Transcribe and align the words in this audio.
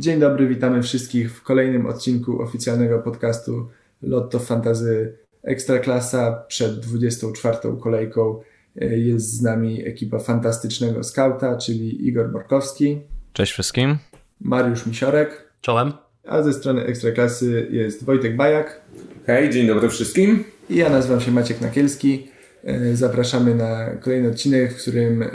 Dzień 0.00 0.20
dobry, 0.20 0.48
witamy 0.48 0.82
wszystkich 0.82 1.32
w 1.34 1.42
kolejnym 1.42 1.86
odcinku 1.86 2.42
oficjalnego 2.42 2.98
podcastu 2.98 3.68
Lotto 4.02 4.38
Fantazy 4.38 5.18
Ekstraklasa. 5.42 6.44
Przed 6.48 6.80
24. 6.80 7.56
kolejką 7.82 8.40
e, 8.80 8.98
jest 8.98 9.36
z 9.36 9.42
nami 9.42 9.86
ekipa 9.86 10.18
fantastycznego 10.18 11.04
skauta, 11.04 11.56
czyli 11.56 12.08
Igor 12.08 12.32
Borkowski. 12.32 13.00
Cześć 13.32 13.52
wszystkim. 13.52 13.98
Mariusz 14.40 14.86
Misiorek. 14.86 15.44
Czołem. 15.60 15.92
A 16.26 16.42
ze 16.42 16.52
strony 16.52 16.84
Ekstraklasy 16.84 17.68
jest 17.70 18.04
Wojtek 18.04 18.36
Bajak. 18.36 18.80
Hej, 19.26 19.50
dzień 19.50 19.66
dobry 19.66 19.88
wszystkim. 19.88 20.44
I 20.70 20.76
ja 20.76 20.90
nazywam 20.90 21.20
się 21.20 21.32
Maciek 21.32 21.60
Nakielski. 21.60 22.28
E, 22.64 22.96
zapraszamy 22.96 23.54
na 23.54 23.90
kolejny 23.96 24.28
odcinek, 24.28 24.72
w 24.72 24.82
którym 24.82 25.22
e, 25.22 25.28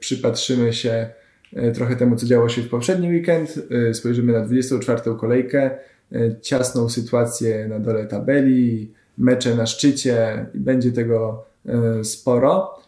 przypatrzymy 0.00 0.72
się 0.72 1.17
trochę 1.74 1.96
temu, 1.96 2.16
co 2.16 2.26
działo 2.26 2.48
się 2.48 2.62
w 2.62 2.68
poprzedni 2.68 3.08
weekend. 3.08 3.54
E, 3.88 3.94
spojrzymy 3.94 4.32
na 4.32 4.40
24. 4.40 5.14
kolejkę, 5.18 5.70
e, 6.12 6.40
ciasną 6.40 6.88
sytuację 6.88 7.68
na 7.68 7.78
dole 7.78 8.06
tabeli, 8.06 8.92
mecze 9.18 9.54
na 9.54 9.66
szczycie 9.66 10.46
i 10.54 10.58
będzie 10.58 10.92
tego 10.92 11.44
sporo. 12.02 12.78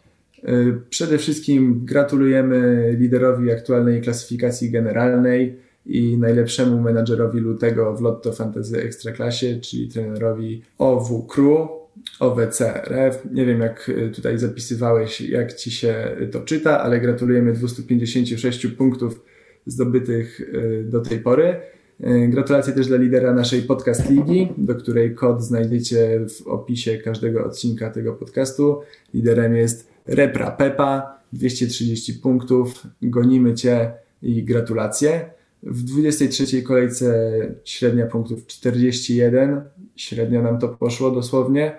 Przede 0.90 1.18
wszystkim 1.18 1.80
gratulujemy 1.84 2.90
liderowi 2.98 3.52
aktualnej 3.52 4.00
klasyfikacji 4.00 4.70
generalnej 4.70 5.58
i 5.86 6.18
najlepszemu 6.18 6.80
menadżerowi 6.80 7.40
lutego 7.40 7.96
w 7.96 8.00
Lotto 8.00 8.32
Fantasy 8.32 8.82
Ekstraklasie, 8.82 9.60
czyli 9.60 9.88
trenerowi 9.88 10.62
OW 10.78 11.26
Crew. 11.26 11.79
OWCRF. 12.20 13.24
Nie 13.32 13.46
wiem, 13.46 13.60
jak 13.60 13.88
y, 13.88 14.10
tutaj 14.14 14.38
zapisywałeś, 14.38 15.20
jak 15.20 15.52
ci 15.52 15.70
się 15.70 16.16
to 16.32 16.40
czyta, 16.40 16.80
ale 16.80 17.00
gratulujemy 17.00 17.52
256 17.52 18.66
punktów 18.66 19.24
zdobytych 19.66 20.40
y, 20.40 20.84
do 20.88 21.00
tej 21.00 21.18
pory. 21.18 21.56
Y, 22.00 22.28
gratulacje 22.28 22.72
też 22.72 22.86
dla 22.86 22.96
lidera 22.96 23.34
naszej 23.34 23.62
podcast 23.62 24.10
ligi, 24.10 24.48
do 24.58 24.74
której 24.74 25.14
kod 25.14 25.42
znajdziecie 25.42 26.20
w 26.28 26.46
opisie 26.46 26.98
każdego 26.98 27.44
odcinka 27.44 27.90
tego 27.90 28.12
podcastu. 28.12 28.80
Liderem 29.14 29.56
jest 29.56 29.90
Repra 30.06 30.50
Pepa, 30.50 31.20
230 31.32 32.14
punktów. 32.14 32.86
Gonimy 33.02 33.54
cię 33.54 33.92
i 34.22 34.44
gratulacje. 34.44 35.30
W 35.62 35.82
23 35.82 36.62
kolejce 36.62 37.30
średnia 37.64 38.06
punktów 38.06 38.46
41. 38.46 39.60
Średnio 40.00 40.42
nam 40.42 40.58
to 40.58 40.68
poszło 40.68 41.10
dosłownie. 41.10 41.76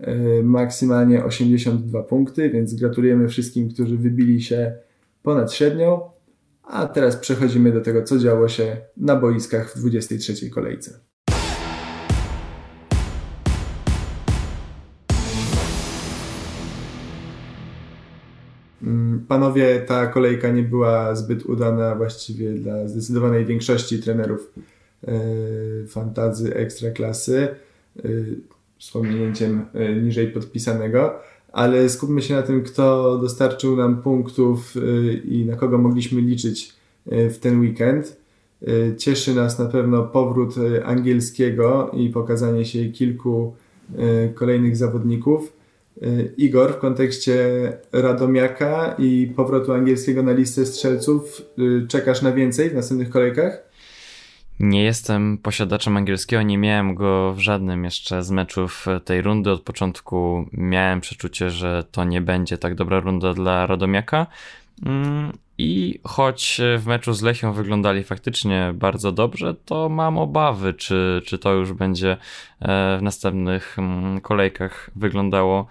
E, 0.00 0.42
maksymalnie 0.42 1.24
82 1.24 2.02
punkty, 2.02 2.50
więc 2.50 2.74
gratulujemy 2.74 3.28
wszystkim, 3.28 3.68
którzy 3.68 3.96
wybili 3.96 4.42
się 4.42 4.74
ponad 5.22 5.52
średnią. 5.52 6.00
A 6.62 6.86
teraz 6.86 7.16
przechodzimy 7.16 7.72
do 7.72 7.80
tego, 7.80 8.02
co 8.02 8.18
działo 8.18 8.48
się 8.48 8.76
na 8.96 9.16
boiskach 9.16 9.72
w 9.72 9.78
23 9.78 10.50
kolejce. 10.50 11.00
Mm, 18.82 19.26
panowie, 19.28 19.80
ta 19.80 20.06
kolejka 20.06 20.48
nie 20.48 20.62
była 20.62 21.14
zbyt 21.14 21.46
udana 21.46 21.94
właściwie 21.94 22.52
dla 22.52 22.88
zdecydowanej 22.88 23.44
większości 23.44 24.02
trenerów 24.02 24.52
fantazy 25.88 26.54
ekstraklasy. 26.54 27.48
Yy, 28.04 28.36
z 28.78 28.90
pominięciem 28.90 29.64
e, 29.74 29.94
niżej 29.94 30.28
podpisanego, 30.28 31.18
ale 31.52 31.88
skupmy 31.88 32.22
się 32.22 32.34
na 32.34 32.42
tym, 32.42 32.62
kto 32.62 33.18
dostarczył 33.18 33.76
nam 33.76 34.02
punktów 34.02 34.74
e, 34.76 35.12
i 35.12 35.46
na 35.46 35.56
kogo 35.56 35.78
mogliśmy 35.78 36.20
liczyć 36.20 36.72
e, 37.10 37.30
w 37.30 37.38
ten 37.38 37.60
weekend. 37.60 38.26
Cieszy 38.98 39.34
nas 39.34 39.58
na 39.58 39.64
pewno 39.64 40.02
powrót 40.02 40.54
angielskiego 40.84 41.90
i 41.94 42.08
pokazanie 42.08 42.64
się 42.64 42.84
kilku 42.84 43.54
kolejnych 44.34 44.76
zawodników. 44.76 45.52
Igor, 46.36 46.72
w 46.72 46.78
kontekście 46.78 47.38
Radomiaka 47.92 48.94
i 48.98 49.32
powrotu 49.36 49.72
angielskiego 49.72 50.22
na 50.22 50.32
listę 50.32 50.66
strzelców, 50.66 51.42
czekasz 51.88 52.22
na 52.22 52.32
więcej 52.32 52.70
w 52.70 52.74
następnych 52.74 53.10
kolejkach? 53.10 53.62
Nie 54.60 54.82
jestem 54.84 55.38
posiadaczem 55.38 55.96
angielskiego, 55.96 56.42
nie 56.42 56.58
miałem 56.58 56.94
go 56.94 57.34
w 57.34 57.38
żadnym 57.38 57.84
jeszcze 57.84 58.22
z 58.22 58.30
meczów 58.30 58.86
tej 59.04 59.22
rundy. 59.22 59.50
Od 59.50 59.62
początku 59.62 60.48
miałem 60.52 61.00
przeczucie, 61.00 61.50
że 61.50 61.84
to 61.90 62.04
nie 62.04 62.20
będzie 62.20 62.58
tak 62.58 62.74
dobra 62.74 63.00
runda 63.00 63.34
dla 63.34 63.66
Radomiaka. 63.66 64.26
Mm, 64.86 65.32
I 65.58 66.00
choć 66.04 66.60
w 66.78 66.86
meczu 66.86 67.12
z 67.12 67.22
Lechią 67.22 67.52
wyglądali 67.52 68.04
faktycznie 68.04 68.72
bardzo 68.74 69.12
dobrze, 69.12 69.54
to 69.64 69.88
mam 69.88 70.18
obawy, 70.18 70.74
czy, 70.74 71.22
czy 71.24 71.38
to 71.38 71.52
już 71.52 71.72
będzie 71.72 72.16
e, 72.60 72.98
w 72.98 73.02
następnych 73.02 73.78
mm, 73.78 74.20
kolejkach 74.20 74.90
wyglądało 74.96 75.66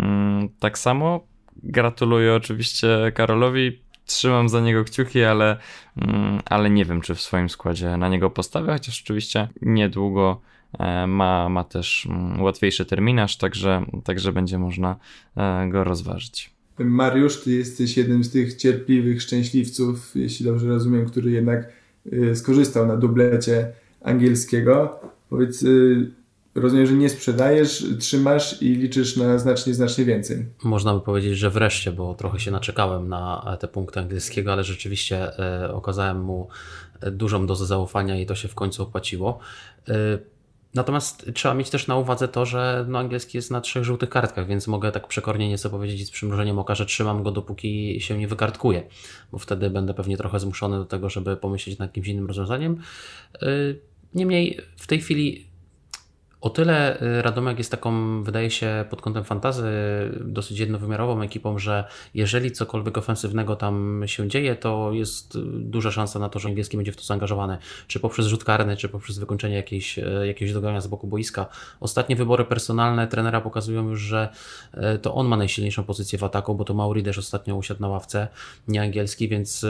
mm, 0.00 0.48
tak 0.58 0.78
samo. 0.78 1.20
Gratuluję 1.62 2.34
oczywiście 2.34 3.12
Karolowi 3.14 3.80
trzymam 4.10 4.48
za 4.48 4.60
niego 4.60 4.84
kciuki, 4.84 5.22
ale, 5.22 5.56
mm, 5.96 6.40
ale 6.44 6.70
nie 6.70 6.84
wiem, 6.84 7.00
czy 7.00 7.14
w 7.14 7.20
swoim 7.20 7.48
składzie 7.48 7.96
na 7.96 8.08
niego 8.08 8.30
postawię, 8.30 8.72
chociaż 8.72 9.02
oczywiście 9.02 9.48
niedługo 9.62 10.40
e, 10.78 11.06
ma, 11.06 11.48
ma 11.48 11.64
też 11.64 12.06
mm, 12.06 12.42
łatwiejszy 12.42 12.84
terminarz, 12.84 13.36
także, 13.36 13.84
także 14.04 14.32
będzie 14.32 14.58
można 14.58 14.96
e, 15.36 15.68
go 15.68 15.84
rozważyć. 15.84 16.50
Mariusz, 16.84 17.40
ty 17.40 17.50
jesteś 17.50 17.96
jednym 17.96 18.24
z 18.24 18.30
tych 18.30 18.54
cierpliwych 18.54 19.22
szczęśliwców, 19.22 20.12
jeśli 20.14 20.46
dobrze 20.46 20.68
rozumiem, 20.68 21.06
który 21.06 21.30
jednak 21.30 21.72
y, 22.12 22.36
skorzystał 22.36 22.86
na 22.86 22.96
dublecie 22.96 23.72
angielskiego. 24.02 25.00
Powiedz, 25.30 25.64
Rozumiem, 26.60 26.86
że 26.86 26.92
nie 26.92 27.08
sprzedajesz, 27.08 27.84
trzymasz 27.98 28.62
i 28.62 28.74
liczysz 28.74 29.16
na 29.16 29.38
znacznie, 29.38 29.74
znacznie 29.74 30.04
więcej. 30.04 30.46
Można 30.64 30.94
by 30.94 31.00
powiedzieć, 31.00 31.38
że 31.38 31.50
wreszcie, 31.50 31.92
bo 31.92 32.14
trochę 32.14 32.40
się 32.40 32.50
naczekałem 32.50 33.08
na 33.08 33.56
te 33.60 33.68
punkty 33.68 34.00
angielskiego, 34.00 34.52
ale 34.52 34.64
rzeczywiście 34.64 35.38
e, 35.38 35.74
okazałem 35.74 36.22
mu 36.22 36.48
dużą 37.12 37.46
dozę 37.46 37.66
zaufania 37.66 38.20
i 38.20 38.26
to 38.26 38.34
się 38.34 38.48
w 38.48 38.54
końcu 38.54 38.82
opłaciło. 38.82 39.38
E, 39.88 39.94
natomiast 40.74 41.30
trzeba 41.34 41.54
mieć 41.54 41.70
też 41.70 41.86
na 41.86 41.96
uwadze 41.96 42.28
to, 42.28 42.46
że 42.46 42.84
no, 42.88 42.98
angielski 42.98 43.38
jest 43.38 43.50
na 43.50 43.60
trzech 43.60 43.84
żółtych 43.84 44.08
kartkach, 44.08 44.46
więc 44.46 44.66
mogę 44.66 44.92
tak 44.92 45.08
przekornie 45.08 45.48
nieco 45.48 45.70
powiedzieć 45.70 46.06
z 46.06 46.10
przymrużeniem 46.10 46.58
oka, 46.58 46.74
że 46.74 46.86
trzymam 46.86 47.22
go 47.22 47.30
dopóki 47.30 48.00
się 48.00 48.18
nie 48.18 48.28
wykartkuje, 48.28 48.82
bo 49.32 49.38
wtedy 49.38 49.70
będę 49.70 49.94
pewnie 49.94 50.16
trochę 50.16 50.40
zmuszony 50.40 50.78
do 50.78 50.84
tego, 50.84 51.10
żeby 51.10 51.36
pomyśleć 51.36 51.78
nad 51.78 51.88
jakimś 51.88 52.08
innym 52.08 52.26
rozwiązaniem. 52.26 52.82
E, 53.42 53.46
niemniej 54.14 54.60
w 54.76 54.86
tej 54.86 55.00
chwili 55.00 55.49
o 56.40 56.50
tyle 56.50 57.02
y, 57.02 57.22
Radomek 57.22 57.58
jest 57.58 57.70
taką, 57.70 58.22
wydaje 58.22 58.50
się, 58.50 58.84
pod 58.90 59.02
kątem 59.02 59.24
fantazy 59.24 59.68
dosyć 60.20 60.58
jednowymiarową 60.58 61.22
ekipą, 61.22 61.58
że 61.58 61.84
jeżeli 62.14 62.52
cokolwiek 62.52 62.98
ofensywnego 62.98 63.56
tam 63.56 64.02
się 64.06 64.28
dzieje, 64.28 64.56
to 64.56 64.92
jest 64.92 65.38
duża 65.44 65.90
szansa 65.90 66.18
na 66.18 66.28
to, 66.28 66.38
że 66.38 66.48
angielski 66.48 66.76
będzie 66.76 66.92
w 66.92 66.96
to 66.96 67.02
zaangażowany, 67.02 67.58
czy 67.86 68.00
poprzez 68.00 68.26
rzut 68.26 68.44
karny, 68.44 68.76
czy 68.76 68.88
poprzez 68.88 69.18
wykończenie 69.18 69.56
jakiejś, 69.56 69.98
e, 69.98 70.26
jakiegoś 70.26 70.54
dogrania 70.54 70.80
z 70.80 70.86
boku 70.86 71.06
boiska. 71.06 71.46
Ostatnie 71.80 72.16
wybory 72.16 72.44
personalne 72.44 73.08
trenera 73.08 73.40
pokazują 73.40 73.88
już, 73.88 74.00
że 74.00 74.28
to 75.02 75.14
on 75.14 75.26
ma 75.26 75.36
najsilniejszą 75.36 75.84
pozycję 75.84 76.18
w 76.18 76.24
ataku, 76.24 76.54
bo 76.54 76.64
to 76.64 76.74
Mauri 76.74 77.02
też 77.02 77.18
ostatnio 77.18 77.56
usiadł 77.56 77.80
na 77.80 77.88
ławce, 77.88 78.28
nie 78.68 78.82
angielski, 78.82 79.28
więc 79.28 79.66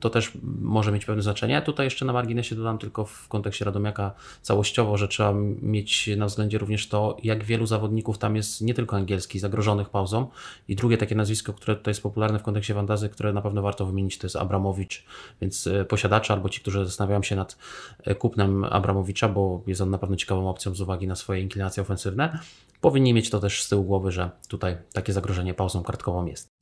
to 0.00 0.10
też 0.10 0.32
może 0.60 0.92
mieć 0.92 1.04
pewne 1.04 1.22
znaczenie. 1.22 1.62
Tutaj 1.62 1.86
jeszcze 1.86 2.04
na 2.04 2.12
marginesie 2.12 2.56
dodam 2.56 2.78
tylko 2.78 3.04
w 3.04 3.28
kontekście 3.28 3.64
Radomiaka 3.64 4.12
całościowo, 4.42 4.96
że 4.96 5.08
trzeba 5.08 5.32
mieć 5.62 6.03
na 6.16 6.26
względzie 6.26 6.58
również 6.58 6.88
to, 6.88 7.16
jak 7.22 7.44
wielu 7.44 7.66
zawodników 7.66 8.18
tam 8.18 8.36
jest 8.36 8.60
nie 8.60 8.74
tylko 8.74 8.96
angielski, 8.96 9.38
zagrożonych 9.38 9.90
pauzą. 9.90 10.26
I 10.68 10.76
drugie 10.76 10.98
takie 10.98 11.14
nazwisko, 11.14 11.52
które 11.52 11.76
tutaj 11.76 11.90
jest 11.90 12.02
popularne 12.02 12.38
w 12.38 12.42
kontekście 12.42 12.74
fantazy, 12.74 13.08
które 13.08 13.32
na 13.32 13.42
pewno 13.42 13.62
warto 13.62 13.86
wymienić, 13.86 14.18
to 14.18 14.26
jest 14.26 14.36
Abramowicz. 14.36 15.04
Więc 15.40 15.66
e, 15.66 15.84
posiadacze 15.84 16.32
albo 16.32 16.48
ci, 16.48 16.60
którzy 16.60 16.84
zastanawiają 16.84 17.22
się 17.22 17.36
nad 17.36 17.58
e, 18.04 18.14
kupnem 18.14 18.64
Abramowicza, 18.64 19.28
bo 19.28 19.62
jest 19.66 19.80
on 19.80 19.90
na 19.90 19.98
pewno 19.98 20.16
ciekawą 20.16 20.50
opcją 20.50 20.74
z 20.74 20.80
uwagi 20.80 21.06
na 21.06 21.16
swoje 21.16 21.40
inklinacje 21.40 21.82
ofensywne, 21.82 22.38
powinni 22.80 23.14
mieć 23.14 23.30
to 23.30 23.40
też 23.40 23.62
z 23.62 23.68
tyłu 23.68 23.84
głowy, 23.84 24.12
że 24.12 24.30
tutaj 24.48 24.76
takie 24.92 25.12
zagrożenie 25.12 25.54
pauzą 25.54 25.82
kartkową 25.82 26.26
jest. 26.26 26.53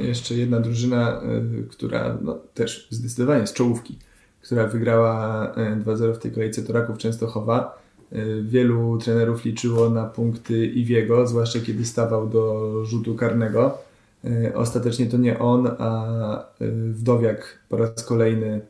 Jeszcze 0.00 0.34
jedna 0.34 0.60
drużyna, 0.60 1.22
e, 1.22 1.42
która 1.70 2.18
no, 2.22 2.38
też 2.54 2.88
zdecydowanie 2.90 3.46
z 3.46 3.52
czołówki, 3.52 3.98
która 4.42 4.66
wygrała 4.66 5.52
2-0 5.84 6.10
e, 6.10 6.14
w 6.14 6.18
tej 6.18 6.32
kolejce 6.32 6.62
Toraków 6.62 6.98
Częstochowa. 6.98 7.82
E, 8.12 8.42
wielu 8.42 8.98
trenerów 8.98 9.44
liczyło 9.44 9.90
na 9.90 10.04
punkty 10.04 10.66
Iwiego, 10.66 11.26
zwłaszcza 11.26 11.60
kiedy 11.60 11.84
stawał 11.84 12.28
do 12.28 12.84
rzutu 12.84 13.14
karnego. 13.14 13.78
Ostatecznie 14.54 15.06
to 15.06 15.16
nie 15.16 15.38
on, 15.38 15.70
a 15.78 16.44
Wdowiak 16.90 17.58
po 17.68 17.76
raz 17.76 18.04
kolejny 18.04 18.60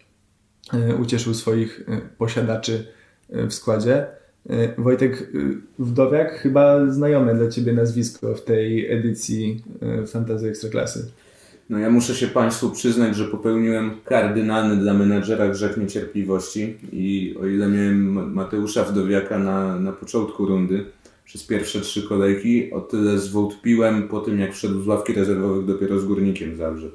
ucieszył 1.01 1.35
swoich 1.35 1.87
posiadaczy 2.19 2.87
w 3.29 3.53
składzie. 3.53 4.07
E, 4.51 4.83
Wojtek 4.83 5.33
Wdowiak, 5.79 6.33
chyba 6.39 6.91
znajome 6.91 7.35
dla 7.35 7.49
Ciebie 7.49 7.73
nazwisko 7.73 8.35
w 8.35 8.45
tej 8.45 8.93
edycji 8.93 9.63
Fantazy 10.07 10.49
Ekstraklasy. 10.49 11.11
No 11.71 11.79
ja 11.79 11.91
muszę 11.91 12.15
się 12.15 12.27
Państwu 12.27 12.71
przyznać, 12.71 13.17
że 13.17 13.25
popełniłem 13.25 13.91
kardynalny 14.05 14.77
dla 14.77 14.95
menadżera 14.95 15.49
grzech 15.49 15.77
niecierpliwości 15.77 16.77
i 16.93 17.35
o 17.41 17.47
ile 17.47 17.69
miałem 17.69 18.33
Mateusza 18.33 18.85
Wdowiaka 18.85 19.39
na, 19.39 19.81
na 19.81 19.93
początku 19.93 20.47
rundy, 20.47 20.85
przez 21.25 21.45
pierwsze 21.47 21.81
trzy 21.81 22.03
kolejki, 22.03 22.73
o 22.73 22.81
tyle 22.81 23.19
zwątpiłem 23.19 24.09
po 24.09 24.21
tym, 24.21 24.41
jak 24.41 24.53
wszedł 24.53 24.83
z 24.83 24.87
ławki 24.87 25.13
rezerwowych 25.13 25.67
dopiero 25.67 25.99
z 25.99 26.05
Górnikiem 26.05 26.57
Zabrze. 26.57 26.89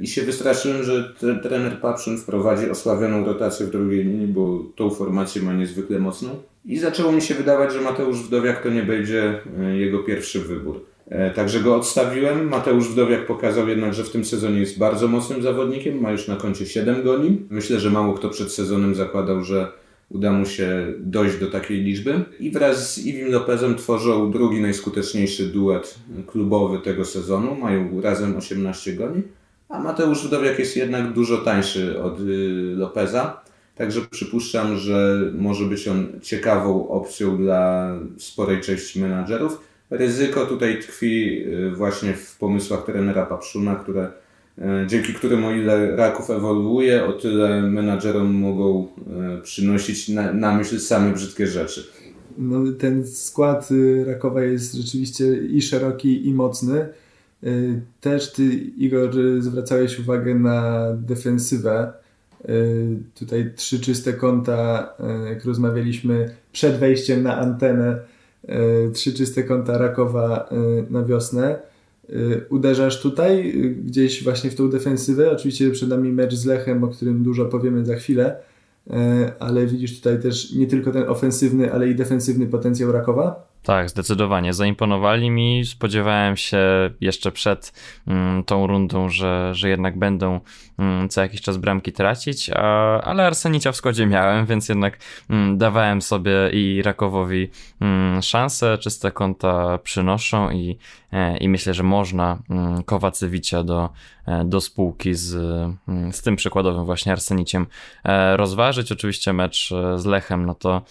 I 0.00 0.06
się 0.06 0.22
wystraszyłem, 0.22 0.82
że 0.82 1.14
trener 1.42 1.80
Papszyn 1.80 2.18
wprowadzi 2.18 2.70
osławioną 2.70 3.24
rotację 3.24 3.66
w 3.66 3.70
drugiej 3.70 4.04
linii, 4.04 4.26
bo 4.26 4.64
tą 4.76 4.90
formację 4.90 5.42
ma 5.42 5.52
niezwykle 5.52 5.98
mocną. 5.98 6.30
I 6.64 6.78
zaczęło 6.78 7.12
mi 7.12 7.22
się 7.22 7.34
wydawać, 7.34 7.72
że 7.72 7.80
Mateusz 7.80 8.22
Wdowiak 8.22 8.62
to 8.62 8.70
nie 8.70 8.82
będzie 8.82 9.40
e, 9.60 9.76
jego 9.76 9.98
pierwszy 9.98 10.40
wybór. 10.40 10.84
E, 11.10 11.30
także 11.30 11.60
go 11.60 11.76
odstawiłem. 11.76 12.48
Mateusz 12.48 12.88
Wdowiak 12.88 13.26
pokazał 13.26 13.68
jednak, 13.68 13.94
że 13.94 14.04
w 14.04 14.10
tym 14.10 14.24
sezonie 14.24 14.60
jest 14.60 14.78
bardzo 14.78 15.08
mocnym 15.08 15.42
zawodnikiem. 15.42 16.00
Ma 16.00 16.10
już 16.10 16.28
na 16.28 16.36
koncie 16.36 16.66
7 16.66 17.02
goli. 17.02 17.46
Myślę, 17.50 17.80
że 17.80 17.90
mało 17.90 18.14
kto 18.14 18.28
przed 18.28 18.52
sezonem 18.52 18.94
zakładał, 18.94 19.44
że 19.44 19.72
uda 20.08 20.32
mu 20.32 20.46
się 20.46 20.86
dojść 20.98 21.38
do 21.38 21.46
takiej 21.46 21.80
liczby. 21.80 22.24
I 22.40 22.50
wraz 22.50 22.94
z 22.94 23.06
Iwim 23.06 23.32
Lopezem 23.32 23.74
tworzą 23.74 24.30
drugi 24.30 24.60
najskuteczniejszy 24.60 25.46
duet 25.46 25.98
klubowy 26.26 26.78
tego 26.78 27.04
sezonu. 27.04 27.54
Mają 27.54 28.00
razem 28.00 28.36
18 28.36 28.92
goli. 28.92 29.22
A 29.68 29.78
Mateusz 29.78 30.26
Wdowiak 30.26 30.58
jest 30.58 30.76
jednak 30.76 31.12
dużo 31.12 31.38
tańszy 31.38 32.02
od 32.02 32.20
y, 32.20 32.24
Lopeza. 32.76 33.40
Także 33.74 34.00
przypuszczam, 34.10 34.76
że 34.76 35.20
może 35.34 35.64
być 35.64 35.88
on 35.88 36.06
ciekawą 36.22 36.88
opcją 36.88 37.36
dla 37.36 37.92
sporej 38.18 38.60
części 38.60 39.00
menadżerów. 39.00 39.60
Ryzyko 39.90 40.46
tutaj 40.46 40.80
tkwi 40.80 41.44
y, 41.46 41.70
właśnie 41.70 42.12
w 42.12 42.36
pomysłach 42.36 42.84
trenera 42.84 43.26
Papszuna, 43.26 43.76
które, 43.76 44.10
y, 44.58 44.62
dzięki 44.86 45.14
którym 45.14 45.44
o 45.44 45.52
ile 45.52 45.96
Raków 45.96 46.30
ewoluuje, 46.30 47.04
o 47.04 47.12
tyle 47.12 47.62
menadżerom 47.62 48.34
mogą 48.34 48.88
przynosić 49.42 50.08
na, 50.08 50.32
na 50.32 50.54
myśl 50.54 50.78
same 50.78 51.12
brzydkie 51.12 51.46
rzeczy. 51.46 51.84
No, 52.38 52.72
ten 52.78 53.06
skład 53.06 53.68
Rakowa 54.06 54.42
jest 54.42 54.74
rzeczywiście 54.74 55.24
i 55.36 55.62
szeroki, 55.62 56.28
i 56.28 56.34
mocny. 56.34 56.88
Też 58.00 58.32
ty, 58.32 58.44
Igor, 58.54 59.10
zwracałeś 59.38 59.98
uwagę 59.98 60.34
na 60.34 60.88
defensywę. 60.94 61.92
Tutaj 63.18 63.52
trzy 63.56 63.80
czyste 63.80 64.12
konta, 64.12 64.92
jak 65.28 65.44
rozmawialiśmy 65.44 66.30
przed 66.52 66.76
wejściem 66.76 67.22
na 67.22 67.38
antenę 67.38 67.98
trzy 68.92 69.12
czyste 69.12 69.42
konta 69.42 69.78
Rakowa 69.78 70.50
na 70.90 71.04
wiosnę. 71.04 71.58
Uderzasz 72.50 73.02
tutaj 73.02 73.52
gdzieś 73.84 74.24
właśnie 74.24 74.50
w 74.50 74.54
tą 74.54 74.70
defensywę. 74.70 75.32
Oczywiście 75.32 75.70
przed 75.70 75.88
nami 75.88 76.12
mecz 76.12 76.34
z 76.34 76.46
Lechem, 76.46 76.84
o 76.84 76.88
którym 76.88 77.22
dużo 77.22 77.44
powiemy 77.44 77.84
za 77.84 77.96
chwilę, 77.96 78.36
ale 79.38 79.66
widzisz 79.66 79.96
tutaj 79.96 80.22
też 80.22 80.52
nie 80.52 80.66
tylko 80.66 80.92
ten 80.92 81.08
ofensywny, 81.08 81.72
ale 81.72 81.88
i 81.88 81.94
defensywny 81.94 82.46
potencjał 82.46 82.92
Rakowa? 82.92 83.47
Tak, 83.62 83.90
zdecydowanie. 83.90 84.52
Zaimponowali 84.52 85.30
mi. 85.30 85.64
Spodziewałem 85.64 86.36
się 86.36 86.58
jeszcze 87.00 87.32
przed 87.32 87.72
mm, 88.06 88.44
tą 88.44 88.66
rundą, 88.66 89.08
że, 89.08 89.54
że 89.54 89.68
jednak 89.68 89.98
będą 89.98 90.40
mm, 90.78 91.08
co 91.08 91.20
jakiś 91.20 91.40
czas 91.40 91.56
bramki 91.56 91.92
tracić, 91.92 92.50
a, 92.50 93.00
ale 93.00 93.26
Arsenicia 93.26 93.72
w 93.72 93.76
składzie 93.76 94.06
miałem, 94.06 94.46
więc 94.46 94.68
jednak 94.68 94.98
mm, 95.30 95.58
dawałem 95.58 96.02
sobie 96.02 96.32
i 96.52 96.82
Rakowowi 96.82 97.50
mm, 97.80 98.22
szansę. 98.22 98.78
Czyste 98.78 99.10
konta 99.10 99.78
przynoszą 99.78 100.50
i, 100.50 100.78
e, 101.12 101.36
i 101.36 101.48
myślę, 101.48 101.74
że 101.74 101.82
można 101.82 102.38
mm, 102.50 102.82
Kowacewicia 102.82 103.62
do, 103.62 103.90
do 104.44 104.60
spółki 104.60 105.14
z, 105.14 105.34
mm, 105.88 106.12
z 106.12 106.22
tym 106.22 106.36
przykładowym 106.36 106.84
właśnie 106.84 107.12
Arseniciem 107.12 107.66
e, 108.04 108.36
rozważyć. 108.36 108.92
Oczywiście 108.92 109.32
mecz 109.32 109.70
z 109.96 110.04
Lechem, 110.04 110.46
no 110.46 110.54
to, 110.54 110.82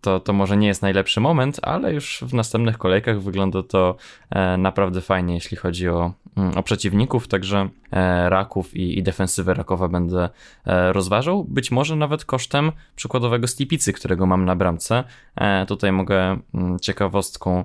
to, 0.00 0.20
to 0.20 0.32
może 0.32 0.56
nie 0.56 0.66
jest 0.66 0.82
najlepszy 0.82 1.20
moment, 1.20 1.60
ale 1.62 1.94
już 1.94 2.24
w 2.26 2.34
następnych 2.34 2.78
kolejkach 2.78 3.22
wygląda 3.22 3.62
to 3.62 3.96
e, 4.30 4.56
naprawdę 4.56 5.00
fajnie, 5.00 5.34
jeśli 5.34 5.56
chodzi 5.56 5.88
o, 5.88 6.00
mm, 6.00 6.12
o 6.56 6.62
przeciwników, 6.62 7.28
także 7.28 7.68
e, 7.92 8.30
raków 8.30 8.76
i, 8.76 8.98
i 8.98 9.02
defensywę 9.02 9.54
rakowa 9.54 9.88
będę 9.88 10.28
e, 10.66 10.92
rozważał, 10.92 11.44
być 11.44 11.70
może 11.70 11.96
nawet 11.96 12.24
kosztem 12.24 12.72
przykładowego 12.96 13.46
Stipicy, 13.46 13.92
którego 13.92 14.26
mam 14.26 14.44
na 14.44 14.56
bramce. 14.56 15.04
Tutaj 15.68 15.92
mogę 15.92 16.38
mm, 16.54 16.78
ciekawostką 16.78 17.64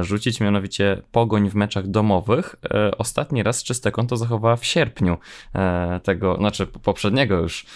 rzucić, 0.00 0.40
mianowicie 0.40 1.02
pogoń 1.12 1.50
w 1.50 1.54
meczach 1.54 1.86
domowych. 1.86 2.56
Ostatni 2.98 3.42
raz 3.42 3.62
czyste 3.62 3.90
konto 3.90 4.16
zachowała 4.16 4.56
w 4.56 4.64
sierpniu 4.64 5.16
tego, 6.02 6.36
znaczy 6.36 6.66
poprzedniego 6.66 7.38
już 7.38 7.66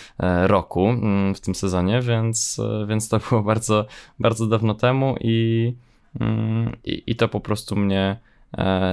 roku 0.42 0.88
mm, 0.88 1.34
w 1.34 1.40
tym 1.40 1.54
sezonie, 1.54 2.00
więc, 2.00 2.60
więc 2.86 3.08
to 3.08 3.18
było 3.30 3.42
bardzo, 3.42 3.86
bardzo 4.18 4.46
dawno 4.46 4.74
temu 4.74 5.16
i 5.20 5.74
Mm, 6.20 6.76
I, 6.84 7.02
I, 7.06 7.16
to 7.16 7.28
po 7.28 7.40
prostu 7.40 7.76
mnie 7.76 8.00
e, 8.00 8.31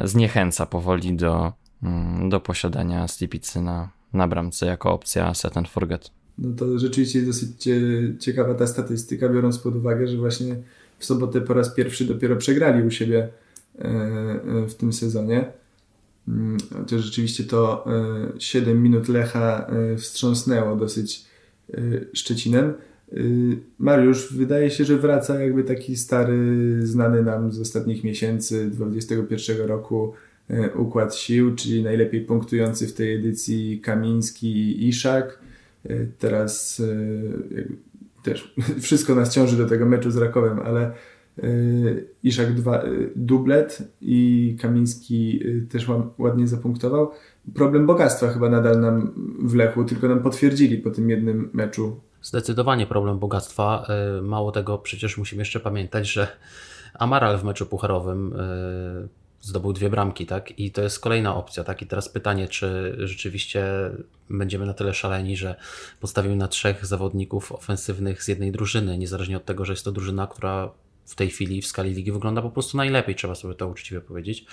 zniechęca 0.04 0.66
powoli 0.66 1.16
do, 1.16 1.54
mm, 1.84 2.30
do 2.30 2.40
posiadania 2.40 3.08
Stipicy 3.08 3.62
na, 3.62 3.90
na 4.14 4.28
bramce 4.28 4.66
jako 4.66 4.94
opcja 4.94 5.34
set 5.34 5.58
and 5.58 5.70
forget. 5.70 6.12
No 6.38 6.56
to 6.56 6.80
rzeczywiście 6.80 7.22
dosyć 7.22 7.70
ciekawa 8.20 8.54
ta 8.54 8.68
statystyka, 8.68 9.30
biorąc 9.30 9.60
pod 9.60 9.76
uwagę, 9.76 10.08
że 10.08 10.18
właśnie 10.18 10.56
w 11.00 11.06
sobotę 11.06 11.42
po 11.42 11.54
raz 11.54 11.74
pierwszy 11.76 12.06
dopiero 12.06 12.36
przegrali 12.36 12.88
u 12.88 12.92
siebie 12.92 13.30
e, 13.80 13.86
e, 13.86 14.68
w 14.68 14.76
tym 14.76 14.94
sezonie. 14.94 15.52
Mm, 16.28 16.58
chociaż 16.74 17.02
rzeczywiście 17.02 17.44
to 17.44 17.86
7 18.40 18.84
minut 18.84 19.08
Lecha 19.08 19.72
wstrząsnęło 19.98 20.76
dosyć 20.76 21.26
Szczecinem. 22.14 22.74
Y, 23.14 23.58
Mariusz, 23.80 24.34
wydaje 24.34 24.72
się, 24.72 24.86
że 24.86 24.98
wraca 24.98 25.42
jakby 25.42 25.64
taki 25.64 25.98
stary, 25.98 26.80
znany 26.84 27.24
nam 27.24 27.52
z 27.52 27.60
ostatnich 27.60 28.04
miesięcy 28.04 28.70
2021 28.70 29.68
roku 29.68 30.14
y, 30.50 30.70
układ 30.78 31.16
sił, 31.16 31.56
czyli 31.56 31.84
najlepiej 31.84 32.22
punktujący 32.22 32.88
w 32.88 32.94
tej 32.94 33.16
edycji 33.16 33.82
Kamiński 33.84 34.48
i 34.48 34.88
Iszak. 34.88 35.40
Y, 35.90 36.12
teraz 36.20 36.82
też 38.24 38.56
wszystko 38.82 39.16
nas 39.16 39.34
ciąży 39.34 39.58
do 39.58 39.66
tego 39.66 39.86
meczu 39.86 40.12
z 40.12 40.18
Rakowem, 40.18 40.60
ale 40.60 40.92
Iszak 42.24 42.54
dwa, 42.54 42.84
dublet 43.16 43.84
i 44.02 44.58
Kamiński 44.62 45.44
też 45.72 45.88
ładnie 46.18 46.48
zapunktował. 46.48 47.12
Problem 47.54 47.86
bogactwa 47.86 48.28
chyba 48.28 48.50
nadal 48.50 48.82
nam 48.82 49.12
w 49.44 49.56
Lechu, 49.56 49.84
tylko 49.84 50.08
nam 50.08 50.20
potwierdzili 50.20 50.78
po 50.78 50.90
tym 50.90 51.10
jednym 51.10 51.50
meczu 51.54 52.00
Zdecydowanie 52.22 52.88
problem 52.88 53.20
bogactwa. 53.20 53.86
E, 54.18 54.22
mało 54.22 54.52
tego, 54.52 54.78
przecież 54.78 55.18
musimy 55.18 55.42
jeszcze 55.42 55.60
pamiętać, 55.60 56.08
że 56.08 56.28
Amaral 56.94 57.38
w 57.38 57.44
meczu 57.44 57.66
pucharowym 57.66 58.34
e, 58.34 59.08
zdobył 59.42 59.74
dwie 59.74 59.90
bramki, 59.90 60.26
tak? 60.26 60.60
I 60.60 60.72
to 60.72 60.82
jest 60.82 61.00
kolejna 61.00 61.36
opcja, 61.36 61.64
tak? 61.64 61.82
I 61.82 61.88
teraz 61.88 62.10
pytanie, 62.10 62.48
czy 62.48 62.96
rzeczywiście 63.00 63.66
będziemy 64.30 64.66
na 64.66 64.74
tyle 64.74 64.94
szaleni, 64.94 65.38
że 65.38 65.56
postawimy 66.00 66.36
na 66.36 66.48
trzech 66.48 66.86
zawodników 66.86 67.52
ofensywnych 67.52 68.24
z 68.24 68.28
jednej 68.28 68.52
drużyny, 68.52 68.98
niezależnie 68.98 69.38
od 69.38 69.46
tego, 69.46 69.66
że 69.66 69.74
jest 69.74 69.86
to 69.86 69.92
drużyna, 69.92 70.28
która 70.28 70.72
w 71.06 71.16
tej 71.16 71.30
chwili 71.30 71.62
w 71.62 71.68
skali 71.68 71.94
ligi 71.94 72.12
wygląda 72.12 72.42
po 72.42 72.50
prostu 72.50 72.78
najlepiej, 72.78 73.16
trzeba 73.16 73.36
sobie 73.36 73.56
to 73.56 73.68
uczciwie 73.68 74.02
powiedzieć. 74.02 74.46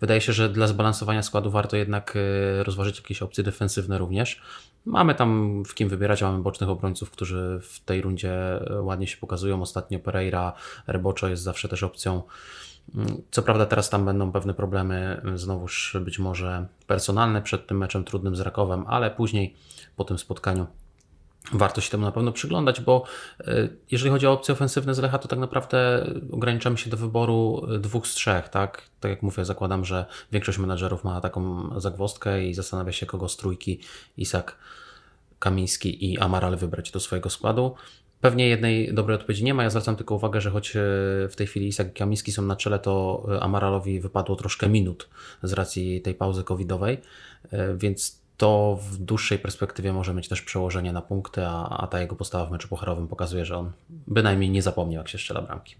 Wydaje 0.00 0.20
się, 0.20 0.32
że 0.32 0.48
dla 0.48 0.66
zbalansowania 0.66 1.22
składu 1.22 1.50
warto 1.50 1.76
jednak 1.76 2.14
e, 2.16 2.64
rozważyć 2.64 2.96
jakieś 2.96 3.22
opcje 3.22 3.44
defensywne 3.44 3.98
również. 3.98 4.42
Mamy 4.84 5.14
tam 5.14 5.62
w 5.64 5.74
kim 5.74 5.88
wybierać, 5.88 6.22
mamy 6.22 6.42
bocznych 6.42 6.70
obrońców, 6.70 7.10
którzy 7.10 7.60
w 7.62 7.80
tej 7.80 8.02
rundzie 8.02 8.32
e, 8.70 8.82
ładnie 8.82 9.06
się 9.06 9.16
pokazują. 9.16 9.62
Ostatnio 9.62 9.98
Pereira, 9.98 10.52
Reboczo 10.86 11.28
jest 11.28 11.42
zawsze 11.42 11.68
też 11.68 11.82
opcją. 11.82 12.22
Mm, 12.94 13.22
co 13.30 13.42
prawda 13.42 13.66
teraz 13.66 13.90
tam 13.90 14.04
będą 14.04 14.32
pewne 14.32 14.54
problemy, 14.54 15.22
e, 15.34 15.38
znowuż 15.38 15.96
być 16.00 16.18
może 16.18 16.66
personalne 16.86 17.42
przed 17.42 17.66
tym 17.66 17.78
meczem 17.78 18.04
trudnym 18.04 18.36
z 18.36 18.40
Rakowem, 18.40 18.84
ale 18.86 19.10
później 19.10 19.56
po 19.96 20.04
tym 20.04 20.18
spotkaniu 20.18 20.66
warto 21.52 21.80
się 21.80 21.90
temu 21.90 22.04
na 22.04 22.12
pewno 22.12 22.32
przyglądać, 22.32 22.80
bo 22.80 23.04
e, 23.40 23.68
jeżeli 23.90 24.10
chodzi 24.10 24.26
o 24.26 24.32
opcje 24.32 24.54
ofensywne 24.54 24.94
z 24.94 24.98
Lecha, 24.98 25.18
to 25.18 25.28
tak 25.28 25.38
naprawdę 25.38 26.06
ograniczamy 26.32 26.78
się 26.78 26.90
do 26.90 26.96
wyboru 26.96 27.66
dwóch 27.78 28.06
z 28.06 28.14
trzech, 28.14 28.48
tak? 28.48 28.82
Tak 29.00 29.10
jak 29.10 29.22
mówię, 29.22 29.44
zakładam, 29.44 29.84
że 29.84 30.06
większość 30.32 30.58
menadżerów 30.58 31.04
ma 31.04 31.20
taką 31.20 31.70
zagwostkę 31.80 32.44
i 32.44 32.54
zastanawia 32.54 32.92
się, 32.92 33.06
kogo 33.06 33.28
z 33.28 33.36
trójki 33.36 33.80
Isak, 34.16 34.56
Kamiński 35.38 36.12
i 36.12 36.18
Amaral 36.18 36.56
wybrać 36.56 36.90
do 36.90 37.00
swojego 37.00 37.30
składu. 37.30 37.74
Pewnie 38.20 38.48
jednej 38.48 38.94
dobrej 38.94 39.14
odpowiedzi 39.14 39.44
nie 39.44 39.54
ma. 39.54 39.62
Ja 39.62 39.70
zwracam 39.70 39.96
tylko 39.96 40.14
uwagę, 40.14 40.40
że 40.40 40.50
choć 40.50 40.76
e, 40.76 40.80
w 41.28 41.34
tej 41.36 41.46
chwili 41.46 41.66
Isak 41.68 41.88
i 41.88 41.92
Kamiński 41.92 42.32
są 42.32 42.42
na 42.42 42.56
czele, 42.56 42.78
to 42.78 43.26
Amaralowi 43.40 44.00
wypadło 44.00 44.36
troszkę 44.36 44.68
minut 44.68 45.08
z 45.42 45.52
racji 45.52 46.02
tej 46.02 46.14
pauzy 46.14 46.44
covidowej, 46.44 47.00
e, 47.50 47.76
więc 47.76 48.25
to 48.36 48.78
w 48.90 48.96
dłuższej 48.98 49.38
perspektywie 49.38 49.92
może 49.92 50.14
mieć 50.14 50.28
też 50.28 50.42
przełożenie 50.42 50.92
na 50.92 51.02
punkty, 51.02 51.46
a, 51.46 51.68
a 51.68 51.86
ta 51.86 52.00
jego 52.00 52.16
postawa 52.16 52.46
w 52.46 52.50
meczu 52.50 52.68
pucharowym 52.68 53.08
pokazuje, 53.08 53.44
że 53.44 53.56
on 53.56 53.72
bynajmniej 53.88 54.50
nie 54.50 54.62
zapomniał, 54.62 54.98
jak 55.00 55.08
się 55.08 55.18
strzela 55.18 55.42
bramki. 55.42 55.76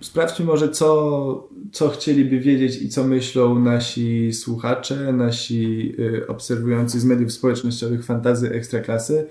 Sprawdźmy 0.00 0.44
może, 0.46 0.68
co, 0.68 1.48
co 1.72 1.88
chcieliby 1.88 2.40
wiedzieć 2.40 2.82
i 2.82 2.88
co 2.88 3.04
myślą 3.04 3.58
nasi 3.58 4.32
słuchacze, 4.32 5.12
nasi 5.12 5.92
y, 5.98 6.26
obserwujący 6.26 7.00
z 7.00 7.04
mediów 7.04 7.32
społecznościowych 7.32 8.04
fantazy 8.04 8.50
ekstraklasy. 8.50 9.26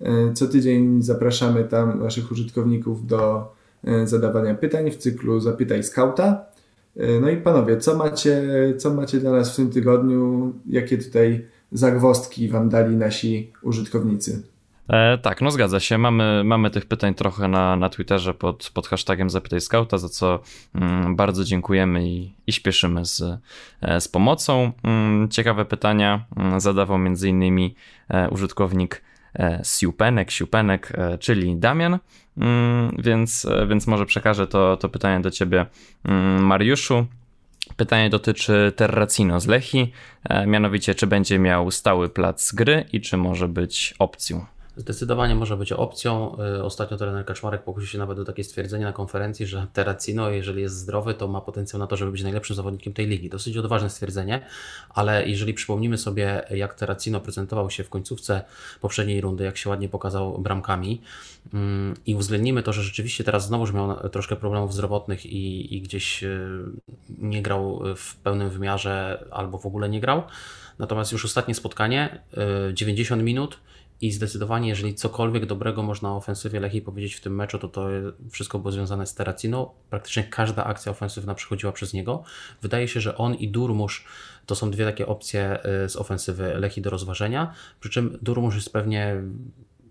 Y, 0.00 0.06
co 0.34 0.48
tydzień 0.48 1.02
zapraszamy 1.02 1.64
tam 1.64 2.02
naszych 2.02 2.32
użytkowników 2.32 3.06
do 3.06 3.57
zadawania 4.04 4.54
pytań 4.54 4.90
w 4.90 4.96
cyklu 4.96 5.40
Zapytaj 5.40 5.84
Skauta. 5.84 6.44
Y, 6.96 7.20
no 7.20 7.30
i 7.30 7.36
panowie, 7.36 7.76
co 7.76 7.96
macie, 7.96 8.42
co 8.78 8.94
macie 8.94 9.18
dla 9.18 9.30
nas 9.30 9.52
w 9.52 9.56
tym 9.56 9.70
tygodniu? 9.70 10.52
Jakie 10.66 10.98
tutaj 10.98 11.44
zagwostki 11.72 12.48
wam 12.48 12.68
dali 12.68 12.96
nasi 12.96 13.52
użytkownicy? 13.62 14.42
E, 14.88 15.18
tak, 15.18 15.40
no 15.40 15.50
zgadza 15.50 15.80
się. 15.80 15.98
Mamy, 15.98 16.42
mamy 16.44 16.70
tych 16.70 16.86
pytań 16.86 17.14
trochę 17.14 17.48
na, 17.48 17.76
na 17.76 17.88
Twitterze 17.88 18.34
pod, 18.34 18.70
pod 18.74 18.86
hashtagiem 18.86 19.30
Zapytaj 19.30 19.60
Skauta, 19.60 19.98
za 19.98 20.08
co 20.08 20.40
mm, 20.74 21.16
bardzo 21.16 21.44
dziękujemy 21.44 22.08
i, 22.08 22.32
i 22.46 22.52
śpieszymy 22.52 23.04
z, 23.04 23.22
e, 23.80 24.00
z 24.00 24.08
pomocą. 24.08 24.72
Mm, 24.82 25.28
ciekawe 25.28 25.64
pytania 25.64 26.24
mm, 26.36 26.60
zadawał 26.60 26.96
m.in. 26.96 27.70
E, 28.10 28.30
użytkownik 28.30 28.94
e, 28.96 29.07
Siupenek, 29.64 30.30
Siupenek, 30.30 30.92
e, 30.94 31.18
czyli 31.18 31.56
Damian, 31.56 31.98
mm, 32.36 32.96
więc, 32.98 33.44
e, 33.44 33.66
więc 33.66 33.86
może 33.86 34.06
przekażę 34.06 34.46
to, 34.46 34.76
to 34.76 34.88
pytanie 34.88 35.20
do 35.20 35.30
ciebie, 35.30 35.66
mm, 36.04 36.44
Mariuszu. 36.44 37.06
Pytanie 37.76 38.10
dotyczy 38.10 38.72
Terracino 38.76 39.40
z 39.40 39.46
Lechi, 39.46 39.92
e, 40.24 40.46
mianowicie 40.46 40.94
czy 40.94 41.06
będzie 41.06 41.38
miał 41.38 41.70
stały 41.70 42.08
plac 42.08 42.52
gry 42.52 42.84
i 42.92 43.00
czy 43.00 43.16
może 43.16 43.48
być 43.48 43.94
opcją. 43.98 44.46
Zdecydowanie 44.78 45.34
może 45.34 45.56
być 45.56 45.72
opcją. 45.72 46.36
Y, 46.56 46.64
Ostatnio 46.64 46.96
trener 46.96 47.24
Kaczmarek 47.24 47.62
pokusił 47.62 47.88
się 47.88 47.98
nawet 47.98 48.16
do 48.16 48.24
takie 48.24 48.44
stwierdzenie 48.44 48.84
na 48.84 48.92
konferencji, 48.92 49.46
że 49.46 49.66
Terracino, 49.72 50.30
jeżeli 50.30 50.62
jest 50.62 50.76
zdrowy, 50.76 51.14
to 51.14 51.28
ma 51.28 51.40
potencjał 51.40 51.80
na 51.80 51.86
to, 51.86 51.96
żeby 51.96 52.12
być 52.12 52.22
najlepszym 52.22 52.56
zawodnikiem 52.56 52.92
tej 52.92 53.06
ligi. 53.06 53.30
Dosyć 53.30 53.56
odważne 53.56 53.90
stwierdzenie, 53.90 54.46
ale 54.88 55.28
jeżeli 55.28 55.54
przypomnimy 55.54 55.98
sobie, 55.98 56.44
jak 56.50 56.74
Terracino 56.74 57.20
prezentował 57.20 57.70
się 57.70 57.84
w 57.84 57.88
końcówce 57.88 58.44
poprzedniej 58.80 59.20
rundy, 59.20 59.44
jak 59.44 59.56
się 59.56 59.70
ładnie 59.70 59.88
pokazał 59.88 60.38
bramkami 60.38 61.00
mm, 61.54 61.94
i 62.06 62.14
uwzględnimy 62.14 62.62
to, 62.62 62.72
że 62.72 62.82
rzeczywiście 62.82 63.24
teraz 63.24 63.46
znowuż 63.46 63.72
miał 63.72 64.08
troszkę 64.08 64.36
problemów 64.36 64.74
zdrowotnych 64.74 65.26
i, 65.26 65.76
i 65.76 65.80
gdzieś 65.80 66.24
y, 66.24 66.58
nie 67.18 67.42
grał 67.42 67.82
w 67.96 68.16
pełnym 68.16 68.50
wymiarze 68.50 69.24
albo 69.30 69.58
w 69.58 69.66
ogóle 69.66 69.88
nie 69.88 70.00
grał. 70.00 70.22
Natomiast 70.78 71.12
już 71.12 71.24
ostatnie 71.24 71.54
spotkanie, 71.54 72.22
y, 72.70 72.74
90 72.74 73.22
minut, 73.22 73.58
i 74.00 74.12
zdecydowanie, 74.12 74.68
jeżeli 74.68 74.94
cokolwiek 74.94 75.46
dobrego 75.46 75.82
można 75.82 76.12
o 76.12 76.16
ofensywie 76.16 76.60
Lechii 76.60 76.82
powiedzieć 76.82 77.14
w 77.14 77.20
tym 77.20 77.34
meczu, 77.34 77.58
to 77.58 77.68
to 77.68 77.88
wszystko 78.30 78.58
było 78.58 78.72
związane 78.72 79.06
z 79.06 79.14
Terracino. 79.14 79.74
Praktycznie 79.90 80.24
każda 80.24 80.64
akcja 80.64 80.92
ofensywna 80.92 81.34
przechodziła 81.34 81.72
przez 81.72 81.92
niego. 81.92 82.22
Wydaje 82.62 82.88
się, 82.88 83.00
że 83.00 83.16
on 83.16 83.34
i 83.34 83.48
Durmusz 83.48 84.04
to 84.46 84.54
są 84.54 84.70
dwie 84.70 84.84
takie 84.84 85.06
opcje 85.06 85.58
y, 85.84 85.88
z 85.88 85.96
ofensywy 85.96 86.54
Lechii 86.54 86.82
do 86.82 86.90
rozważenia. 86.90 87.54
Przy 87.80 87.90
czym 87.90 88.18
Durmusz 88.22 88.54
jest 88.54 88.72
pewnie 88.72 89.22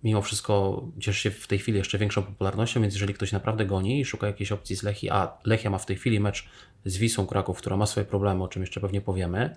mimo 0.04 0.22
wszystko 0.22 0.84
cieszy 1.00 1.22
się 1.22 1.32
w 1.32 1.48
tej 1.48 1.60
chwili 1.60 1.78
jeszcze 1.78 1.98
większą 1.98 2.24
popularnością, 2.24 2.82
więc 2.82 2.94
jeżeli 2.94 3.14
ktoś 3.14 3.32
naprawdę 3.32 3.66
goni 3.66 4.00
i 4.00 4.06
szuka 4.06 4.28
jakiejś 4.28 4.52
opcji 4.52 4.76
z 4.76 4.84
Lechii, 4.84 5.10
a 5.10 5.38
Lechia 5.46 5.70
ma 5.70 5.78
w 5.78 5.86
tej 5.86 5.96
chwili 5.96 6.20
mecz 6.20 6.48
z 6.86 6.98
Wisą 6.98 7.28
Kraków, 7.28 7.58
która 7.58 7.78
ma 7.78 7.86
swoje 7.86 8.06
problemy, 8.06 8.44
o 8.44 8.48
czym 8.48 8.62
jeszcze 8.62 8.82
pewnie 8.82 9.02
powiemy, 9.02 9.56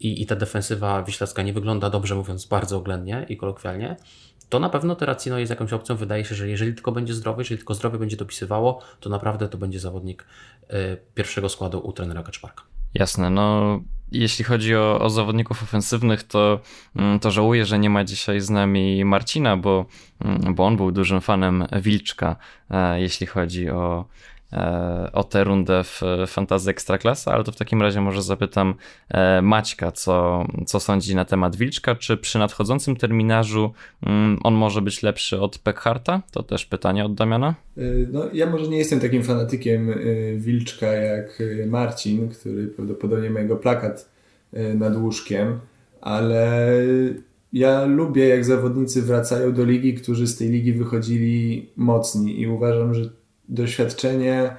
i, 0.00 0.22
i 0.22 0.26
ta 0.26 0.36
defensywa 0.36 1.02
wiślacka 1.02 1.42
nie 1.42 1.52
wygląda 1.52 1.90
dobrze, 1.90 2.14
mówiąc 2.14 2.46
bardzo 2.46 2.76
oględnie 2.76 3.26
i 3.28 3.36
kolokwialnie, 3.36 3.96
to 4.48 4.58
na 4.60 4.68
pewno 4.68 4.96
Terracino 4.96 5.38
jest 5.38 5.50
jakąś 5.50 5.72
opcją. 5.72 5.96
Wydaje 5.96 6.24
się, 6.24 6.34
że 6.34 6.48
jeżeli 6.48 6.74
tylko 6.74 6.92
będzie 6.92 7.14
zdrowy, 7.14 7.42
jeżeli 7.42 7.58
tylko 7.58 7.74
zdrowie 7.74 7.98
będzie 7.98 8.16
dopisywało, 8.16 8.80
to 9.00 9.10
naprawdę 9.10 9.48
to 9.48 9.58
będzie 9.58 9.80
zawodnik 9.80 10.26
y, 10.62 10.74
pierwszego 11.14 11.48
składu 11.48 11.78
u 11.78 11.92
trenera 11.92 12.22
Kaczmarka. 12.22 12.62
Jasne, 12.94 13.30
no 13.30 13.80
jeśli 14.12 14.44
chodzi 14.44 14.76
o, 14.76 15.00
o, 15.00 15.10
zawodników 15.10 15.62
ofensywnych, 15.62 16.22
to, 16.22 16.60
mm, 16.96 17.20
to 17.20 17.30
żałuję, 17.30 17.64
że 17.64 17.78
nie 17.78 17.90
ma 17.90 18.04
dzisiaj 18.04 18.40
z 18.40 18.50
nami 18.50 19.04
Marcina, 19.04 19.56
bo, 19.56 19.86
mm, 20.20 20.54
bo 20.54 20.66
on 20.66 20.76
był 20.76 20.92
dużym 20.92 21.20
fanem 21.20 21.66
Wilczka, 21.82 22.36
e, 22.70 23.00
jeśli 23.00 23.26
chodzi 23.26 23.70
o, 23.70 24.04
e, 24.04 24.35
o 25.12 25.24
tę 25.24 25.44
rundę 25.44 25.84
w 25.84 26.00
Fantazy 26.26 26.70
Ekstraklasa, 26.70 27.32
ale 27.32 27.44
to 27.44 27.52
w 27.52 27.56
takim 27.56 27.82
razie 27.82 28.00
może 28.00 28.22
zapytam 28.22 28.74
e, 29.08 29.42
Maćka, 29.42 29.92
co, 29.92 30.46
co 30.66 30.80
sądzi 30.80 31.14
na 31.14 31.24
temat 31.24 31.56
Wilczka, 31.56 31.94
czy 31.94 32.16
przy 32.16 32.38
nadchodzącym 32.38 32.96
terminarzu 32.96 33.72
mm, 34.06 34.38
on 34.42 34.54
może 34.54 34.82
być 34.82 35.02
lepszy 35.02 35.40
od 35.40 35.58
Peckharta? 35.58 36.22
To 36.30 36.42
też 36.42 36.66
pytanie 36.66 37.04
od 37.04 37.14
Damiana. 37.14 37.54
No, 38.12 38.24
ja 38.32 38.50
może 38.50 38.68
nie 38.68 38.78
jestem 38.78 39.00
takim 39.00 39.22
fanatykiem 39.22 39.94
Wilczka 40.36 40.86
jak 40.86 41.42
Marcin, 41.66 42.28
który 42.28 42.68
prawdopodobnie 42.68 43.30
ma 43.30 43.40
jego 43.40 43.56
plakat 43.56 44.10
nad 44.74 44.96
łóżkiem, 44.96 45.60
ale 46.00 46.72
ja 47.52 47.84
lubię 47.84 48.28
jak 48.28 48.44
zawodnicy 48.44 49.02
wracają 49.02 49.52
do 49.52 49.64
ligi, 49.64 49.94
którzy 49.94 50.26
z 50.26 50.36
tej 50.36 50.48
ligi 50.48 50.72
wychodzili 50.72 51.68
mocni 51.76 52.40
i 52.40 52.46
uważam, 52.46 52.94
że 52.94 53.10
doświadczenie, 53.48 54.56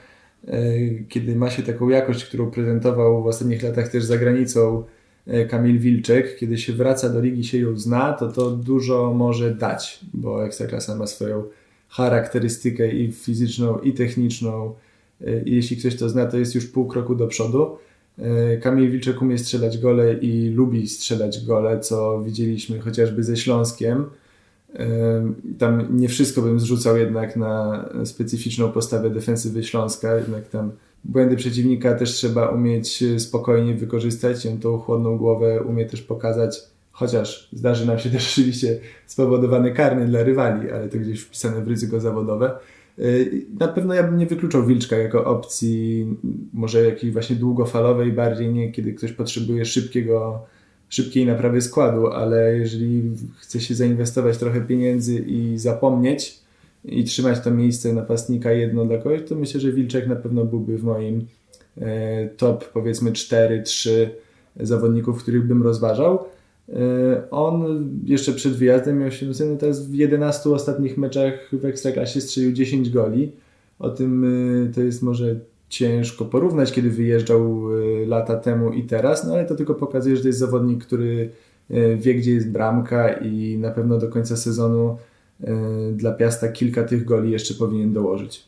kiedy 1.10 1.36
ma 1.36 1.50
się 1.50 1.64
taką 1.64 1.90
jakość, 1.90 2.26
którą 2.26 2.52
prezentował 2.52 3.24
w 3.24 3.28
ostatnich 3.28 3.64
latach 3.64 3.88
też 3.88 4.04
za 4.04 4.18
granicą 4.18 4.84
Kamil 5.50 5.80
Wilczek, 5.80 6.38
kiedy 6.38 6.58
się 6.58 6.74
wraca 6.74 7.10
do 7.10 7.22
ligi, 7.22 7.44
się 7.44 7.58
ją 7.58 7.78
zna, 7.78 8.14
to 8.14 8.32
to 8.32 8.52
dużo 8.52 9.14
może 9.14 9.56
dać, 9.56 10.00
bo 10.14 10.46
Ekstraklasa 10.46 10.96
ma 10.96 11.08
swoją 11.08 11.44
charakterystykę 11.90 12.92
i 12.92 13.12
fizyczną, 13.12 13.80
i 13.80 13.94
techniczną. 13.94 14.74
I 15.46 15.56
jeśli 15.56 15.78
ktoś 15.78 15.96
to 15.96 16.10
zna, 16.10 16.26
to 16.26 16.38
jest 16.38 16.56
już 16.56 16.68
pół 16.68 16.88
kroku 16.88 17.16
do 17.16 17.28
przodu. 17.28 17.78
Kamil 18.62 18.92
Wilczek 18.92 19.22
umie 19.22 19.38
strzelać 19.38 19.78
gole 19.78 20.14
i 20.14 20.50
lubi 20.50 20.88
strzelać 20.88 21.46
gole, 21.46 21.80
co 21.80 22.22
widzieliśmy 22.24 22.80
chociażby 22.80 23.24
ze 23.24 23.38
Śląskiem. 23.38 24.06
Tam 25.58 25.98
nie 26.00 26.10
wszystko 26.10 26.42
bym 26.42 26.60
zrzucał 26.60 26.98
jednak 26.98 27.36
na 27.36 27.86
specyficzną 28.06 28.72
postawę 28.72 29.10
defensywy 29.10 29.64
Śląska, 29.64 30.16
jednak 30.16 30.50
tam 30.50 30.72
błędy 31.04 31.36
przeciwnika 31.36 31.94
też 31.94 32.12
trzeba 32.12 32.50
umieć 32.50 33.04
spokojnie 33.18 33.74
wykorzystać. 33.74 34.46
On 34.46 34.58
tą 34.58 34.78
chłodną 34.78 35.18
głowę 35.18 35.64
umie 35.64 35.86
też 35.86 36.02
pokazać, 36.02 36.60
chociaż 36.92 37.50
zdarzy 37.54 37.88
nam 37.88 38.00
się 38.00 38.10
też 38.20 38.32
oczywiście 38.32 38.80
spowodowany 39.06 39.72
karny 39.72 40.06
dla 40.06 40.24
rywali, 40.24 40.72
ale 40.72 40.90
to 40.90 40.98
gdzieś 40.98 41.20
wpisane 41.22 41.62
w 41.62 41.68
ryzyko 41.68 42.00
zawodowe. 42.00 42.60
Na 43.60 43.68
pewno 43.68 43.94
ja 43.94 44.04
bym 44.04 44.18
nie 44.18 44.26
wykluczał 44.26 44.66
Wilczka 44.66 44.98
jako 44.98 45.26
opcji 45.26 46.08
może 46.54 46.84
jakiejś 46.84 47.14
właśnie 47.14 47.36
długofalowej, 47.36 48.12
bardziej 48.12 48.54
nie 48.54 48.72
kiedy 48.72 48.94
ktoś 48.94 49.12
potrzebuje 49.12 49.66
szybkiego 49.66 50.46
szybkiej 50.90 51.26
naprawy 51.26 51.62
składu, 51.62 52.08
ale 52.08 52.58
jeżeli 52.58 53.12
chce 53.38 53.60
się 53.60 53.76
zainwestować 53.76 54.38
trochę 54.38 54.62
pieniędzy 54.62 55.20
i 55.20 55.58
zapomnieć 55.58 56.40
i 56.86 57.04
trzymać 57.04 57.40
to 57.40 57.52
miejsce 57.52 57.94
napastnika 57.94 58.52
jedno 58.52 58.86
dla 58.86 58.98
kogoś, 58.98 59.22
to 59.30 59.36
myślę, 59.36 59.60
że 59.60 59.72
Wilczek 59.72 60.08
na 60.08 60.16
pewno 60.16 60.46
byłby 60.46 60.78
w 60.78 60.84
moim 60.84 61.28
e, 61.82 62.28
top 62.28 62.70
powiedzmy 62.70 63.12
4-3 63.12 63.90
zawodników, 64.60 65.24
których 65.24 65.48
bym 65.48 65.64
rozważał. 65.64 66.20
E, 66.70 67.30
on 67.32 67.86
jeszcze 68.06 68.34
przed 68.34 68.54
wyjazdem 68.54 69.00
miał 69.00 69.12
się 69.12 69.26
no 69.26 69.58
teraz 69.60 69.88
w 69.88 69.94
11 69.94 70.50
ostatnich 70.50 70.98
meczach 70.98 71.34
w 71.52 71.66
Ekstraklasie 71.66 72.22
strzelił 72.22 72.52
10 72.52 72.90
goli. 72.90 73.32
O 73.80 73.90
tym 73.90 74.24
e, 74.70 74.74
to 74.74 74.82
jest 74.82 75.02
może 75.02 75.36
ciężko 75.70 76.26
porównać, 76.26 76.72
kiedy 76.72 76.90
wyjeżdżał 76.90 77.68
e, 78.04 78.06
lata 78.06 78.36
temu 78.36 78.72
i 78.72 78.84
teraz, 78.84 79.28
no 79.28 79.34
ale 79.34 79.46
to 79.46 79.56
tylko 79.56 79.76
pokazuje, 79.76 80.16
że 80.16 80.22
to 80.22 80.28
jest 80.28 80.40
zawodnik, 80.40 80.86
który 80.86 81.30
e, 81.70 81.96
wie, 81.96 82.16
gdzie 82.16 82.32
jest 82.32 82.52
bramka 82.52 83.14
i 83.14 83.58
na 83.58 83.72
pewno 83.72 83.98
do 83.98 84.08
końca 84.08 84.38
sezonu 84.38 84.98
e, 85.44 85.56
dla 85.92 86.12
Piasta 86.12 86.48
kilka 86.48 86.84
tych 86.84 87.06
goli 87.06 87.32
jeszcze 87.32 87.54
powinien 87.54 87.94
dołożyć. 87.94 88.44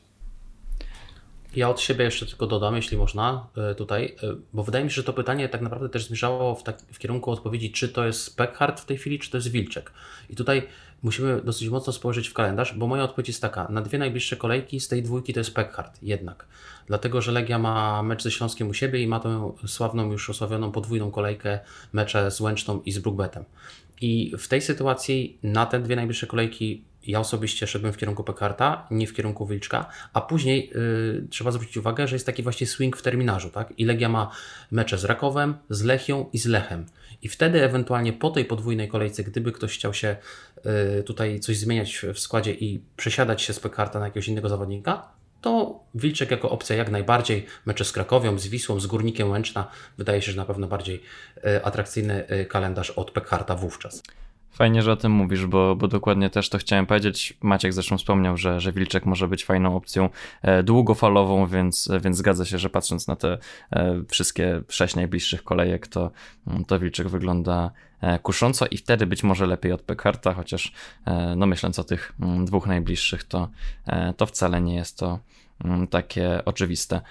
Ja 1.56 1.70
od 1.70 1.80
siebie 1.80 2.06
jeszcze 2.06 2.26
tylko 2.26 2.48
dodam, 2.48 2.76
jeśli 2.76 2.98
można, 2.98 3.48
tutaj, 3.78 4.16
bo 4.54 4.64
wydaje 4.64 4.86
mi 4.86 4.92
się, 4.92 4.96
że 4.96 5.04
to 5.04 5.14
pytanie 5.14 5.50
tak 5.50 5.62
naprawdę 5.62 5.90
też 5.90 6.08
zmierzało 6.08 6.56
w, 6.56 6.64
tak, 6.64 6.82
w 6.92 7.00
kierunku 7.00 7.32
odpowiedzi, 7.32 7.72
czy 7.72 7.90
to 7.90 8.06
jest 8.06 8.38
Peckhardt 8.38 8.80
w 8.80 8.86
tej 8.86 8.98
chwili, 8.98 9.20
czy 9.20 9.32
to 9.32 9.38
jest 9.38 9.48
Wilczek. 9.48 9.92
I 10.30 10.36
tutaj 10.36 10.62
musimy 11.04 11.42
dosyć 11.42 11.70
mocno 11.70 11.94
spojrzeć 11.94 12.28
w 12.28 12.34
kalendarz, 12.34 12.78
bo 12.78 12.88
moja 12.88 13.04
odpowiedź 13.04 13.28
jest 13.28 13.42
taka, 13.42 13.68
na 13.70 13.82
dwie 13.82 14.00
najbliższe 14.00 14.36
kolejki 14.36 14.80
z 14.80 14.88
tej 14.88 15.04
dwójki 15.04 15.34
to 15.34 15.40
jest 15.40 15.54
Peckhardt 15.54 16.04
jednak. 16.04 16.46
Dlatego, 16.88 17.22
że 17.22 17.32
Legia 17.32 17.60
ma 17.60 18.04
mecz 18.04 18.24
ze 18.24 18.32
Śląskiem 18.32 18.70
u 18.70 18.74
siebie 18.74 19.02
i 19.02 19.08
ma 19.08 19.20
tę 19.20 19.52
sławną, 19.68 20.12
już 20.12 20.30
osławioną 20.30 20.72
podwójną 20.72 21.12
kolejkę 21.12 21.60
mecze 21.94 22.32
z 22.32 22.42
Łęczną 22.42 22.82
i 22.82 22.92
z 22.92 23.00
Brookbetem. 23.00 23.44
I 24.02 24.34
w 24.38 24.48
tej 24.48 24.62
sytuacji 24.62 25.38
na 25.44 25.66
te 25.66 25.80
dwie 25.80 25.96
najbliższe 25.96 26.28
kolejki 26.28 26.84
ja 27.08 27.20
osobiście 27.20 27.68
szedłem 27.68 27.94
w 27.94 27.98
kierunku 27.98 28.24
Pekarta, 28.24 28.88
nie 28.92 29.08
w 29.08 29.14
kierunku 29.14 29.48
Wilczka, 29.48 29.86
a 30.14 30.22
później 30.22 30.72
y, 30.76 31.28
trzeba 31.30 31.52
zwrócić 31.52 31.78
uwagę, 31.78 32.08
że 32.08 32.16
jest 32.16 32.26
taki 32.26 32.44
właśnie 32.44 32.68
swing 32.68 32.98
w 32.98 33.02
terminarzu, 33.02 33.50
tak? 33.50 33.74
I 33.78 33.86
Legia 33.86 34.10
ma 34.10 34.32
mecze 34.72 34.98
z 34.98 35.06
Rakowem, 35.06 35.56
z 35.70 35.84
Lechią 35.84 36.26
i 36.34 36.38
z 36.38 36.46
Lechem. 36.46 36.86
I 37.22 37.30
wtedy 37.30 37.64
ewentualnie 37.64 38.14
po 38.14 38.30
tej 38.30 38.46
podwójnej 38.46 38.88
kolejce, 38.88 39.24
gdyby 39.24 39.52
ktoś 39.52 39.74
chciał 39.74 39.94
się 39.94 40.16
y, 41.00 41.04
tutaj 41.04 41.40
coś 41.40 41.58
zmieniać 41.58 42.06
w 42.14 42.20
składzie 42.20 42.54
i 42.54 42.82
przesiadać 42.98 43.42
się 43.42 43.54
z 43.54 43.60
Pekarta 43.60 44.00
na 44.00 44.06
jakiegoś 44.06 44.28
innego 44.28 44.50
zawodnika, 44.50 45.20
to 45.42 45.80
Wilczek 45.96 46.32
jako 46.32 46.50
opcja 46.50 46.76
jak 46.76 46.92
najbardziej. 46.92 47.46
Mecze 47.66 47.86
z 47.86 47.92
Krakowią, 47.92 48.40
z 48.40 48.48
Wisłą, 48.48 48.80
z 48.80 48.88
Górnikiem 48.88 49.32
Łęczna 49.32 49.72
wydaje 49.98 50.22
się, 50.22 50.32
że 50.32 50.38
na 50.38 50.46
pewno 50.46 50.68
bardziej 50.68 51.02
y, 51.38 51.66
atrakcyjny 51.66 52.32
y, 52.32 52.46
kalendarz 52.46 52.90
od 52.90 53.12
Pekarta 53.12 53.56
wówczas. 53.56 54.04
Fajnie, 54.52 54.82
że 54.82 54.92
o 54.92 54.96
tym 54.96 55.12
mówisz, 55.12 55.46
bo, 55.46 55.76
bo 55.76 55.88
dokładnie 55.88 56.30
też 56.30 56.50
to 56.50 56.58
chciałem 56.58 56.86
powiedzieć. 56.86 57.38
Maciek 57.42 57.74
zresztą 57.74 57.98
wspomniał, 57.98 58.38
że, 58.38 58.60
że 58.60 58.72
Wilczek 58.72 59.06
może 59.06 59.28
być 59.28 59.46
fajną 59.46 59.76
opcją 59.76 60.10
e, 60.42 60.64
długofalową, 60.64 61.48
więc, 61.48 61.90
więc 62.02 62.18
zgadza 62.18 62.46
się, 62.46 62.58
że 62.58 62.70
patrząc 62.70 63.08
na 63.08 63.16
te 63.16 63.38
e, 63.72 64.02
wszystkie 64.10 64.62
sześć 64.68 64.96
najbliższych 64.96 65.44
kolejek, 65.44 65.88
to, 65.88 66.12
to 66.68 66.80
Wilczek 66.80 67.08
wygląda 67.08 67.66
e, 67.66 67.89
kusząco 68.24 68.66
i 68.72 68.78
wtedy 68.78 69.06
być 69.08 69.24
może 69.24 69.46
lepiej 69.46 69.72
od 69.72 69.82
Pekarta, 69.82 70.34
chociaż 70.34 70.74
no 71.36 71.46
myśląc 71.46 71.80
o 71.80 71.84
tych 71.84 72.14
mm, 72.20 72.46
dwóch 72.46 72.68
najbliższych, 72.68 73.24
to, 73.24 73.50
to 74.18 74.26
wcale 74.26 74.62
nie 74.62 74.76
jest 74.76 74.98
to 74.98 75.20
mm, 75.66 75.88
takie 75.88 76.46
oczywiste. 76.46 77.02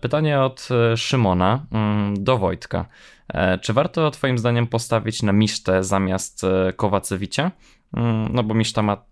Pytanie 0.00 0.40
od 0.40 0.68
Szymona 0.96 1.66
do 2.14 2.38
Wojtka. 2.38 2.86
E, 3.28 3.58
czy 3.58 3.72
warto 3.72 4.10
Twoim 4.10 4.38
zdaniem 4.38 4.66
postawić 4.66 5.22
na 5.22 5.32
Misztę 5.32 5.84
zamiast 5.84 6.44
e, 6.44 6.72
Kowacewicia? 6.72 7.50
Mm, 7.96 8.28
no 8.32 8.42
bo 8.42 8.54
Miszta 8.54 8.82
ma 8.82 9.04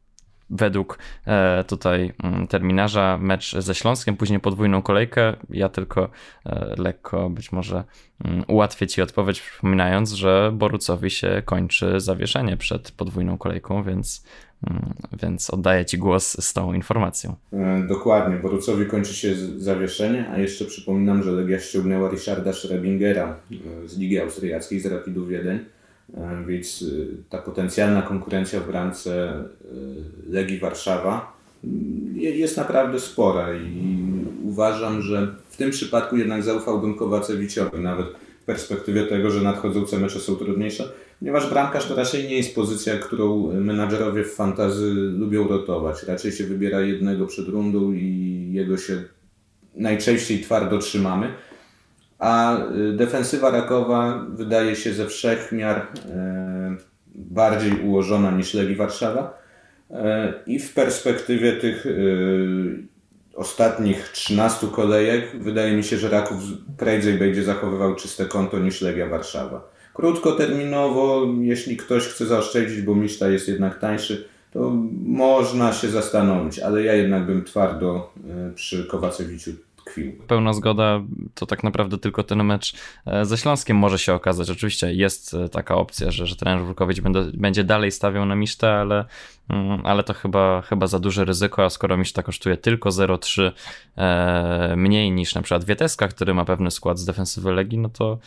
według 0.52 0.98
e, 1.26 1.64
tutaj 1.64 2.12
mm, 2.22 2.46
terminarza 2.46 3.18
mecz 3.18 3.56
ze 3.58 3.74
Śląskiem, 3.74 4.16
później 4.16 4.40
podwójną 4.40 4.82
kolejkę. 4.82 5.36
Ja 5.50 5.68
tylko 5.68 6.08
lekko 6.78 7.30
być 7.30 7.52
może 7.52 7.84
mm, 8.24 8.44
ułatwię 8.48 8.86
Ci 8.86 9.02
odpowiedź, 9.02 9.40
przypominając, 9.40 10.12
że 10.12 10.50
Borucowi 10.54 11.10
się 11.10 11.42
kończy 11.44 12.00
zawieszenie 12.00 12.56
przed 12.56 12.90
podwójną 12.90 13.38
kolejką, 13.38 13.82
więc 13.82 14.24
Mm, 14.70 14.94
więc 15.22 15.50
oddaję 15.50 15.84
Ci 15.84 15.98
głos 15.98 16.44
z 16.44 16.52
tą 16.52 16.72
informacją. 16.72 17.36
E, 17.52 17.86
dokładnie, 17.88 18.36
Borucowi 18.36 18.86
kończy 18.86 19.14
się 19.14 19.34
zawieszenie, 19.56 20.28
a 20.28 20.38
jeszcze 20.38 20.64
przypominam, 20.64 21.22
że 21.22 21.32
Legia 21.32 21.60
ściągnęła 21.60 22.10
Richarda 22.10 22.52
Schrebingera 22.52 23.36
e, 23.84 23.88
z 23.88 23.98
Ligi 23.98 24.20
Austriackiej, 24.20 24.80
z 24.80 24.86
Rapidu 24.86 25.26
Wiedeń, 25.26 25.56
e, 25.56 25.62
więc 26.46 26.84
ta 27.28 27.38
potencjalna 27.38 28.02
konkurencja 28.02 28.60
w 28.60 28.66
bramce 28.66 29.44
Legii 30.28 30.58
Warszawa 30.58 31.36
mm, 31.64 32.16
jest 32.16 32.56
naprawdę 32.56 33.00
spora 33.00 33.54
i 33.54 34.02
uważam, 34.44 35.02
że 35.02 35.34
w 35.48 35.56
tym 35.56 35.70
przypadku 35.70 36.16
jednak 36.16 36.42
zaufałbym 36.42 36.94
Kowacewiciowi, 36.94 37.80
nawet 37.80 38.06
w 38.42 38.44
perspektywie 38.44 39.06
tego, 39.06 39.30
że 39.30 39.40
nadchodzące 39.40 39.98
mecze 39.98 40.20
są 40.20 40.36
trudniejsze, 40.36 40.88
ponieważ 41.18 41.50
bramkarz 41.50 41.86
to 41.86 41.94
raczej 41.94 42.28
nie 42.28 42.36
jest 42.36 42.54
pozycja, 42.54 42.98
którą 42.98 43.52
menadżerowie 43.52 44.24
w 44.24 44.34
fantazy 44.34 44.94
lubią 44.94 45.48
rotować. 45.48 46.02
Raczej 46.02 46.32
się 46.32 46.44
wybiera 46.44 46.80
jednego 46.80 47.26
przed 47.26 47.48
rundą 47.48 47.92
i 47.92 48.48
jego 48.52 48.76
się 48.76 49.02
najczęściej 49.74 50.40
twardo 50.40 50.78
trzymamy. 50.78 51.28
A 52.22 52.58
y, 52.90 52.92
defensywa 52.92 53.50
Rakowa 53.50 54.26
wydaje 54.28 54.76
się 54.76 54.92
ze 54.92 55.06
wszech 55.06 55.52
miar 55.52 55.76
e, 55.76 56.76
bardziej 57.14 57.80
ułożona 57.80 58.30
niż 58.30 58.54
Legii 58.54 58.76
Warszawa. 58.76 59.38
E, 59.90 60.32
I 60.46 60.58
w 60.58 60.74
perspektywie 60.74 61.52
tych 61.52 61.86
y, 61.86 62.86
ostatnich 63.34 64.08
13 64.08 64.66
kolejek 64.66 65.42
wydaje 65.42 65.76
mi 65.76 65.84
się, 65.84 65.96
że 65.96 66.08
Raków 66.08 66.38
prędzej 66.76 67.14
będzie 67.14 67.42
zachowywał 67.42 67.94
czyste 67.94 68.24
konto 68.24 68.58
niż 68.58 68.80
Legia 68.80 69.06
Warszawa. 69.06 69.68
Krótkoterminowo, 69.94 71.26
jeśli 71.40 71.76
ktoś 71.76 72.06
chce 72.06 72.26
zaoszczędzić, 72.26 72.82
bo 72.82 72.94
Miszta 72.94 73.28
jest 73.28 73.48
jednak 73.48 73.78
tańszy, 73.78 74.28
to 74.52 74.72
można 75.04 75.72
się 75.72 75.88
zastanowić, 75.88 76.58
ale 76.58 76.82
ja 76.82 76.94
jednak 76.94 77.26
bym 77.26 77.44
twardo 77.44 78.12
przy 78.54 78.84
Kowacewiciu 78.84 79.52
Pełna 80.26 80.52
zgoda, 80.52 81.00
to 81.34 81.46
tak 81.46 81.64
naprawdę 81.64 81.98
tylko 81.98 82.22
ten 82.22 82.44
mecz 82.44 82.74
e, 83.06 83.24
ze 83.24 83.38
Śląskiem 83.38 83.76
może 83.76 83.98
się 83.98 84.14
okazać. 84.14 84.50
Oczywiście 84.50 84.94
jest 84.94 85.34
e, 85.34 85.48
taka 85.48 85.74
opcja, 85.74 86.10
że, 86.10 86.26
że 86.26 86.36
trener 86.36 86.64
Wulkowicz 86.64 87.00
będzie, 87.00 87.20
będzie 87.34 87.64
dalej 87.64 87.90
stawiał 87.90 88.26
na 88.26 88.34
Misztę, 88.34 88.72
ale, 88.74 89.04
mm, 89.48 89.80
ale 89.84 90.02
to 90.02 90.14
chyba, 90.14 90.62
chyba 90.62 90.86
za 90.86 90.98
duże 90.98 91.24
ryzyko, 91.24 91.64
a 91.64 91.70
skoro 91.70 91.96
Miszta 91.96 92.22
kosztuje 92.22 92.56
tylko 92.56 92.88
0,3 92.88 93.52
e, 93.96 94.76
mniej 94.76 95.12
niż 95.12 95.34
na 95.34 95.42
przykład 95.42 95.64
Wieteska, 95.64 96.08
który 96.08 96.34
ma 96.34 96.44
pewny 96.44 96.70
skład 96.70 96.98
z 96.98 97.04
defensywy 97.04 97.52
Legii, 97.52 97.78
no 97.78 97.88
to, 97.88 98.18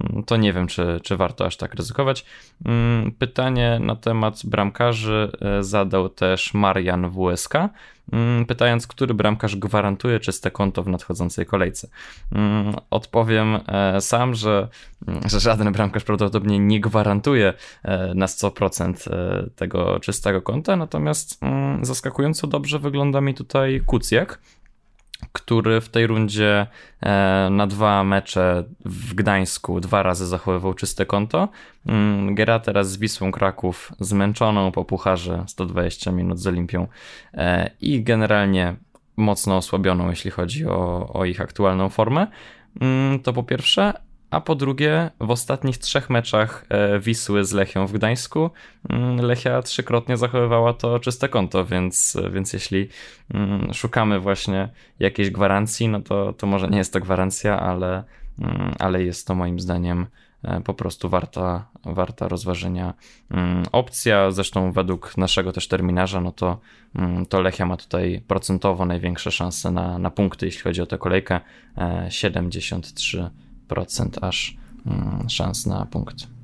mm, 0.00 0.24
to 0.24 0.36
nie 0.36 0.52
wiem, 0.52 0.66
czy, 0.66 1.00
czy 1.02 1.16
warto 1.16 1.46
aż 1.46 1.56
tak 1.56 1.74
ryzykować. 1.74 2.24
Mm, 2.64 3.12
pytanie 3.12 3.78
na 3.82 3.96
temat 3.96 4.40
bramkarzy 4.44 5.32
zadał 5.60 6.08
też 6.08 6.54
Marian 6.54 7.10
WSK. 7.10 7.54
Mm, 8.12 8.46
pytając, 8.46 8.86
który 8.86 9.14
bramkarz 9.14 9.56
gwarantuje 9.56 10.20
czyste 10.20 10.50
konto 10.50 10.82
w 10.82 10.88
nadchodzącej 10.88 11.46
kolejce. 11.46 11.88
Mm, 12.32 12.74
odpowiem 12.90 13.58
e, 13.66 14.00
sam, 14.00 14.34
że, 14.34 14.68
mm, 15.08 15.20
że 15.28 15.40
żaden 15.40 15.72
bramkarz 15.72 16.04
prawdopodobnie 16.04 16.58
nie 16.58 16.80
gwarantuje 16.80 17.54
e, 17.82 18.14
na 18.14 18.26
100% 18.26 19.10
e, 19.10 19.50
tego 19.56 20.00
czystego 20.00 20.42
konta, 20.42 20.76
natomiast 20.76 21.40
zaskakująco 21.82 22.46
dobrze 22.46 22.78
wygląda 22.78 23.20
mi 23.20 23.34
tutaj 23.34 23.82
Kucjak, 23.86 24.38
który 25.32 25.80
w 25.80 25.88
tej 25.88 26.06
rundzie 26.06 26.66
e, 27.00 27.48
na 27.50 27.66
dwa 27.66 28.04
mecze 28.04 28.64
w 28.84 29.14
Gdańsku 29.14 29.80
dwa 29.80 30.02
razy 30.02 30.26
zachowywał 30.26 30.74
czyste 30.74 31.06
konto. 31.06 31.48
Mm, 31.86 32.34
gra 32.34 32.58
teraz 32.58 32.90
z 32.90 32.96
Wisłą 32.96 33.32
Kraków 33.32 33.92
zmęczoną 34.00 34.72
po 34.72 34.84
pucharze 34.84 35.44
120 35.46 36.12
minut 36.12 36.38
z 36.38 36.46
Olimpią 36.46 36.86
e, 37.34 37.70
i 37.80 38.02
generalnie 38.02 38.76
mocno 39.16 39.56
osłabioną, 39.56 40.10
jeśli 40.10 40.30
chodzi 40.30 40.66
o, 40.66 41.12
o 41.12 41.24
ich 41.24 41.40
aktualną 41.40 41.88
formę. 41.88 42.26
Mm, 42.80 43.20
to 43.20 43.32
po 43.32 43.42
pierwsze, 43.42 43.92
a 44.34 44.40
po 44.40 44.54
drugie, 44.54 45.10
w 45.20 45.30
ostatnich 45.30 45.78
trzech 45.78 46.10
meczach 46.10 46.64
e, 46.68 46.98
Wisły 47.00 47.44
z 47.44 47.52
Lechią 47.52 47.86
w 47.86 47.92
Gdańsku 47.92 48.50
mm, 48.88 49.20
Lechia 49.20 49.62
trzykrotnie 49.62 50.16
zachowywała 50.16 50.72
to 50.72 51.00
czyste 51.00 51.28
konto, 51.28 51.64
więc, 51.64 52.16
więc 52.32 52.52
jeśli 52.52 52.88
mm, 53.34 53.74
szukamy 53.74 54.20
właśnie 54.20 54.68
jakiejś 55.00 55.30
gwarancji, 55.30 55.88
no 55.88 56.00
to, 56.00 56.32
to 56.32 56.46
może 56.46 56.68
nie 56.68 56.78
jest 56.78 56.92
to 56.92 57.00
gwarancja, 57.00 57.60
ale, 57.60 58.04
mm, 58.38 58.74
ale 58.78 59.02
jest 59.04 59.26
to 59.26 59.34
moim 59.34 59.60
zdaniem 59.60 60.06
e, 60.42 60.60
po 60.60 60.74
prostu 60.74 61.08
warta, 61.08 61.66
warta 61.84 62.28
rozważenia 62.28 62.94
opcja. 63.72 64.30
Zresztą 64.30 64.72
według 64.72 65.16
naszego 65.16 65.52
też 65.52 65.68
terminarza, 65.68 66.20
no 66.20 66.32
to, 66.32 66.60
to 67.28 67.40
Lechia 67.40 67.66
ma 67.66 67.76
tutaj 67.76 68.22
procentowo 68.28 68.86
największe 68.86 69.30
szanse 69.30 69.70
na, 69.70 69.98
na 69.98 70.10
punkty, 70.10 70.46
jeśli 70.46 70.62
chodzi 70.62 70.82
o 70.82 70.86
tę 70.86 70.98
kolejkę. 70.98 71.40
73 72.08 73.20
e, 73.20 73.43
aż 74.20 74.56
mm, 74.86 75.30
szans 75.30 75.66
na 75.66 75.86
punkt. 75.86 76.34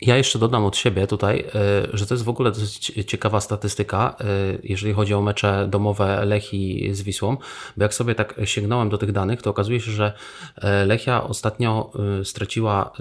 Ja 0.00 0.16
jeszcze 0.16 0.38
dodam 0.38 0.64
od 0.64 0.76
siebie 0.76 1.06
tutaj, 1.06 1.44
e, 1.54 1.86
że 1.92 2.06
to 2.06 2.14
jest 2.14 2.24
w 2.24 2.28
ogóle 2.28 2.50
dosyć 2.50 2.92
ciekawa 3.06 3.40
statystyka, 3.40 4.16
e, 4.20 4.24
jeżeli 4.62 4.92
chodzi 4.92 5.14
o 5.14 5.22
mecze 5.22 5.68
domowe 5.70 6.24
Lechi 6.24 6.94
z 6.94 7.02
Wisłą, 7.02 7.36
bo 7.76 7.82
jak 7.82 7.94
sobie 7.94 8.14
tak 8.14 8.40
sięgnąłem 8.44 8.88
do 8.88 8.98
tych 8.98 9.12
danych, 9.12 9.42
to 9.42 9.50
okazuje 9.50 9.80
się, 9.80 9.90
że 9.90 10.12
e, 10.56 10.86
Lechia 10.86 11.24
ostatnio 11.24 11.92
straciła 12.24 12.92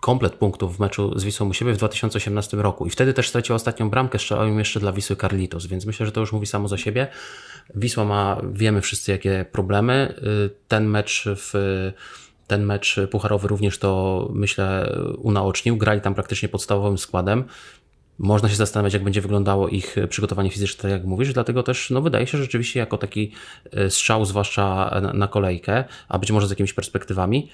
komplet 0.00 0.34
punktów 0.34 0.76
w 0.76 0.80
meczu 0.80 1.18
z 1.18 1.24
Wisłą 1.24 1.48
u 1.48 1.52
siebie 1.52 1.72
w 1.72 1.76
2018 1.76 2.56
roku 2.56 2.86
i 2.86 2.90
wtedy 2.90 3.12
też 3.12 3.28
straciła 3.28 3.56
ostatnią 3.56 3.90
bramkę, 3.90 4.18
strzelał 4.18 4.58
jeszcze 4.58 4.80
dla 4.80 4.92
Wisły 4.92 5.16
Carlitos, 5.16 5.66
więc 5.66 5.86
myślę, 5.86 6.06
że 6.06 6.12
to 6.12 6.20
już 6.20 6.32
mówi 6.32 6.46
samo 6.46 6.68
za 6.68 6.78
siebie. 6.78 7.06
Wisła 7.74 8.04
ma, 8.04 8.40
wiemy 8.52 8.80
wszyscy 8.80 9.12
jakie 9.12 9.44
problemy. 9.52 10.14
Ten 10.68 10.86
mecz 10.86 11.24
w 11.36 11.52
ten 12.54 12.64
mecz 12.64 12.96
pucharowy 13.10 13.48
również 13.48 13.78
to 13.78 14.28
myślę 14.32 14.96
unaocznił. 15.18 15.76
Grali 15.76 16.00
tam 16.00 16.14
praktycznie 16.14 16.48
podstawowym 16.48 16.98
składem. 16.98 17.44
Można 18.18 18.48
się 18.48 18.56
zastanawiać, 18.56 18.92
jak 18.92 19.04
będzie 19.04 19.20
wyglądało 19.20 19.68
ich 19.68 19.96
przygotowanie 20.08 20.50
fizyczne, 20.50 20.82
tak 20.82 20.90
jak 20.90 21.04
mówisz, 21.04 21.32
dlatego 21.32 21.62
też 21.62 21.90
no, 21.90 22.02
wydaje 22.02 22.26
się 22.26 22.38
rzeczywiście 22.38 22.80
jako 22.80 22.98
taki 22.98 23.32
e, 23.72 23.90
strzał, 23.90 24.24
zwłaszcza 24.24 24.90
na 25.14 25.28
kolejkę, 25.28 25.84
a 26.08 26.18
być 26.18 26.30
może 26.32 26.46
z 26.46 26.50
jakimiś 26.50 26.72
perspektywami. 26.72 27.50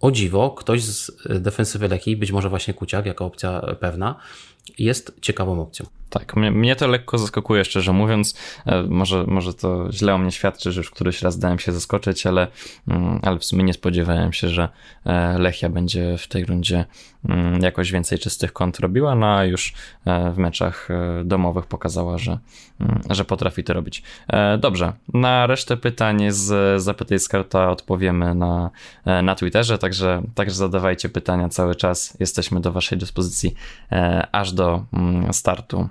O 0.00 0.10
dziwo, 0.10 0.50
ktoś 0.50 0.82
z 0.82 1.12
defensywy 1.42 1.88
Leki, 1.88 2.16
być 2.16 2.32
może 2.32 2.48
właśnie 2.48 2.74
Kuciak 2.74 3.06
jako 3.06 3.24
opcja 3.24 3.60
pewna, 3.80 4.14
jest 4.78 5.12
ciekawą 5.20 5.60
opcją. 5.60 5.86
Tak, 6.10 6.36
mnie, 6.36 6.50
mnie, 6.50 6.76
to 6.76 6.86
lekko 6.86 7.18
zaskakuje, 7.18 7.64
szczerze 7.64 7.92
mówiąc. 7.92 8.34
E, 8.66 8.82
może, 8.82 9.24
może 9.26 9.54
to 9.54 9.92
źle 9.92 10.14
o 10.14 10.18
mnie 10.18 10.32
świadczy, 10.32 10.72
że 10.72 10.80
już 10.80 10.90
któryś 10.90 11.22
raz 11.22 11.38
dałem 11.38 11.58
się 11.58 11.72
zaskoczyć, 11.72 12.26
ale, 12.26 12.46
mm, 12.88 13.20
ale 13.22 13.38
w 13.38 13.44
sumie 13.44 13.64
nie 13.64 13.72
spodziewałem 13.72 14.32
się, 14.32 14.48
że 14.48 14.68
e, 15.04 15.38
Lechia 15.38 15.68
będzie 15.68 16.18
w 16.18 16.28
tej 16.28 16.44
rundzie 16.44 16.84
mm, 17.28 17.62
jakoś 17.62 17.92
więcej 17.92 18.18
czystych 18.18 18.52
kąt 18.52 18.80
robiła, 18.80 19.14
no 19.14 19.26
a 19.26 19.44
już 19.44 19.74
e, 20.04 20.30
w 20.30 20.38
meczach 20.38 20.88
domowych 21.24 21.66
pokazała, 21.66 22.18
że, 22.18 22.38
mm, 22.80 23.00
że 23.10 23.24
potrafi 23.24 23.64
to 23.64 23.72
robić. 23.72 24.02
Dobrze, 24.58 24.92
na 25.14 25.46
resztę 25.46 25.76
pytań 25.76 26.24
z 26.28 26.82
Zapytaj 26.82 27.18
Skarta 27.18 27.70
odpowiemy 27.70 28.34
na, 28.34 28.70
na 29.22 29.34
Twitterze, 29.34 29.78
także, 29.78 30.22
także 30.34 30.54
zadawajcie 30.54 31.08
pytania 31.08 31.48
cały 31.48 31.74
czas. 31.74 32.16
Jesteśmy 32.20 32.60
do 32.60 32.72
Waszej 32.72 32.98
dyspozycji 32.98 33.54
aż 34.32 34.52
do 34.52 34.57
startu 35.32 35.88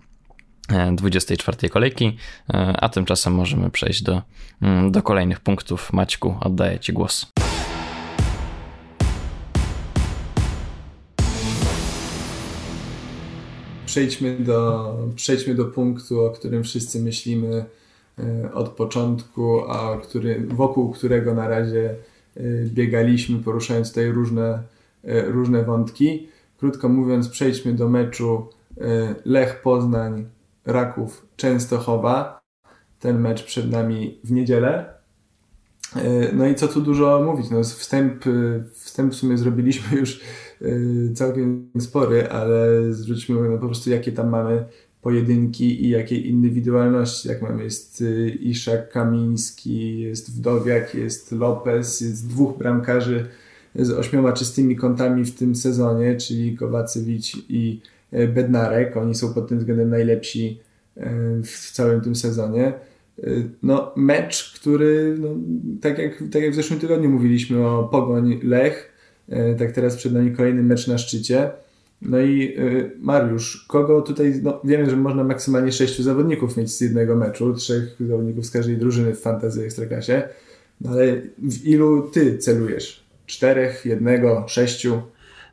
24 0.67 1.69
kolejki, 1.69 2.17
e, 2.53 2.77
a 2.80 2.89
tymczasem 2.89 3.34
możemy 3.34 3.69
przejść 3.69 4.03
do, 4.03 4.21
mm, 4.62 4.91
do 4.91 5.01
kolejnych 5.01 5.39
punktów. 5.39 5.93
Maćku, 5.93 6.36
oddaję 6.41 6.80
Ci 6.80 6.93
głos. 6.93 7.32
Przejdźmy 13.86 14.39
do, 14.39 14.93
przejdźmy 15.15 15.56
do 15.56 15.65
punktu, 15.65 16.25
o 16.25 16.30
którym 16.30 16.63
wszyscy 16.63 17.01
myślimy 17.01 17.65
e, 18.19 18.53
od 18.53 18.69
początku, 18.69 19.62
a 19.69 19.97
który, 19.97 20.47
wokół 20.47 20.91
którego 20.91 21.34
na 21.34 21.47
razie 21.47 21.95
e, 22.36 22.41
biegaliśmy, 22.65 23.39
poruszając 23.39 23.89
tutaj 23.89 24.12
różne, 24.12 24.63
różne 25.27 25.63
wątki. 25.63 26.27
Krótko 26.58 26.89
mówiąc, 26.89 27.30
przejdźmy 27.30 27.73
do 27.73 27.89
meczu 27.89 28.49
Lech 29.25 29.61
Poznań 29.61 30.25
Raków 30.65 31.27
Częstochowa. 31.35 32.39
Ten 32.99 33.19
mecz 33.19 33.43
przed 33.43 33.71
nami 33.71 34.19
w 34.23 34.31
niedzielę. 34.31 34.97
E, 35.95 36.33
no 36.33 36.47
i 36.47 36.55
co 36.55 36.67
tu 36.67 36.81
dużo 36.81 37.23
mówić, 37.23 37.49
no 37.49 37.63
wstęp, 37.63 38.27
e, 38.27 38.63
wstęp 38.73 39.13
w 39.13 39.15
sumie 39.15 39.37
zrobiliśmy 39.37 39.97
już 39.97 40.21
całkiem 41.15 41.69
spory, 41.79 42.29
ale 42.29 42.57
zwróćmy 42.93 43.35
uwagę 43.35 43.53
na 43.53 43.57
po 43.57 43.65
prostu 43.65 43.89
jakie 43.89 44.11
tam 44.11 44.29
mamy 44.29 44.65
pojedynki 45.01 45.85
i 45.85 45.89
jakie 45.89 46.17
indywidualności, 46.17 47.27
jak 47.27 47.41
mamy 47.41 47.63
jest 47.63 48.03
Iszak 48.39 48.91
Kamiński, 48.91 49.99
jest 49.99 50.37
Wdowiak, 50.37 50.95
jest 50.95 51.31
Lopez, 51.31 52.01
jest 52.01 52.27
dwóch 52.27 52.57
bramkarzy 52.57 53.27
z 53.75 53.91
ośmioma 53.91 54.33
czystymi 54.33 54.75
kątami 54.75 55.25
w 55.25 55.35
tym 55.35 55.55
sezonie, 55.55 56.15
czyli 56.15 56.57
Kowacewicz 56.57 57.35
i 57.49 57.81
Bednarek. 58.11 58.97
Oni 58.97 59.15
są 59.15 59.33
pod 59.33 59.47
tym 59.47 59.59
względem 59.59 59.89
najlepsi 59.89 60.59
e, 60.97 61.09
w 61.43 61.71
całym 61.71 62.01
tym 62.01 62.15
sezonie. 62.15 62.65
E, 62.67 63.29
no, 63.63 63.93
mecz, 63.95 64.59
który, 64.59 65.15
no, 65.19 65.29
tak, 65.81 65.97
jak, 65.97 66.23
tak 66.31 66.41
jak 66.41 66.51
w 66.51 66.55
zeszłym 66.55 66.79
tygodniu 66.79 67.09
mówiliśmy 67.09 67.67
o 67.67 67.83
Pogoń 67.83 68.39
Lech, 68.43 68.97
tak 69.59 69.71
teraz 69.71 69.95
przed 69.95 70.13
nami 70.13 70.31
kolejny 70.31 70.63
mecz 70.63 70.87
na 70.87 70.97
szczycie. 70.97 71.51
No 72.01 72.21
i 72.21 72.57
Mariusz, 72.99 73.65
kogo 73.67 74.01
tutaj, 74.01 74.39
no 74.43 74.61
wiemy, 74.63 74.89
że 74.89 74.95
można 74.95 75.23
maksymalnie 75.23 75.71
sześciu 75.71 76.03
zawodników 76.03 76.57
mieć 76.57 76.71
z 76.71 76.81
jednego 76.81 77.15
meczu, 77.15 77.53
trzech 77.53 77.95
zawodników 77.99 78.45
z 78.45 78.51
każdej 78.51 78.77
drużyny 78.77 79.15
w 79.15 79.19
fantazy 79.19 79.63
Ekstraklasie, 79.63 80.29
no 80.81 80.91
ale 80.91 81.21
w 81.37 81.65
ilu 81.65 82.09
ty 82.09 82.37
celujesz? 82.37 83.03
Czterech, 83.25 83.85
jednego, 83.85 84.45
sześciu? 84.47 85.01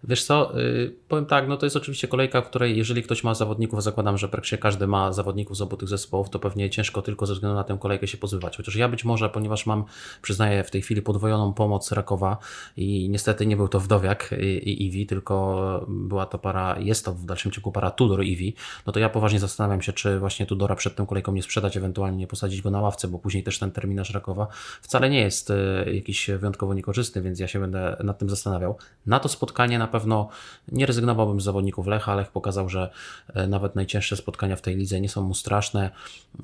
Wiesz 0.09 0.25
co, 0.25 0.53
yy, 0.59 0.93
powiem 1.15 1.27
tak, 1.27 1.49
no 1.49 1.57
to 1.57 1.67
jest 1.67 1.77
oczywiście 1.77 2.09
kolejka, 2.09 2.43
w 2.43 2.49
której 2.49 2.77
jeżeli 2.77 3.03
ktoś 3.03 3.25
ma 3.25 3.35
zawodników, 3.35 3.83
zakładam, 3.83 4.19
że 4.19 4.29
praktycznie 4.29 4.59
każdy 4.59 4.87
ma 4.87 5.13
zawodników 5.13 5.57
z 5.57 5.61
obu 5.61 5.77
tych 5.77 5.89
zespołów, 5.89 6.31
to 6.31 6.39
pewnie 6.39 6.71
ciężko 6.71 7.03
tylko 7.03 7.27
ze 7.27 7.35
względu 7.35 7.57
na 7.57 7.65
tę 7.65 7.79
kolejkę 7.81 8.07
się 8.07 8.19
pozbywać. 8.19 8.57
Chociaż 8.57 8.77
ja 8.77 8.89
być 8.89 9.05
może, 9.05 9.31
ponieważ 9.31 9.67
mam, 9.67 9.85
przyznaję, 10.23 10.65
w 10.65 10.71
tej 10.71 10.83
chwili 10.83 11.03
podwojoną 11.03 11.53
pomoc 11.53 11.93
Rakowa 11.93 12.39
i 12.77 13.09
niestety 13.09 13.47
nie 13.47 13.57
był 13.57 13.69
to 13.69 13.81
Wdowiak 13.81 14.35
i 14.63 14.87
Iwi, 14.87 15.07
tylko 15.07 15.87
była 15.89 16.27
to 16.27 16.39
para, 16.39 16.79
jest 16.79 17.05
to 17.05 17.13
w 17.13 17.25
dalszym 17.25 17.53
ciągu 17.53 17.73
para 17.73 17.91
Tudor 17.91 18.25
Iwi, 18.25 18.55
no 18.87 18.93
to 18.93 19.01
ja 19.01 19.09
poważnie 19.09 19.41
zastanawiam 19.41 19.83
się, 19.83 19.93
czy 19.93 20.19
właśnie 20.19 20.47
Tudora 20.47 20.77
przed 20.77 20.97
tą 20.97 21.07
kolejką 21.07 21.33
nie 21.33 21.43
sprzedać, 21.43 21.77
ewentualnie 21.77 22.19
nie 22.19 22.27
posadzić 22.27 22.63
go 22.63 22.71
na 22.71 22.81
ławce, 22.81 23.09
bo 23.09 23.19
później 23.19 23.43
też 23.43 23.59
ten 23.59 23.71
terminarz 23.71 24.11
Rakowa 24.11 24.47
wcale 24.83 25.11
nie 25.11 25.21
jest 25.21 25.51
y, 25.51 25.55
jakiś 25.95 26.31
wyjątkowo 26.31 26.75
niekorzystny, 26.75 27.23
więc 27.23 27.39
ja 27.39 27.49
się 27.49 27.61
będę 27.61 27.97
nad 28.05 28.19
tym 28.19 28.31
zastanawiał. 28.31 28.77
Na 29.07 29.21
to 29.21 29.29
spotkanie 29.29 29.79
na 29.79 29.87
pewno 29.87 30.29
nie 30.73 30.87
rezygnowałbym 31.05 31.41
z 31.41 31.45
zawodników 31.45 31.87
Lecha. 31.87 32.15
Lech 32.15 32.31
pokazał, 32.31 32.69
że 32.69 32.91
e, 33.35 33.47
nawet 33.47 33.75
najcięższe 33.75 34.17
spotkania 34.17 34.57
w 34.57 34.61
tej 34.61 34.77
lidze 34.77 35.01
nie 35.01 35.09
są 35.09 35.23
mu 35.23 35.35
straszne. 35.35 35.91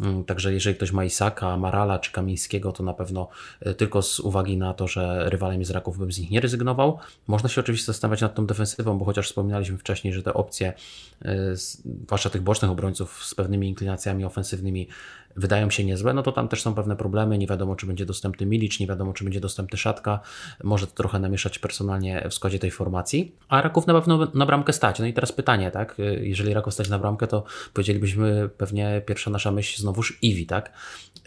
Mm, 0.00 0.24
także 0.24 0.52
jeżeli 0.52 0.76
ktoś 0.76 0.92
ma 0.92 1.04
Isaka, 1.04 1.56
Marala 1.56 1.98
czy 1.98 2.12
Kamińskiego, 2.12 2.72
to 2.72 2.82
na 2.82 2.94
pewno 2.94 3.28
e, 3.60 3.74
tylko 3.74 4.02
z 4.02 4.20
uwagi 4.20 4.56
na 4.56 4.74
to, 4.74 4.88
że 4.88 5.30
rywalem 5.30 5.60
jest 5.60 5.70
Raków 5.70 5.98
bym 5.98 6.12
z 6.12 6.18
nich 6.18 6.30
nie 6.30 6.40
rezygnował. 6.40 6.98
Można 7.26 7.48
się 7.48 7.60
oczywiście 7.60 7.86
zastanawiać 7.86 8.20
nad 8.20 8.34
tą 8.34 8.46
defensywą, 8.46 8.98
bo 8.98 9.04
chociaż 9.04 9.26
wspominaliśmy 9.26 9.78
wcześniej, 9.78 10.14
że 10.14 10.22
te 10.22 10.34
opcje, 10.34 10.72
e, 11.22 11.56
zwłaszcza 11.56 12.30
tych 12.30 12.42
bocznych 12.42 12.70
obrońców 12.70 13.24
z 13.24 13.34
pewnymi 13.34 13.68
inklinacjami 13.68 14.24
ofensywnymi 14.24 14.88
wydają 15.36 15.70
się 15.70 15.84
niezłe, 15.84 16.14
no 16.14 16.22
to 16.22 16.32
tam 16.32 16.48
też 16.48 16.62
są 16.62 16.74
pewne 16.74 16.96
problemy. 16.96 17.38
Nie 17.38 17.46
wiadomo, 17.46 17.76
czy 17.76 17.86
będzie 17.86 18.06
dostępny 18.06 18.46
Milicz, 18.46 18.80
nie 18.80 18.86
wiadomo, 18.86 19.12
czy 19.12 19.24
będzie 19.24 19.40
dostępny 19.40 19.78
Szatka. 19.78 20.20
Może 20.64 20.86
to 20.86 20.94
trochę 20.94 21.18
namieszać 21.18 21.58
personalnie 21.58 22.26
w 22.30 22.34
składzie 22.34 22.58
tej 22.58 22.70
formacji. 22.70 23.32
A 23.48 23.62
Raków 23.62 23.86
na 23.86 23.94
pewno 23.94 24.28
na 24.34 24.46
bramkę 24.46 24.72
stać. 24.72 24.98
No 24.98 25.06
i 25.06 25.12
teraz 25.12 25.32
pytanie, 25.32 25.70
tak? 25.70 25.96
Jeżeli 26.20 26.54
Raków 26.54 26.74
stać 26.74 26.88
na 26.88 26.98
bramkę, 26.98 27.26
to 27.26 27.44
powiedzielibyśmy 27.74 28.50
pewnie 28.56 29.02
pierwsza 29.06 29.30
nasza 29.30 29.50
myśl 29.50 29.80
znowuż 29.80 30.18
Iwi, 30.22 30.46
tak? 30.46 30.72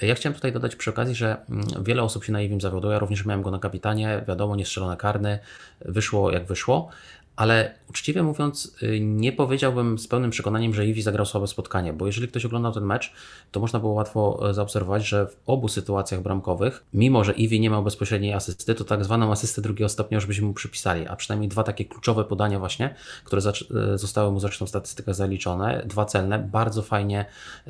Ja 0.02 0.16
chciałem 0.16 0.34
tutaj 0.34 0.54
dodać 0.54 0.76
przy 0.76 0.90
okazji, 0.90 1.16
że 1.16 1.38
mm, 1.50 1.66
wiele 1.84 2.04
osób 2.04 2.24
się 2.24 2.32
na 2.34 2.42
Iwim 2.42 2.62
zawiodło. 2.62 2.92
Ja 2.92 3.00
również 3.00 3.26
miałem 3.26 3.42
go 3.42 3.52
na 3.52 3.60
kapitanie. 3.60 4.24
Wiadomo, 4.28 4.56
niestrzelone 4.56 4.98
karny. 4.98 5.40
Wyszło 5.82 6.32
jak 6.32 6.46
wyszło 6.46 6.90
ale 7.36 7.76
uczciwie 7.90 8.24
mówiąc, 8.24 8.76
y, 8.84 9.00
nie 9.00 9.32
powiedziałbym 9.32 10.00
z 10.00 10.08
pełnym 10.08 10.32
przekonaniem, 10.32 10.74
że 10.74 10.86
Iwi 10.86 11.02
zagrał 11.02 11.26
słabe 11.26 11.48
spotkanie, 11.48 11.94
bo 11.94 12.06
jeżeli 12.06 12.28
ktoś 12.28 12.46
oglądał 12.46 12.72
ten 12.72 12.84
mecz, 12.84 13.14
to 13.52 13.60
można 13.60 13.80
było 13.80 13.94
łatwo 13.94 14.50
e, 14.50 14.54
zaobserwować, 14.54 15.08
że 15.08 15.28
w 15.28 15.38
obu 15.46 15.68
sytuacjach 15.68 16.22
bramkowych, 16.22 16.84
mimo 16.94 17.24
że 17.24 17.34
Iwi 17.34 17.60
nie 17.60 17.70
miał 17.70 17.84
bezpośredniej 17.84 18.34
asysty, 18.34 18.76
to 18.76 18.84
tak 18.84 19.04
zwaną 19.04 19.32
asystę 19.32 19.62
drugiego 19.62 19.90
stopnia 19.90 20.16
już 20.16 20.26
byśmy 20.26 20.48
mu 20.48 20.54
przypisali, 20.54 21.08
a 21.08 21.16
przynajmniej 21.16 21.50
dwa 21.50 21.64
takie 21.64 21.86
kluczowe 21.86 22.24
podania 22.24 22.60
właśnie, 22.60 22.96
które 23.24 23.42
e, 23.42 23.98
zostały 23.98 24.32
mu 24.32 24.40
zresztą 24.40 24.66
w 24.66 24.70
statystykach 24.70 25.16
zaliczone, 25.16 25.84
dwa 25.86 26.06
celne, 26.06 26.40
bardzo 26.40 26.82
fajnie 26.82 27.26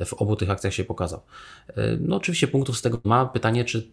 w 0.06 0.14
obu 0.14 0.36
tych 0.36 0.50
akcjach 0.50 0.74
się 0.74 0.84
pokazał. 0.84 1.22
E, 1.68 1.74
no 2.02 2.16
oczywiście 2.16 2.48
punktów 2.48 2.78
z 2.78 2.82
tego 2.82 3.00
ma. 3.04 3.26
Pytanie, 3.26 3.66
czy 3.66 3.88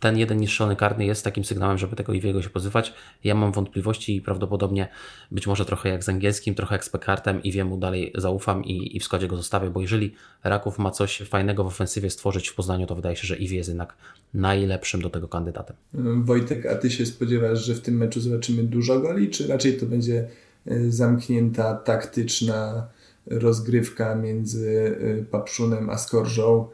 ten 0.00 0.18
jeden 0.18 0.38
niszczony 0.38 0.76
karny 0.76 1.04
jest 1.04 1.24
takim 1.24 1.44
sygnałem, 1.44 1.78
żeby 1.78 1.96
tego 1.96 2.12
Iwiego 2.12 2.42
się 2.42 2.50
pozywać. 2.50 2.94
Ja 3.24 3.34
mam 3.34 3.52
wątpliwości 3.52 4.16
i 4.16 4.20
prawdopodobnie 4.20 4.88
być 5.30 5.46
może 5.46 5.64
trochę 5.64 5.88
jak 5.88 6.04
z 6.04 6.08
angielskim, 6.08 6.54
trochę 6.54 6.74
jak 6.74 6.84
z 6.84 6.88
Pekartem 6.88 7.42
Iwiemu 7.42 7.78
dalej 7.78 8.12
zaufam 8.14 8.64
i, 8.64 8.96
i 8.96 9.00
w 9.00 9.04
składzie 9.04 9.28
go 9.28 9.36
zostawię, 9.36 9.70
bo 9.70 9.80
jeżeli 9.80 10.14
Raków 10.44 10.78
ma 10.78 10.90
coś 10.90 11.18
fajnego 11.18 11.64
w 11.64 11.66
ofensywie 11.66 12.10
stworzyć 12.10 12.48
w 12.48 12.54
Poznaniu, 12.54 12.86
to 12.86 12.94
wydaje 12.94 13.16
się, 13.16 13.26
że 13.26 13.36
Iwie 13.36 13.56
jest 13.56 13.68
jednak 13.68 13.94
najlepszym 14.34 15.02
do 15.02 15.10
tego 15.10 15.28
kandydatem. 15.28 15.76
Wojtek, 16.24 16.66
a 16.66 16.74
Ty 16.74 16.90
się 16.90 17.06
spodziewasz, 17.06 17.64
że 17.64 17.74
w 17.74 17.80
tym 17.80 17.96
meczu 17.96 18.20
zobaczymy 18.20 18.62
dużo 18.62 19.00
goli, 19.00 19.30
czy 19.30 19.46
raczej 19.46 19.78
to 19.78 19.86
będzie 19.86 20.28
e, 20.66 20.90
zamknięta, 20.90 21.74
taktyczna 21.74 22.88
rozgrywka 23.26 24.14
między 24.14 24.96
e, 25.20 25.24
Papszunem 25.24 25.90
a 25.90 25.98
Skorżą? 25.98 26.68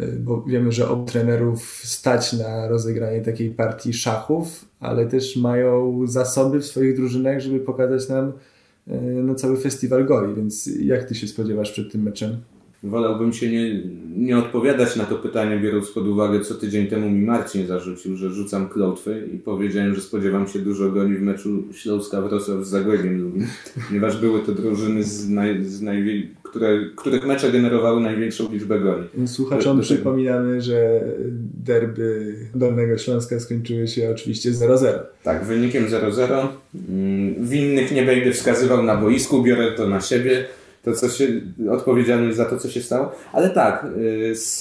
Y, 0.00 0.16
bo 0.20 0.42
wiemy, 0.42 0.72
że 0.72 0.88
obu 0.88 1.04
trenerów 1.04 1.80
stać 1.84 2.32
na 2.32 2.68
rozegranie 2.68 3.20
takiej 3.20 3.50
partii 3.50 3.92
szachów, 3.92 4.64
ale 4.80 5.06
też 5.06 5.36
mają 5.36 6.00
zasoby 6.06 6.60
w 6.60 6.66
swoich 6.66 6.96
drużynach, 6.96 7.40
żeby 7.40 7.60
pokazać 7.60 8.08
nam 8.08 8.28
y, 8.28 8.32
no, 9.22 9.34
cały 9.34 9.56
festiwal 9.56 10.06
goli, 10.06 10.34
więc 10.34 10.70
jak 10.80 11.04
ty 11.04 11.14
się 11.14 11.28
spodziewasz 11.28 11.72
przed 11.72 11.92
tym 11.92 12.02
meczem? 12.02 12.36
Wolałbym 12.84 13.32
się 13.32 13.50
nie, 13.50 13.82
nie 14.16 14.38
odpowiadać 14.38 14.96
na 14.96 15.04
to 15.04 15.16
pytanie, 15.16 15.58
biorąc 15.58 15.90
pod 15.90 16.06
uwagę, 16.06 16.40
co 16.40 16.54
tydzień 16.54 16.86
temu 16.86 17.10
mi 17.10 17.22
Marcin 17.22 17.66
zarzucił, 17.66 18.16
że 18.16 18.30
rzucam 18.30 18.68
klątwy 18.68 19.28
i 19.34 19.38
powiedziałem, 19.38 19.94
że 19.94 20.00
spodziewam 20.00 20.48
się 20.48 20.58
dużo 20.58 20.90
goli 20.90 21.16
w 21.16 21.22
meczu 21.22 21.62
Śląska-Wrocław 21.72 22.64
z 22.64 22.68
Zagłębiem 22.68 23.22
Lubin, 23.22 23.46
ponieważ 23.88 24.20
były 24.20 24.40
to 24.40 24.52
drużyny 24.52 25.04
z, 25.04 25.28
naj, 25.28 25.64
z 25.64 25.82
największych 25.82 26.44
które, 26.54 26.80
których 26.96 27.26
mecze 27.26 27.52
generowały 27.52 28.00
największą 28.00 28.52
liczbę 28.52 28.80
goli. 28.80 29.08
Słuchaczom 29.26 29.80
przypominamy, 29.80 30.60
że 30.60 31.00
derby 31.64 32.34
Dolnego 32.54 32.98
Śląska 32.98 33.40
skończyły 33.40 33.88
się 33.88 34.10
oczywiście 34.10 34.50
0-0. 34.50 34.86
Tak, 35.22 35.44
wynikiem 35.44 35.86
0-0. 35.86 36.46
Mm, 36.88 37.46
winnych 37.46 37.92
nie 37.92 38.02
będę 38.02 38.32
wskazywał 38.32 38.82
na 38.82 38.96
boisku, 38.96 39.42
biorę 39.42 39.72
to 39.72 39.88
na 39.88 40.00
siebie 40.00 40.44
to, 40.84 40.92
co 40.92 41.08
się, 41.08 41.40
odpowiedzialność 41.70 42.36
za 42.36 42.44
to, 42.44 42.58
co 42.58 42.68
się 42.68 42.82
stało. 42.82 43.12
Ale 43.32 43.50
tak, 43.50 43.86
y, 43.98 44.34
z, 44.36 44.60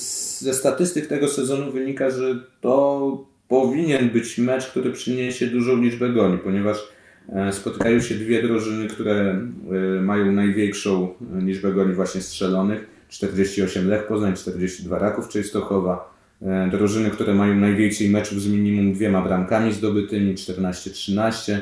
z, 0.00 0.40
ze 0.40 0.54
statystyk 0.54 1.06
tego 1.06 1.28
sezonu 1.28 1.72
wynika, 1.72 2.10
że 2.10 2.40
to 2.60 3.24
powinien 3.48 4.10
być 4.10 4.38
mecz, 4.38 4.66
który 4.66 4.92
przyniesie 4.92 5.46
dużą 5.46 5.76
liczbę 5.76 6.08
goli, 6.08 6.38
ponieważ 6.38 6.92
Spotykają 7.50 8.00
się 8.00 8.14
dwie 8.14 8.42
drużyny, 8.42 8.88
które 8.88 9.40
mają 10.00 10.32
największą 10.32 11.08
liczbę 11.38 11.72
goli 11.72 11.94
właśnie 11.94 12.20
strzelonych. 12.20 12.86
48 13.08 13.88
Lech 13.88 14.06
Poznań, 14.06 14.36
42 14.36 14.98
Raków 14.98 15.28
Częstochowa. 15.28 16.12
Drużyny, 16.70 17.10
które 17.10 17.34
mają 17.34 17.54
najwięcej 17.54 18.10
meczów 18.10 18.40
z 18.40 18.48
minimum 18.48 18.92
dwiema 18.92 19.22
bramkami 19.22 19.72
zdobytymi, 19.72 20.34
14-13. 20.34 21.58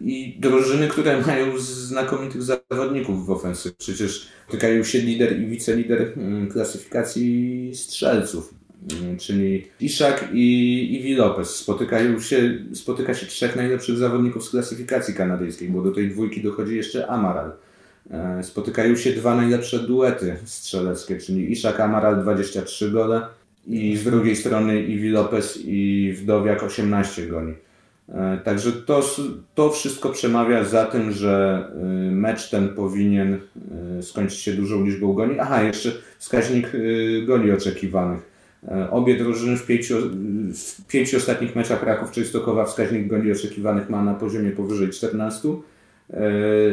I 0.00 0.36
drużyny, 0.38 0.88
które 0.88 1.20
mają 1.20 1.58
znakomitych 1.58 2.42
zawodników 2.42 3.26
w 3.26 3.30
ofensywie. 3.30 3.74
Przecież 3.78 4.28
spotykają 4.48 4.84
się 4.84 4.98
lider 4.98 5.40
i 5.40 5.46
wicelider 5.46 6.12
mm, 6.16 6.48
klasyfikacji 6.48 7.70
strzelców, 7.74 8.54
mm, 9.00 9.18
czyli 9.18 9.66
Iszak 9.80 10.28
i 10.32 10.88
Iwi 11.00 11.14
Lopez. 11.14 11.56
Spotykają 11.56 12.20
się, 12.20 12.58
spotyka 12.74 13.14
się 13.14 13.26
trzech 13.26 13.56
najlepszych 13.56 13.96
zawodników 13.96 14.44
z 14.44 14.50
klasyfikacji 14.50 15.14
kanadyjskiej, 15.14 15.68
bo 15.68 15.82
do 15.82 15.90
tej 15.90 16.10
dwójki 16.10 16.42
dochodzi 16.42 16.76
jeszcze 16.76 17.06
Amaral. 17.06 17.52
E, 18.10 18.42
spotykają 18.42 18.96
się 18.96 19.12
dwa 19.12 19.36
najlepsze 19.36 19.78
duety 19.78 20.36
strzeleckie, 20.44 21.18
czyli 21.18 21.52
Iszak 21.52 21.80
Amaral 21.80 22.22
23 22.22 22.90
gole 22.90 23.26
i 23.66 23.96
z 23.96 24.04
drugiej 24.04 24.36
strony 24.36 24.82
Iwi 24.82 25.08
Lopez 25.08 25.58
i 25.64 26.12
Wdowiak 26.16 26.62
18 26.62 27.26
goli. 27.26 27.65
E, 28.08 28.38
także 28.44 28.72
to, 28.72 29.02
to 29.54 29.70
wszystko 29.70 30.10
przemawia 30.10 30.64
za 30.64 30.84
tym, 30.84 31.12
że 31.12 31.64
e, 31.74 31.84
mecz 32.10 32.50
ten 32.50 32.68
powinien 32.68 33.38
e, 33.98 34.02
skończyć 34.02 34.38
się 34.38 34.52
dużą 34.52 34.84
liczbą 34.84 35.12
goli. 35.12 35.40
Aha, 35.40 35.62
jeszcze 35.62 35.92
wskaźnik 36.18 36.72
goli 37.26 37.52
oczekiwanych. 37.52 38.36
Obie 38.90 39.16
drużyny 39.16 39.56
w 39.56 39.66
pięciu, 39.66 39.96
w 40.52 40.86
pięciu 40.86 41.16
ostatnich 41.16 41.56
meczach 41.56 41.82
Raków 41.82 42.10
Częstochowa 42.10 42.64
wskaźnik 42.64 43.06
goli 43.06 43.32
oczekiwanych 43.32 43.90
ma 43.90 44.04
na 44.04 44.14
poziomie 44.14 44.50
powyżej 44.50 44.90
14. 44.90 45.48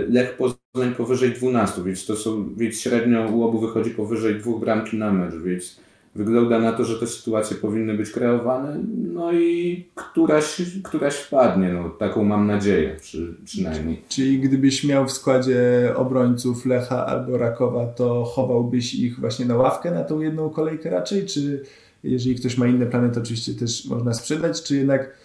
Lech 0.09 0.37
Poznań 0.37 0.95
powyżej 0.97 1.31
12, 1.31 1.83
więc 1.83 2.05
to 2.05 2.15
są, 2.15 2.55
więc 2.55 2.81
średnio 2.81 3.29
u 3.31 3.43
obu 3.43 3.59
wychodzi 3.59 3.91
powyżej 3.91 4.35
dwóch 4.35 4.59
bramki 4.59 4.97
na 4.97 5.13
mecz, 5.13 5.35
więc 5.35 5.79
Wygląda 6.15 6.59
na 6.59 6.71
to, 6.71 6.85
że 6.85 6.99
te 6.99 7.07
sytuacje 7.07 7.57
powinny 7.57 7.93
być 7.93 8.11
kreowane, 8.11 8.79
no 9.13 9.33
i 9.33 9.85
któraś, 9.95 10.61
któraś 10.83 11.15
wpadnie, 11.15 11.73
no, 11.73 11.89
taką 11.89 12.23
mam 12.23 12.47
nadzieję 12.47 12.95
przy, 13.01 13.35
przynajmniej. 13.45 14.01
Czyli 14.07 14.39
gdybyś 14.39 14.83
miał 14.83 15.05
w 15.05 15.11
składzie 15.11 15.93
obrońców 15.95 16.65
Lecha 16.65 17.05
albo 17.05 17.37
Rakowa, 17.37 17.85
to 17.85 18.23
chowałbyś 18.23 18.95
ich 18.95 19.19
właśnie 19.19 19.45
na 19.45 19.55
ławkę 19.55 19.91
na 19.91 20.03
tą 20.03 20.19
jedną 20.19 20.49
kolejkę 20.49 20.89
raczej, 20.89 21.25
czy 21.25 21.63
jeżeli 22.03 22.35
ktoś 22.35 22.57
ma 22.57 22.67
inne 22.67 22.85
plany, 22.85 23.09
to 23.09 23.19
oczywiście 23.19 23.53
też 23.53 23.85
można 23.85 24.13
sprzedać, 24.13 24.63
czy 24.63 24.75
jednak 24.75 25.17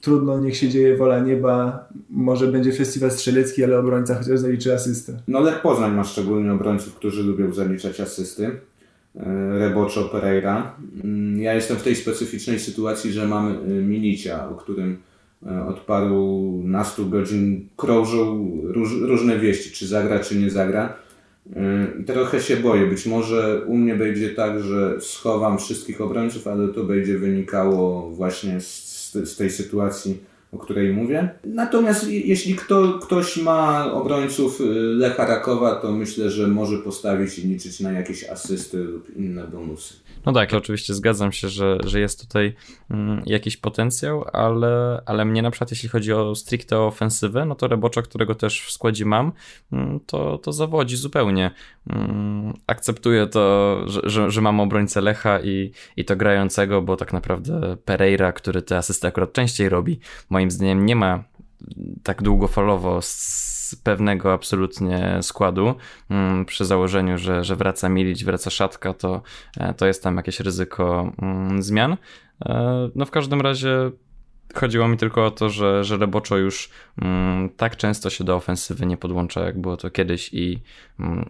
trudno, 0.00 0.40
niech 0.40 0.56
się 0.56 0.68
dzieje 0.68 0.96
wola 0.96 1.20
nieba, 1.20 1.88
może 2.10 2.48
będzie 2.48 2.72
festiwal 2.72 3.10
strzelecki, 3.10 3.64
ale 3.64 3.78
obrońca 3.78 4.14
chociaż 4.14 4.38
zaliczy 4.38 4.74
asystę. 4.74 5.12
No 5.28 5.40
Lech 5.40 5.62
Poznań 5.62 5.94
ma 5.94 6.04
szczególnie 6.04 6.52
obrońców, 6.52 6.94
którzy 6.94 7.22
lubią 7.22 7.52
zaliczać 7.52 8.00
asysty. 8.00 8.50
E, 9.16 9.58
Rebocho 9.58 10.04
Pereira. 10.04 10.76
Mm, 11.04 11.40
ja 11.40 11.54
jestem 11.54 11.76
w 11.76 11.82
tej 11.82 11.96
specyficznej 11.96 12.58
sytuacji, 12.58 13.12
że 13.12 13.28
mam 13.28 13.48
e, 13.48 13.68
Milicia, 13.68 14.48
o 14.48 14.54
którym 14.54 14.98
e, 15.46 15.66
od 15.66 15.80
paru 15.80 16.60
nastu 16.64 17.10
godzin 17.10 17.68
krążą 17.76 18.50
róż, 18.64 18.92
różne 19.00 19.38
wieści, 19.38 19.70
czy 19.70 19.86
zagra, 19.86 20.18
czy 20.18 20.38
nie 20.38 20.50
zagra. 20.50 20.94
Trochę 22.06 22.40
się 22.40 22.56
boję. 22.56 22.86
Być 22.86 23.06
może 23.06 23.64
u 23.66 23.76
mnie 23.76 23.94
będzie 23.94 24.30
tak, 24.30 24.62
że 24.62 25.00
schowam 25.00 25.58
wszystkich 25.58 26.00
obrońców, 26.00 26.46
ale 26.46 26.68
to 26.68 26.84
będzie 26.84 27.18
wynikało 27.18 28.10
właśnie 28.10 28.60
z, 28.60 29.12
z 29.12 29.36
tej 29.36 29.50
sytuacji 29.50 30.20
o 30.52 30.58
której 30.58 30.92
mówię. 30.92 31.28
Natomiast 31.44 32.10
jeśli 32.10 32.54
kto, 32.54 32.98
ktoś 32.98 33.36
ma 33.36 33.92
obrońców 33.92 34.60
y, 34.60 34.64
Lecha 34.74 35.26
Rakowa, 35.26 35.74
to 35.74 35.92
myślę, 35.92 36.30
że 36.30 36.46
może 36.46 36.78
postawić 36.78 37.38
i 37.38 37.48
liczyć 37.48 37.80
na 37.80 37.92
jakieś 37.92 38.24
asysty 38.24 38.78
lub 38.78 39.16
inne 39.16 39.44
bonusy. 39.48 39.94
No 40.26 40.32
tak, 40.32 40.54
oczywiście 40.54 40.94
zgadzam 40.94 41.32
się, 41.32 41.48
że, 41.48 41.78
że 41.84 42.00
jest 42.00 42.20
tutaj 42.20 42.54
mm, 42.90 43.22
jakiś 43.26 43.56
potencjał, 43.56 44.24
ale, 44.32 45.02
ale 45.06 45.24
mnie 45.24 45.42
na 45.42 45.50
przykład 45.50 45.70
jeśli 45.70 45.88
chodzi 45.88 46.12
o 46.12 46.34
stricte 46.34 46.78
ofensywę, 46.78 47.44
no 47.44 47.54
to 47.54 47.68
Rebocza, 47.68 48.02
którego 48.02 48.34
też 48.34 48.62
w 48.62 48.72
składzie 48.72 49.04
mam, 49.04 49.32
mm, 49.72 50.00
to, 50.06 50.38
to 50.38 50.52
zawodzi 50.52 50.96
zupełnie. 50.96 51.50
Mm, 51.90 52.52
akceptuję 52.66 53.26
to, 53.26 53.78
że, 53.86 54.00
że, 54.04 54.30
że 54.30 54.40
mam 54.40 54.60
obrońcę 54.60 55.00
Lecha 55.00 55.40
i, 55.40 55.72
i 55.96 56.04
to 56.04 56.16
grającego, 56.16 56.82
bo 56.82 56.96
tak 56.96 57.12
naprawdę 57.12 57.76
Pereira, 57.84 58.32
który 58.32 58.62
te 58.62 58.76
asysty 58.76 59.06
akurat 59.06 59.32
częściej 59.32 59.68
robi, 59.68 60.00
moim 60.30 60.41
zdaniem 60.50 60.86
nie 60.86 60.96
ma 60.96 61.24
tak 62.02 62.22
długofalowo 62.22 62.98
z 63.02 63.76
pewnego 63.84 64.32
absolutnie 64.32 65.18
składu. 65.22 65.74
Mm, 66.10 66.44
przy 66.44 66.64
założeniu, 66.64 67.18
że, 67.18 67.44
że 67.44 67.56
wraca 67.56 67.88
Milić, 67.88 68.24
wraca 68.24 68.50
Szatka, 68.50 68.94
to, 68.94 69.22
e, 69.56 69.74
to 69.74 69.86
jest 69.86 70.02
tam 70.02 70.16
jakieś 70.16 70.40
ryzyko 70.40 71.12
mm, 71.22 71.62
zmian. 71.62 71.96
E, 72.44 72.90
no 72.94 73.06
w 73.06 73.10
każdym 73.10 73.40
razie 73.40 73.90
chodziło 74.54 74.88
mi 74.88 74.96
tylko 74.96 75.26
o 75.26 75.30
to, 75.30 75.50
że, 75.50 75.84
że 75.84 75.96
Reboczo 75.96 76.36
już 76.36 76.70
mm, 77.02 77.50
tak 77.50 77.76
często 77.76 78.10
się 78.10 78.24
do 78.24 78.36
ofensywy 78.36 78.86
nie 78.86 78.96
podłącza, 78.96 79.44
jak 79.44 79.60
było 79.60 79.76
to 79.76 79.90
kiedyś 79.90 80.30
i, 80.32 80.58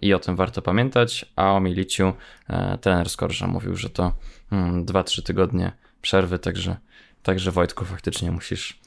i 0.03 0.15
o 0.15 0.19
tym 0.19 0.37
warto 0.37 0.63
pamiętać, 0.63 1.33
a 1.37 1.53
o 1.53 1.61
Miliciu 1.61 2.13
e, 2.49 2.79
trener 2.79 3.11
Skorża 3.11 3.47
mówił, 3.47 3.77
że 3.77 3.91
to 3.91 4.13
2-3 4.85 5.23
tygodnie 5.23 5.73
przerwy, 6.03 6.39
także, 6.39 6.77
także 7.23 7.51
Wojtku 7.51 7.85
faktycznie 7.85 8.31
musisz 8.31 8.82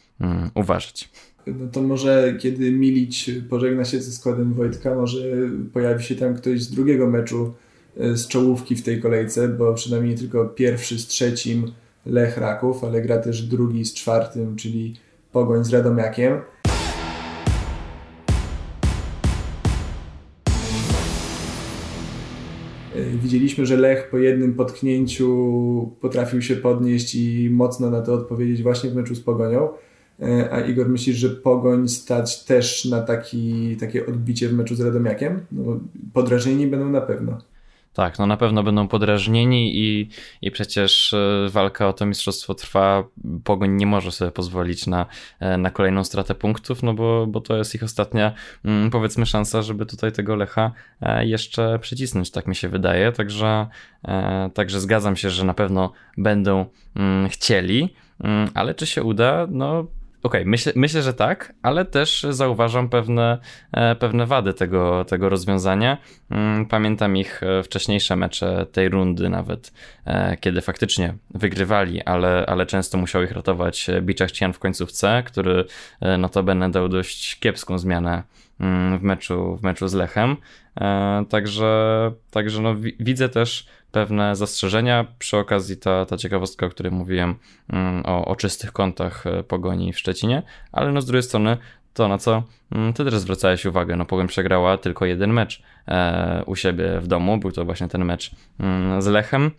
uważać 0.55 1.09
no 1.47 1.67
to 1.71 1.81
może 1.81 2.35
kiedy 2.39 2.71
Milić 2.71 3.31
pożegna 3.49 3.85
się 3.85 4.01
ze 4.01 4.11
składem 4.11 4.53
Wojtka, 4.53 4.95
może 4.95 5.19
pojawi 5.73 6.03
się 6.03 6.15
tam 6.15 6.35
ktoś 6.35 6.61
z 6.61 6.71
drugiego 6.71 7.07
meczu 7.07 7.53
e, 7.97 8.17
z 8.17 8.27
czołówki 8.27 8.75
w 8.75 8.83
tej 8.83 9.01
kolejce, 9.01 9.47
bo 9.47 9.73
przynajmniej 9.73 10.11
nie 10.11 10.17
tylko 10.17 10.45
pierwszy 10.45 10.99
z 10.99 11.07
trzecim 11.07 11.71
Lech 12.05 12.37
Raków, 12.37 12.83
ale 12.83 13.01
gra 13.01 13.17
też 13.17 13.41
drugi 13.41 13.85
z 13.85 13.93
czwartym, 13.93 14.55
czyli 14.55 14.95
Pogoń 15.31 15.63
z 15.63 15.69
Radomiakiem. 15.69 16.33
E, 16.33 16.41
widzieliśmy, 23.23 23.65
że 23.65 23.77
Lech 23.77 24.09
po 24.09 24.17
jednym 24.17 24.53
potknięciu 24.53 25.95
potrafił 26.01 26.41
się 26.41 26.55
podnieść 26.55 27.15
i 27.15 27.49
mocno 27.51 27.89
na 27.89 28.01
to 28.01 28.13
odpowiedzieć 28.13 28.63
właśnie 28.63 28.89
w 28.89 28.95
meczu 28.95 29.15
z 29.15 29.21
Pogonią. 29.21 29.69
E, 30.21 30.53
a 30.53 30.61
Igor, 30.61 30.89
myślisz, 30.89 31.17
że 31.17 31.29
Pogoń 31.29 31.87
stać 31.87 32.43
też 32.43 32.85
na 32.85 33.01
taki, 33.01 33.77
takie 33.79 34.05
odbicie 34.05 34.49
w 34.49 34.53
meczu 34.53 34.75
z 34.75 34.81
Radomiakiem? 34.81 35.45
No, 35.51 35.79
podrażnieni 36.13 36.67
będą 36.67 36.89
na 36.89 37.01
pewno. 37.01 37.37
Tak, 37.95 38.19
no 38.19 38.25
na 38.25 38.37
pewno 38.37 38.63
będą 38.63 38.87
podrażnieni 38.87 39.77
i, 39.77 40.09
i 40.41 40.51
przecież 40.51 41.13
e, 41.13 41.47
walka 41.49 41.87
o 41.87 41.93
to 41.93 42.05
mistrzostwo 42.05 42.53
trwa. 42.53 43.03
Pogoń 43.43 43.71
nie 43.71 43.85
może 43.85 44.11
sobie 44.11 44.31
pozwolić 44.31 44.87
na, 44.87 45.05
e, 45.39 45.57
na 45.57 45.71
kolejną 45.71 46.03
stratę 46.03 46.35
punktów, 46.35 46.83
no 46.83 46.93
bo, 46.93 47.27
bo 47.27 47.41
to 47.41 47.57
jest 47.57 47.75
ich 47.75 47.83
ostatnia, 47.83 48.33
mm, 48.65 48.89
powiedzmy, 48.89 49.25
szansa, 49.25 49.61
żeby 49.61 49.85
tutaj 49.85 50.11
tego 50.11 50.35
Lecha 50.35 50.71
jeszcze 51.21 51.79
przycisnąć, 51.79 52.31
tak 52.31 52.47
mi 52.47 52.55
się 52.55 52.69
wydaje. 52.69 53.11
Także, 53.11 53.67
także 54.53 54.79
zgadzam 54.79 55.15
się, 55.15 55.29
że 55.29 55.45
na 55.45 55.53
pewno 55.53 55.91
będą 56.17 56.65
mm, 56.95 57.29
chcieli, 57.29 57.93
mm, 58.23 58.49
ale 58.53 58.73
czy 58.73 58.85
się 58.85 59.03
uda? 59.03 59.47
No 59.49 59.87
Okej, 60.25 60.41
okay, 60.41 60.51
myślę, 60.51 60.73
myślę, 60.75 61.01
że 61.01 61.13
tak, 61.13 61.53
ale 61.61 61.85
też 61.85 62.25
zauważam 62.29 62.89
pewne, 62.89 63.37
e, 63.71 63.95
pewne 63.95 64.25
wady 64.25 64.53
tego, 64.53 65.05
tego 65.05 65.29
rozwiązania. 65.29 65.97
Mm, 66.29 66.65
pamiętam 66.65 67.17
ich 67.17 67.43
e, 67.43 67.63
wcześniejsze 67.63 68.15
mecze 68.15 68.65
tej 68.71 68.89
rundy, 68.89 69.29
nawet 69.29 69.73
e, 70.05 70.37
kiedy 70.37 70.61
faktycznie 70.61 71.13
wygrywali, 71.29 72.03
ale, 72.03 72.45
ale 72.45 72.65
często 72.65 72.97
musiał 72.97 73.23
ich 73.23 73.31
ratować 73.31 73.87
Biczach 74.01 74.31
Cian 74.31 74.53
w 74.53 74.59
końcówce, 74.59 75.23
który 75.25 75.65
notabene 76.17 76.71
dał 76.71 76.89
dość 76.89 77.39
kiepską 77.39 77.77
zmianę 77.77 78.23
mm, 78.59 78.99
w 78.99 79.01
meczu, 79.01 79.57
w 79.57 79.63
meczu 79.63 79.87
z 79.87 79.93
Lechem. 79.93 80.37
Także, 81.29 82.11
także 82.31 82.61
no, 82.61 82.75
widzę 82.99 83.29
też 83.29 83.67
pewne 83.95 84.35
zastrzeżenia. 84.35 85.05
Przy 85.19 85.37
okazji 85.37 85.77
ta, 85.77 86.05
ta 86.05 86.17
ciekawostka, 86.17 86.65
o 86.65 86.69
której 86.69 86.91
mówiłem, 86.91 87.35
mm, 87.69 88.03
o, 88.05 88.25
o 88.25 88.35
czystych 88.35 88.71
kątach 88.71 89.27
e, 89.27 89.43
Pogoni 89.43 89.93
w 89.93 89.99
Szczecinie, 89.99 90.43
ale 90.71 90.91
no 90.91 91.01
z 91.01 91.05
drugiej 91.05 91.23
strony 91.23 91.57
to, 91.93 92.07
na 92.07 92.17
co 92.17 92.43
mm, 92.71 92.93
ty 92.93 93.05
też 93.05 93.13
zwracałeś 93.13 93.65
uwagę, 93.65 93.95
no 93.95 94.05
Pogoń 94.05 94.27
przegrała 94.27 94.77
tylko 94.77 95.05
jeden 95.05 95.33
mecz 95.33 95.61
e, 95.87 96.43
u 96.45 96.55
siebie 96.55 96.99
w 96.99 97.07
domu, 97.07 97.37
był 97.37 97.51
to 97.51 97.65
właśnie 97.65 97.87
ten 97.87 98.05
mecz 98.05 98.31
mm, 98.59 99.01
z 99.01 99.07
Lechem, 99.07 99.51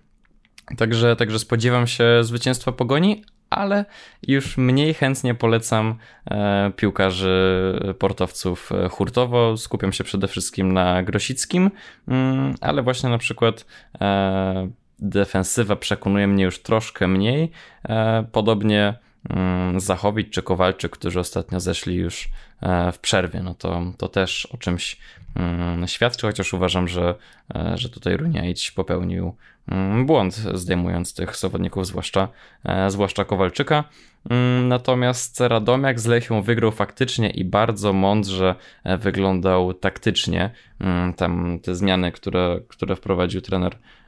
Także, 0.76 1.16
także 1.16 1.38
spodziewam 1.38 1.86
się 1.86 2.04
zwycięstwa 2.22 2.72
Pogoni, 2.72 3.24
ale 3.50 3.84
już 4.28 4.56
mniej 4.56 4.94
chętnie 4.94 5.34
polecam 5.34 5.94
e, 6.30 6.72
piłkarzy 6.76 7.94
portowców 7.98 8.72
e, 8.72 8.88
hurtowo. 8.88 9.56
Skupiam 9.56 9.92
się 9.92 10.04
przede 10.04 10.28
wszystkim 10.28 10.72
na 10.72 11.02
Grosickim, 11.02 11.70
mm, 12.08 12.54
ale 12.60 12.82
właśnie 12.82 13.08
na 13.08 13.18
przykład 13.18 13.66
e, 14.00 14.68
defensywa 14.98 15.76
przekonuje 15.76 16.26
mnie 16.26 16.44
już 16.44 16.62
troszkę 16.62 17.08
mniej. 17.08 17.50
Podobnie 18.32 18.94
Zachowicz 19.76 20.30
czy 20.30 20.42
Kowalczyk, 20.42 20.92
którzy 20.92 21.20
ostatnio 21.20 21.60
zeszli 21.60 21.94
już 21.94 22.28
e, 22.60 22.92
w 22.92 22.98
przerwie. 22.98 23.42
No 23.42 23.54
to, 23.54 23.82
to 23.98 24.08
też 24.08 24.46
o 24.46 24.56
czymś 24.56 24.98
mm, 25.34 25.88
świadczy, 25.88 26.26
chociaż 26.26 26.54
uważam, 26.54 26.88
że, 26.88 27.14
e, 27.54 27.72
że 27.78 27.88
tutaj 27.88 28.16
Runiaić 28.16 28.70
popełnił 28.70 29.36
mm, 29.68 30.06
błąd 30.06 30.34
zdejmując 30.34 31.14
tych 31.14 31.36
zawodników, 31.36 31.86
zwłaszcza, 31.86 32.28
zwłaszcza 32.88 33.24
Kowalczyka. 33.24 33.84
Natomiast 34.62 35.40
Radomiak 35.40 36.00
z 36.00 36.06
Lechią 36.06 36.42
wygrał 36.42 36.72
faktycznie 36.72 37.30
i 37.30 37.44
bardzo 37.44 37.92
mądrze 37.92 38.54
wyglądał 38.98 39.74
taktycznie. 39.74 40.50
Tam 41.16 41.58
te 41.62 41.74
zmiany, 41.74 42.12
które, 42.12 42.60
które 42.68 42.96
wprowadził 42.96 43.40
trener 43.40 43.76
E, 43.76 44.05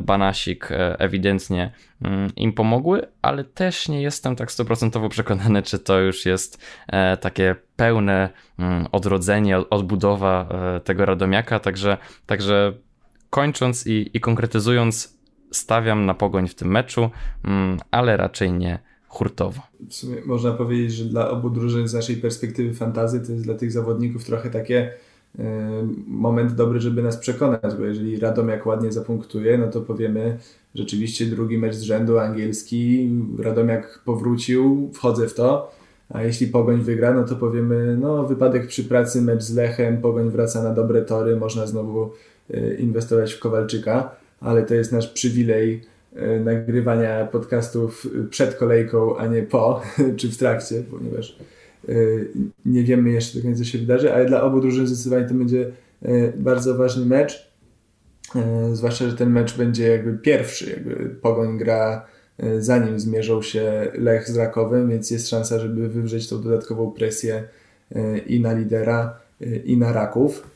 Banasik 0.00 0.72
e, 0.72 1.00
ewidentnie 1.00 1.72
mm, 2.02 2.30
im 2.36 2.52
pomogły, 2.52 3.06
ale 3.22 3.44
też 3.44 3.88
nie 3.88 4.02
jestem 4.02 4.36
tak 4.36 4.52
stuprocentowo 4.52 5.08
przekonany, 5.08 5.62
czy 5.62 5.78
to 5.78 6.00
już 6.00 6.26
jest 6.26 6.64
e, 6.88 7.16
takie 7.16 7.56
pełne 7.76 8.30
mm, 8.58 8.86
odrodzenie, 8.92 9.58
odbudowa 9.70 10.48
tego 10.84 11.04
Radomiaka, 11.04 11.60
także, 11.60 11.98
także 12.26 12.72
kończąc 13.30 13.86
i, 13.86 14.10
i 14.14 14.20
konkretyzując, 14.20 15.20
stawiam 15.50 16.06
na 16.06 16.14
pogoń 16.14 16.48
w 16.48 16.54
tym 16.54 16.68
meczu, 16.68 17.10
mm, 17.44 17.78
ale 17.90 18.16
raczej 18.16 18.52
nie 18.52 18.78
hurtowo. 19.08 19.62
W 19.88 19.94
sumie 19.94 20.16
można 20.26 20.52
powiedzieć, 20.52 20.92
że 20.92 21.04
dla 21.04 21.30
obu 21.30 21.50
drużyn 21.50 21.88
z 21.88 21.94
naszej 21.94 22.16
perspektywy 22.16 22.74
fantazy 22.74 23.26
to 23.26 23.32
jest 23.32 23.44
dla 23.44 23.54
tych 23.54 23.72
zawodników 23.72 24.24
trochę 24.24 24.50
takie 24.50 24.92
moment 26.06 26.52
dobry, 26.52 26.80
żeby 26.80 27.02
nas 27.02 27.16
przekonać, 27.16 27.74
bo 27.78 27.84
jeżeli 27.84 28.18
Radomiak 28.18 28.66
ładnie 28.66 28.92
zapunktuje, 28.92 29.58
no 29.58 29.68
to 29.68 29.80
powiemy 29.80 30.38
rzeczywiście 30.74 31.26
drugi 31.26 31.58
mecz 31.58 31.74
z 31.74 31.82
rzędu 31.82 32.18
angielski, 32.18 33.10
Radomiak 33.38 34.00
powrócił, 34.04 34.90
wchodzę 34.94 35.28
w 35.28 35.34
to, 35.34 35.72
a 36.08 36.22
jeśli 36.22 36.46
Pogoń 36.46 36.82
wygra, 36.82 37.14
no 37.14 37.24
to 37.24 37.36
powiemy, 37.36 37.96
no 38.00 38.24
wypadek 38.24 38.66
przy 38.66 38.84
pracy, 38.84 39.22
mecz 39.22 39.42
z 39.42 39.54
Lechem, 39.54 40.00
Pogoń 40.00 40.30
wraca 40.30 40.62
na 40.62 40.74
dobre 40.74 41.02
tory, 41.02 41.36
można 41.36 41.66
znowu 41.66 42.10
e, 42.54 42.74
inwestować 42.74 43.32
w 43.32 43.40
Kowalczyka, 43.40 44.16
ale 44.40 44.62
to 44.62 44.74
jest 44.74 44.92
nasz 44.92 45.08
przywilej 45.08 45.82
e, 46.14 46.40
nagrywania 46.40 47.26
podcastów 47.26 48.06
przed 48.30 48.54
kolejką, 48.54 49.16
a 49.16 49.26
nie 49.26 49.42
po, 49.42 49.82
czy 50.16 50.28
w 50.28 50.36
trakcie, 50.36 50.82
ponieważ 50.90 51.38
Y, 51.38 51.59
nie 52.64 52.84
wiemy 52.84 53.10
jeszcze 53.10 53.38
do 53.38 53.44
końca, 53.44 53.58
co 53.58 53.64
się 53.64 53.78
wydarzy, 53.78 54.14
ale 54.14 54.24
dla 54.24 54.42
obu 54.42 54.60
drużyn 54.60 54.86
zdecydowanie 54.86 55.28
to 55.28 55.34
będzie 55.34 55.70
y, 56.04 56.32
bardzo 56.36 56.74
ważny 56.74 57.06
mecz. 57.06 57.52
Y, 58.70 58.76
zwłaszcza, 58.76 59.08
że 59.08 59.16
ten 59.16 59.30
mecz 59.30 59.56
będzie 59.56 59.88
jakby 59.88 60.18
pierwszy, 60.18 60.70
jakby 60.70 61.16
Pogoń 61.22 61.58
gra 61.58 62.06
zanim 62.58 63.00
zmierzą 63.00 63.42
się 63.42 63.92
Lech 63.94 64.28
z 64.28 64.36
Rakowem, 64.36 64.88
więc 64.88 65.10
jest 65.10 65.28
szansa, 65.28 65.58
żeby 65.58 65.88
wywrzeć 65.88 66.28
tą 66.28 66.42
dodatkową 66.42 66.90
presję 66.90 67.44
i 68.26 68.40
na 68.40 68.52
lidera, 68.52 69.20
i 69.64 69.76
na 69.76 69.92
Raków. 69.92 70.50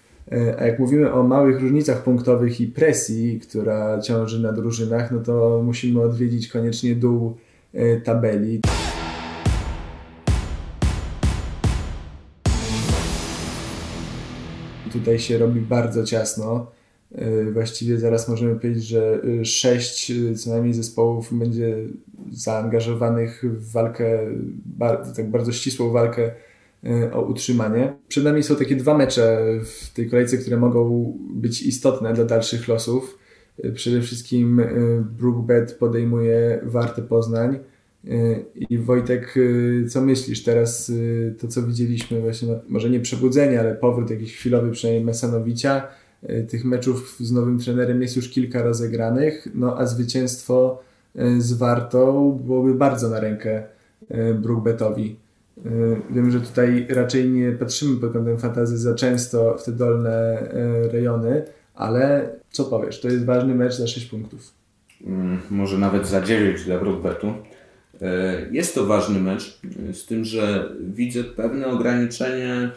A 0.58 0.64
jak 0.64 0.78
mówimy 0.78 1.12
o 1.12 1.22
małych 1.22 1.60
różnicach 1.60 2.02
punktowych 2.02 2.60
i 2.60 2.66
presji, 2.66 3.40
która 3.40 4.00
ciąży 4.00 4.42
na 4.42 4.52
drużynach, 4.52 5.10
no 5.10 5.20
to 5.20 5.62
musimy 5.64 6.00
odwiedzić 6.00 6.48
koniecznie 6.48 6.94
dół 6.94 7.36
tabeli. 8.04 8.60
Tutaj 14.92 15.18
się 15.18 15.38
robi 15.38 15.60
bardzo 15.60 16.04
ciasno. 16.04 16.70
Y, 17.18 17.52
właściwie 17.52 17.98
zaraz 17.98 18.28
możemy 18.28 18.60
powiedzieć, 18.60 18.84
że 18.84 19.20
y, 19.24 19.44
sześć 19.44 20.10
y, 20.10 20.34
co 20.34 20.50
najmniej 20.50 20.74
zespołów 20.74 21.38
będzie 21.38 21.76
zaangażowanych 22.32 23.44
w 23.44 23.72
walkę, 23.72 24.18
tak 25.16 25.30
bardzo 25.30 25.52
ścisłą 25.52 25.90
walkę 25.90 26.30
o 27.12 27.22
utrzymanie. 27.22 27.96
Przed 28.08 28.24
nami 28.24 28.42
są 28.42 28.56
takie 28.56 28.76
dwa 28.76 28.98
mecze 28.98 29.42
w 29.64 29.92
tej 29.92 30.10
kolejce, 30.10 30.38
które 30.38 30.56
mogą 30.56 31.12
być 31.34 31.62
istotne 31.62 32.14
dla 32.14 32.24
dalszych 32.24 32.68
losów. 32.68 33.18
Przede 33.74 34.00
wszystkim 34.00 34.62
Brookbet 35.18 35.72
podejmuje 35.72 36.60
Wartę 36.62 37.02
Poznań 37.02 37.58
i 38.70 38.78
Wojtek, 38.78 39.36
y, 39.36 39.86
co 39.88 40.00
myślisz 40.00 40.42
teraz, 40.42 40.88
y, 40.88 41.34
to 41.40 41.48
co 41.48 41.62
widzieliśmy 41.62 42.20
właśnie, 42.20 42.48
no, 42.48 42.60
może 42.68 42.90
nie 42.90 43.00
przebudzenie, 43.00 43.60
ale 43.60 43.74
powrót 43.74 44.10
jakiś 44.10 44.36
chwilowy 44.36 44.70
przynajmniej 44.70 45.04
Mesanowicia, 45.04 45.88
tych 46.48 46.64
meczów 46.64 47.16
z 47.20 47.32
nowym 47.32 47.58
trenerem 47.58 48.02
jest 48.02 48.16
już 48.16 48.28
kilka 48.28 48.62
rozegranych, 48.62 49.48
no 49.54 49.78
a 49.78 49.86
zwycięstwo 49.86 50.82
z 51.38 51.52
Wartą 51.52 52.32
byłoby 52.44 52.74
bardzo 52.74 53.08
na 53.08 53.20
rękę 53.20 53.62
Brookbetowi. 54.34 55.16
Wiem, 56.10 56.30
że 56.30 56.40
tutaj 56.40 56.86
raczej 56.90 57.30
nie 57.30 57.52
patrzymy 57.52 57.96
pod 57.96 58.12
kątem 58.12 58.38
fantazy 58.38 58.78
za 58.78 58.94
często 58.94 59.56
w 59.58 59.64
te 59.64 59.72
dolne 59.72 60.48
rejony, 60.92 61.42
ale 61.74 62.30
co 62.50 62.64
powiesz, 62.64 63.00
to 63.00 63.08
jest 63.08 63.24
ważny 63.24 63.54
mecz 63.54 63.74
za 63.74 63.86
6 63.86 64.06
punktów. 64.06 64.52
Hmm, 65.04 65.38
może 65.50 65.78
nawet 65.78 66.06
za 66.06 66.22
9 66.22 66.64
dla 66.64 66.78
Brookbetu. 66.78 67.34
E, 68.02 68.46
jest 68.50 68.74
to 68.74 68.86
ważny 68.86 69.20
mecz, 69.20 69.60
e, 69.90 69.94
z 69.94 70.06
tym, 70.06 70.24
że 70.24 70.72
widzę 70.80 71.24
pewne 71.24 71.66
ograniczenie 71.66 72.52
e, 72.52 72.70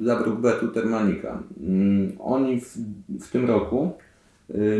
dla 0.00 0.22
Brookbetu 0.22 0.68
Termanika. 0.68 1.42
Mm, 1.60 2.12
oni 2.18 2.60
w, 2.60 2.76
w 3.20 3.30
tym 3.30 3.46
roku 3.46 3.92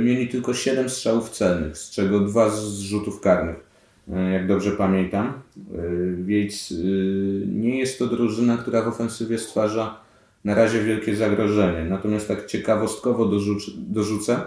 mieli 0.00 0.28
tylko 0.28 0.54
7 0.54 0.88
strzałów 0.88 1.30
celnych, 1.30 1.78
z 1.78 1.90
czego 1.90 2.20
2 2.20 2.50
z 2.50 2.78
rzutów 2.78 3.20
karnych, 3.20 3.56
jak 4.32 4.46
dobrze 4.46 4.70
pamiętam. 4.70 5.32
Więc 6.18 6.74
nie 7.46 7.78
jest 7.78 7.98
to 7.98 8.06
drużyna, 8.06 8.56
która 8.56 8.82
w 8.82 8.88
ofensywie 8.88 9.38
stwarza 9.38 10.00
na 10.44 10.54
razie 10.54 10.84
wielkie 10.84 11.16
zagrożenie. 11.16 11.90
Natomiast 11.90 12.28
tak 12.28 12.46
ciekawostkowo 12.46 13.30
dorzucę, 13.76 14.40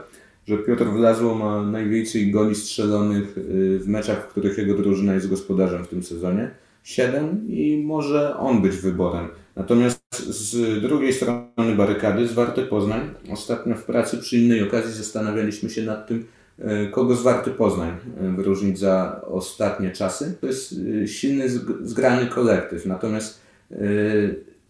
że 0.51 0.57
Piotr 0.57 0.85
Wlazło 0.85 1.35
ma 1.35 1.63
najwięcej 1.63 2.31
goli 2.31 2.55
strzelonych 2.55 3.37
y, 3.37 3.79
w 3.79 3.87
meczach, 3.87 4.23
w 4.23 4.27
których 4.27 4.57
jego 4.57 4.73
drużyna 4.73 5.13
jest 5.13 5.29
gospodarzem 5.29 5.83
w 5.83 5.87
tym 5.87 6.03
sezonie. 6.03 6.51
7 6.83 7.47
i 7.49 7.83
może 7.85 8.37
on 8.37 8.61
być 8.61 8.75
wyborem. 8.75 9.27
Natomiast 9.55 10.01
z 10.27 10.81
drugiej 10.81 11.13
strony 11.13 11.75
barykady, 11.77 12.27
z 12.27 12.33
Warty 12.33 12.61
Poznań, 12.61 13.09
ostatnio 13.31 13.75
w 13.75 13.83
pracy 13.83 14.17
przy 14.17 14.37
innej 14.37 14.63
okazji 14.63 14.93
zastanawialiśmy 14.93 15.69
się 15.69 15.83
nad 15.83 16.07
tym, 16.07 16.25
y, 16.59 16.89
kogo 16.91 17.15
z 17.15 17.21
Warty 17.21 17.51
Poznań 17.51 17.91
y, 18.23 18.31
wyróżnić 18.31 18.79
za 18.79 19.21
ostatnie 19.27 19.91
czasy. 19.91 20.37
To 20.41 20.47
jest 20.47 20.75
silny, 21.05 21.49
zgrany 21.81 22.27
kolektyw. 22.27 22.85
Natomiast 22.85 23.41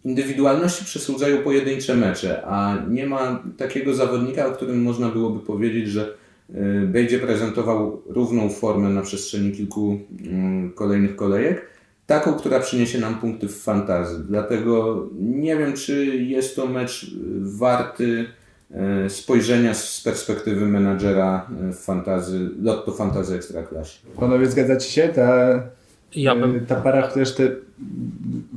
indywidualności 0.04 0.84
przysłudzają 0.84 1.38
pojedyncze 1.38 1.96
mecze, 1.96 2.42
a 2.46 2.76
nie 2.88 3.06
ma 3.06 3.42
takiego 3.56 3.94
zawodnika, 3.94 4.46
o 4.46 4.52
którym 4.52 4.82
można 4.82 5.08
byłoby 5.08 5.40
powiedzieć, 5.40 5.88
że 5.88 6.14
y, 6.50 6.86
będzie 6.86 7.18
prezentował 7.18 8.02
równą 8.06 8.48
formę 8.48 8.88
na 8.88 9.02
przestrzeni 9.02 9.52
kilku 9.52 9.98
mm, 10.26 10.72
kolejnych 10.72 11.16
kolejek, 11.16 11.66
taką, 12.06 12.34
która 12.34 12.60
przyniesie 12.60 12.98
nam 12.98 13.14
punkty 13.14 13.48
w 13.48 13.62
fantazji. 13.62 14.18
Dlatego 14.28 15.06
nie 15.20 15.56
wiem, 15.56 15.72
czy 15.72 16.06
jest 16.16 16.56
to 16.56 16.66
mecz 16.66 17.16
warty 17.40 18.26
y, 19.06 19.10
spojrzenia 19.10 19.74
z 19.74 20.00
perspektywy 20.00 20.66
menadżera 20.66 21.46
y, 21.70 21.72
fantazy, 21.72 22.50
Lotto 22.62 22.92
Fantazy 22.92 23.34
Ekstraklasie. 23.34 23.98
Panowie, 24.16 24.46
zgadzacie 24.46 24.88
się? 24.90 25.08
Ta 25.08 25.62
ja 26.14 26.34
bym... 26.34 26.66
Ta 26.66 26.76
para 26.76 27.08
też 27.08 27.34
te 27.34 27.50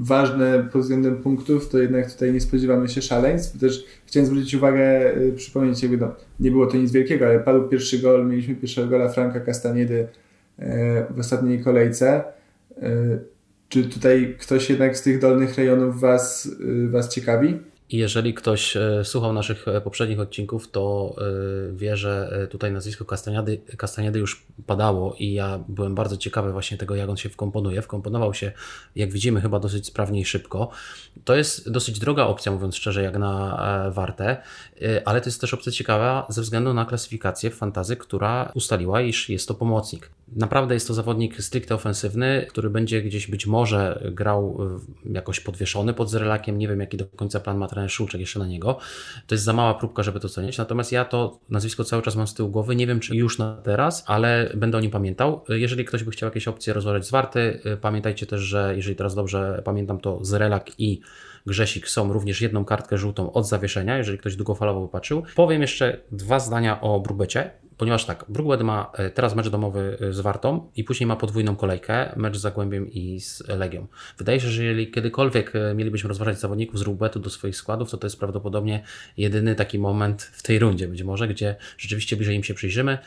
ważne 0.06 0.70
pod 0.72 0.82
względem 0.82 1.18
punktów, 1.18 1.70
to 1.70 1.78
jednak 1.78 2.12
tutaj 2.12 2.34
nie 2.34 2.42
spodziewamy 2.42 2.90
się 2.90 3.02
szaleństw. 3.02 3.60
Też 3.60 3.86
chciałem 4.06 4.28
zwrócić 4.28 4.54
uwagę, 4.54 5.16
y, 5.18 5.34
przypomnieć, 5.36 5.84
jakby 5.84 5.98
no, 5.98 6.16
nie 6.40 6.52
było 6.52 6.68
to 6.68 6.78
nic 6.78 6.92
wielkiego, 6.92 7.26
ale 7.26 7.40
padł 7.40 7.68
pierwszy 7.68 8.00
gol, 8.00 8.28
mieliśmy 8.28 8.56
pierwszego 8.56 8.88
gola 8.88 9.10
Franka 9.10 9.40
Castaniedy 9.40 10.08
e, 10.60 11.06
w 11.14 11.20
ostatniej 11.20 11.64
kolejce. 11.64 12.24
E, 12.82 12.92
czy 13.70 13.84
tutaj 13.84 14.36
ktoś 14.40 14.70
jednak 14.70 14.98
z 14.98 15.02
tych 15.02 15.20
dolnych 15.20 15.58
rejonów 15.58 16.00
Was, 16.00 16.46
y, 16.46 16.90
was 16.90 17.10
ciekawi? 17.10 17.60
I 17.90 17.98
jeżeli 17.98 18.34
ktoś 18.34 18.78
e, 18.78 19.04
słuchał 19.04 19.34
naszych 19.34 19.68
e, 19.68 19.82
poprzednich 19.82 20.20
odcinków, 20.20 20.72
to 20.72 21.16
e, 21.18 21.76
wie, 21.76 21.98
że 21.98 22.48
tutaj 22.52 22.72
nazwisko 22.72 23.06
Kastaniady, 23.06 23.62
Kastaniady 23.78 24.20
już 24.20 24.46
padało 24.68 25.16
i 25.20 25.34
ja 25.34 25.60
byłem 25.68 25.96
bardzo 25.96 26.18
ciekawy 26.18 26.52
właśnie 26.52 26.78
tego, 26.78 26.96
jak 26.96 27.10
on 27.10 27.18
się 27.18 27.30
wkomponuje. 27.30 27.82
Wkomponował 27.82 28.34
się, 28.34 28.52
jak 28.96 29.12
widzimy, 29.12 29.42
chyba 29.42 29.60
dosyć 29.60 29.86
sprawnie 29.86 30.20
i 30.20 30.26
szybko. 30.26 30.70
To 31.26 31.36
jest 31.36 31.72
dosyć 31.72 32.00
droga 32.00 32.24
opcja, 32.24 32.52
mówiąc 32.52 32.76
szczerze, 32.76 33.04
jak 33.04 33.18
na 33.18 33.92
Wartę, 33.92 34.38
ale 35.06 35.22
to 35.22 35.30
jest 35.30 35.42
też 35.42 35.54
opcja 35.54 35.72
ciekawa 35.72 36.26
ze 36.30 36.42
względu 36.42 36.74
na 36.74 36.86
klasyfikację 36.86 37.50
fantazy, 37.50 37.96
która 37.96 38.52
ustaliła, 38.54 39.02
iż 39.02 39.30
jest 39.30 39.48
to 39.48 39.54
pomocnik. 39.54 40.10
Naprawdę 40.36 40.74
jest 40.74 40.88
to 40.88 40.94
zawodnik 40.94 41.42
stricte 41.42 41.76
ofensywny, 41.76 42.46
który 42.50 42.70
będzie 42.70 43.02
gdzieś 43.02 43.28
być 43.28 43.48
może 43.48 44.12
grał 44.12 44.58
jakoś 45.06 45.40
podwieszony 45.40 45.94
pod 45.94 46.10
Zrelakiem. 46.10 46.58
Nie 46.58 46.68
wiem, 46.68 46.80
jaki 46.80 46.98
do 46.98 47.06
końca 47.16 47.40
plan 47.40 47.58
ma 47.58 47.68
trener 47.76 47.92
Szulczek 47.92 48.22
jeszcze 48.22 48.40
na 48.40 48.48
niego. 48.48 48.78
To 49.28 49.36
jest 49.36 49.44
za 49.44 49.54
mała 49.54 49.74
próbka, 49.74 50.04
żeby 50.04 50.20
to 50.20 50.30
cenić. 50.30 50.58
Natomiast 50.58 50.92
ja 50.92 51.06
to 51.06 51.40
nazwisko 51.50 51.84
cały 51.84 52.02
czas 52.02 52.16
mam 52.16 52.28
z 52.28 52.34
tyłu 52.34 52.50
głowy. 52.50 52.76
Nie 52.76 52.88
wiem, 52.88 53.00
czy 53.00 53.16
już 53.16 53.38
na 53.38 53.56
teraz, 53.56 54.04
ale 54.08 54.52
będę 54.56 54.78
o 54.78 54.82
nim 54.82 54.92
pamiętał. 54.92 55.44
Jeżeli 55.50 55.86
ktoś 55.86 56.04
by 56.04 56.12
chciał 56.12 56.28
jakieś 56.28 56.48
opcje 56.48 56.74
rozważać 56.74 57.06
z 57.06 57.12
Warty, 57.12 57.62
pamiętajcie 57.82 58.26
też, 58.26 58.42
że 58.42 58.74
jeżeli 58.76 58.96
teraz 58.96 59.16
dobrze 59.16 59.62
pamiętam, 59.66 60.00
to 60.00 60.20
Zrelak 60.22 60.80
i 60.80 61.02
Grzesik 61.46 61.90
są 61.90 62.14
również 62.14 62.42
jedną 62.42 62.66
kartkę 62.66 62.98
żółtą 62.98 63.34
od 63.34 63.48
zawieszenia, 63.48 63.98
jeżeli 63.98 64.18
ktoś 64.18 64.36
długofalowo 64.36 64.88
patrzył. 64.88 65.24
Powiem 65.36 65.62
jeszcze 65.62 65.98
dwa 66.12 66.40
zdania 66.40 66.82
o 66.82 67.00
Brubecie 67.00 67.52
ponieważ 67.78 68.06
tak, 68.06 68.26
Brookwood 68.30 68.62
ma 68.62 68.92
e, 68.94 69.10
teraz 69.10 69.36
mecz 69.36 69.50
domowy 69.50 69.98
e, 70.02 70.14
z 70.14 70.20
Wartą 70.20 70.70
i 70.76 70.84
później 70.84 71.08
ma 71.08 71.16
podwójną 71.16 71.56
kolejkę, 71.56 72.14
mecz 72.16 72.38
z 72.38 72.42
Zagłębiem 72.42 72.92
i 72.92 73.20
z 73.20 73.48
Legią. 73.48 73.88
Wydaje 74.18 74.40
się, 74.40 74.48
że 74.48 74.64
jeżeli 74.64 74.92
kiedykolwiek 74.92 75.56
e, 75.56 75.74
mielibyśmy 75.76 76.08
rozważać 76.08 76.40
zawodników 76.40 76.80
z 76.80 76.84
Brookbetu 76.84 77.20
do 77.20 77.30
swoich 77.30 77.56
składów, 77.56 77.92
to 77.92 77.98
to 77.98 78.08
jest 78.08 78.20
prawdopodobnie 78.20 78.84
jedyny 79.18 79.56
taki 79.56 79.80
moment 79.80 80.22
w 80.24 80.44
tej 80.44 80.60
rundzie 80.60 80.88
być 80.88 81.04
może, 81.04 81.28
gdzie 81.28 81.56
rzeczywiście 81.78 82.16
bliżej 82.16 82.36
im 82.36 82.44
się 82.44 82.54
przyjrzymy. 82.54 82.98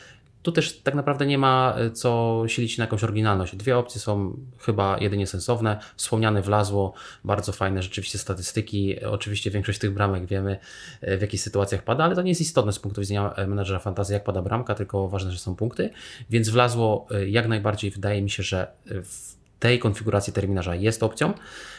Tu 0.41 0.51
też 0.51 0.79
tak 0.79 0.95
naprawdę 0.95 1.25
nie 1.25 1.37
ma 1.37 1.75
e, 1.77 1.91
co 1.91 2.43
silić 2.47 2.77
na 2.77 2.83
jakąś 2.83 3.03
oryginalność. 3.03 3.55
Dwie 3.55 3.77
opcje 3.77 4.01
są 4.01 4.37
chyba 4.59 4.97
jedynie 4.97 5.27
sensowne. 5.27 5.79
Wspomniane 5.95 6.41
wlazło, 6.41 6.93
bardzo 7.23 7.51
fajne 7.51 7.83
rzeczywiście 7.83 8.17
statystyki. 8.17 9.03
Oczywiście 9.05 9.51
większość 9.51 9.79
tych 9.79 9.93
bramek 9.93 10.25
wiemy 10.25 10.59
e, 11.01 11.17
w 11.17 11.21
jakich 11.21 11.41
sytuacjach 11.41 11.83
pada, 11.83 12.03
ale 12.03 12.15
to 12.15 12.21
nie 12.21 12.31
jest 12.31 12.41
istotne 12.41 12.73
z 12.73 12.79
punktu 12.79 13.01
widzenia 13.01 13.33
e, 13.33 13.47
menedżera 13.47 13.79
fantazji, 13.79 14.13
jak 14.13 14.23
pada 14.23 14.41
bramka, 14.41 14.75
tylko 14.75 15.07
ważne, 15.09 15.31
że 15.31 15.39
są 15.39 15.55
punkty. 15.55 15.89
Więc 16.29 16.49
wlazło 16.49 17.07
jak 17.27 17.47
najbardziej 17.47 17.91
wydaje 17.91 18.21
mi 18.21 18.29
się, 18.29 18.43
że 18.43 18.67
w 18.85 19.35
tej 19.59 19.79
konfiguracji 19.79 20.33
terminarza 20.33 20.75
jest 20.75 21.03
opcją. 21.03 21.33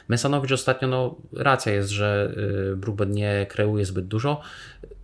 Mesanowicz 0.09 0.53
ostatnio, 0.53 0.89
no 0.89 1.17
racja 1.33 1.73
jest, 1.73 1.91
że 1.91 2.35
Bruben 2.77 3.11
nie 3.13 3.47
kreuje 3.49 3.85
zbyt 3.85 4.07
dużo. 4.07 4.41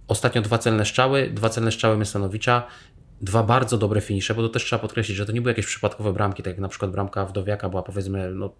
Ostatnio 0.08 0.42
dwa 0.42 0.58
celne 0.58 0.84
strzały, 0.84 1.30
dwa 1.30 1.48
celne 1.48 1.72
strzały 1.72 1.96
Mesanowicza 1.96 2.66
dwa 3.20 3.42
bardzo 3.42 3.78
dobre 3.78 4.00
finisze, 4.00 4.34
bo 4.34 4.42
to 4.42 4.48
też 4.48 4.64
trzeba 4.64 4.82
podkreślić, 4.82 5.16
że 5.16 5.26
to 5.26 5.32
nie 5.32 5.40
były 5.40 5.50
jakieś 5.50 5.66
przypadkowe 5.66 6.12
bramki, 6.12 6.42
tak 6.42 6.50
jak 6.50 6.60
na 6.60 6.68
przykład 6.68 6.90
bramka 6.90 7.24
Wdowiaka 7.24 7.68
była 7.68 7.82
powiedzmy 7.82 8.30
no, 8.34 8.54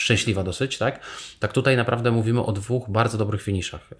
szczęśliwa 0.00 0.42
dosyć, 0.42 0.78
tak? 0.78 1.00
Tak 1.38 1.52
tutaj 1.52 1.76
naprawdę 1.76 2.10
mówimy 2.10 2.44
o 2.44 2.52
dwóch 2.52 2.90
bardzo 2.90 3.18
dobrych 3.18 3.42
finiszach. 3.42 3.90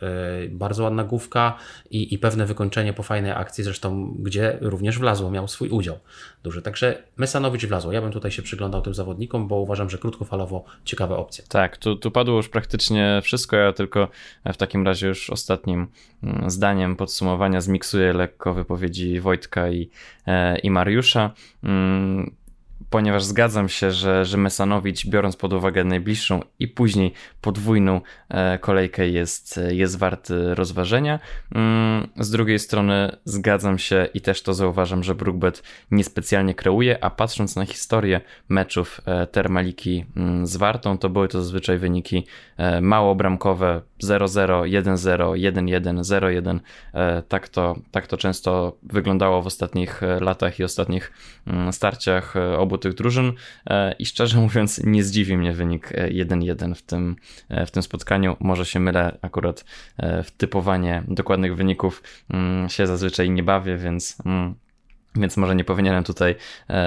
Yy, 0.41 0.49
bardzo 0.49 0.83
ładna 0.83 1.05
główka 1.05 1.57
i, 1.91 2.15
i 2.15 2.19
pewne 2.19 2.47
wykończenie 2.47 2.93
po 2.93 3.03
fajnej 3.03 3.33
akcji, 3.33 3.65
zresztą 3.65 4.15
gdzie 4.19 4.59
również 4.61 4.99
Wlazło 4.99 5.31
miał 5.31 5.49
swój 5.49 5.69
udział 5.69 5.99
duży. 6.43 6.63
Także 6.63 7.03
Mesanowicz 7.17 7.67
Wlazło. 7.67 7.93
Ja 7.93 8.03
bym 8.03 8.13
tutaj 8.13 8.31
się 8.31 8.43
przyglądał 8.43 8.83
tym 8.83 8.95
zawodnikom, 8.95 9.49
bo 9.49 9.57
uważam, 9.57 9.91
że 9.91 9.99
krótkofalowo 9.99 10.65
ciekawe 10.85 11.17
opcje. 11.17 11.45
Tak, 11.49 11.77
tu, 11.77 11.97
tu 11.97 12.11
padło 12.11 12.37
już 12.37 12.49
praktycznie 12.49 13.21
wszystko, 13.23 13.57
ja 13.57 13.73
tylko 13.73 14.09
w 14.53 14.57
takim 14.57 14.87
razie 14.87 15.07
już 15.07 15.31
ostatnim 15.31 15.87
mm, 16.23 16.51
zdaniem 16.51 16.97
podsumowania 16.97 17.61
zmiksuję 17.61 18.13
lekko 18.13 18.55
wypowiedzi 18.55 19.21
Wojtka 19.21 19.71
i, 19.71 19.91
e, 20.27 20.59
i 20.59 20.71
Mariusza. 20.71 21.31
Ponieważ 22.91 23.25
zgadzam 23.25 23.69
się, 23.69 23.91
że, 23.91 24.25
że 24.25 24.37
Mesanowicz, 24.37 25.07
biorąc 25.07 25.37
pod 25.37 25.53
uwagę 25.53 25.85
najbliższą 25.85 26.41
i 26.59 26.69
później 26.69 27.13
podwójną 27.41 28.01
e, 28.29 28.59
kolejkę, 28.59 29.09
jest, 29.09 29.61
jest 29.71 29.99
warty 29.99 30.55
rozważenia. 30.55 31.19
Mm, 31.55 32.09
z 32.17 32.31
drugiej 32.31 32.59
strony 32.59 33.17
zgadzam 33.25 33.79
się 33.79 34.09
i 34.15 34.21
też 34.21 34.43
to 34.43 34.55
zauważam, 34.55 35.03
że 35.03 35.15
Brookbet 35.15 35.63
niespecjalnie 35.91 36.55
kreuje, 36.55 37.05
a 37.05 37.11
patrząc 37.11 37.57
na 37.57 37.67
historię 37.67 38.21
meczów 38.49 39.01
e, 39.07 39.27
Termaliki 39.27 40.05
mm, 40.17 40.47
z 40.47 40.57
Wartą, 40.57 40.99
to 40.99 41.09
były 41.11 41.29
to 41.29 41.43
zazwyczaj 41.43 41.79
wyniki 41.79 42.27
e, 42.57 42.81
mało 42.81 43.15
bramkowe 43.15 43.81
0-0, 44.05 44.83
1-0, 44.83 45.53
1-1, 45.53 46.01
0-1. 46.01 46.59
Tak 47.29 47.49
to, 47.49 47.77
tak 47.91 48.07
to 48.07 48.17
często 48.17 48.77
wyglądało 48.83 49.43
w 49.43 49.47
ostatnich 49.47 50.01
latach 50.21 50.59
i 50.59 50.65
ostatnich 50.65 51.13
mm, 51.47 51.73
starciach 51.73 52.35
obu 52.59 52.79
tych 52.81 52.95
drużyn 52.95 53.33
e, 53.67 53.93
i 53.93 54.07
szczerze 54.07 54.39
mówiąc 54.39 54.81
nie 54.85 55.05
zdziwi 55.05 55.37
mnie 55.37 55.53
wynik 55.53 55.93
1-1 55.93 56.73
e, 56.73 56.75
w 56.75 56.83
tym, 56.83 57.17
e, 57.49 57.67
w 57.67 57.71
tym 57.71 57.83
spotkaniu. 57.83 58.37
Może 58.41 58.67
się 58.67 58.81
mylę, 58.81 59.19
akurat 59.23 59.65
w 59.99 60.31
typowanie 60.37 61.03
dokładnych 61.09 61.57
wyników 61.57 62.03
mm, 62.31 62.69
się 62.69 62.87
zazwyczaj 62.87 63.31
nie 63.31 63.43
bawię, 63.43 63.77
więc 63.77 64.17
mm, 64.27 64.55
więc 65.17 65.37
może 65.37 65.57
nie 65.57 65.65
powinienem 65.65 66.05
tutaj 66.05 66.35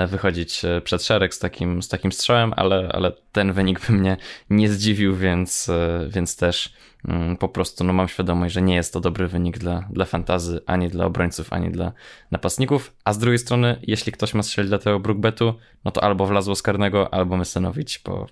wychodzić 0.07 0.61
przed 0.83 1.03
szereg 1.03 1.33
z 1.33 1.39
takim, 1.39 1.83
z 1.83 1.89
takim 1.89 2.11
strzałem, 2.11 2.53
ale, 2.55 2.89
ale 2.93 3.11
ten 3.31 3.53
wynik 3.53 3.87
by 3.87 3.93
mnie 3.93 4.17
nie 4.49 4.69
zdziwił, 4.69 5.15
więc, 5.15 5.71
więc 6.09 6.37
też 6.37 6.73
Mm, 7.07 7.37
po 7.37 7.49
prostu 7.49 7.83
no, 7.83 7.93
mam 7.93 8.07
świadomość, 8.07 8.53
że 8.53 8.61
nie 8.61 8.75
jest 8.75 8.93
to 8.93 8.99
dobry 8.99 9.27
wynik 9.27 9.57
dla, 9.57 9.87
dla 9.89 10.05
fantazy, 10.05 10.61
ani 10.65 10.89
dla 10.89 11.05
obrońców, 11.05 11.53
ani 11.53 11.71
dla 11.71 11.91
napastników. 12.31 12.93
A 13.03 13.13
z 13.13 13.17
drugiej 13.17 13.39
strony, 13.39 13.79
jeśli 13.81 14.11
ktoś 14.11 14.33
ma 14.33 14.43
strzelić 14.43 14.69
dla 14.69 14.77
tego 14.77 14.99
Brookbetu, 14.99 15.53
no 15.85 15.91
to 15.91 16.03
albo 16.03 16.25
wlazło 16.25 16.55
z 16.55 16.61
karnego, 16.61 17.13
albo 17.13 17.37
Mesenowicz 17.37 17.99
po, 17.99 18.27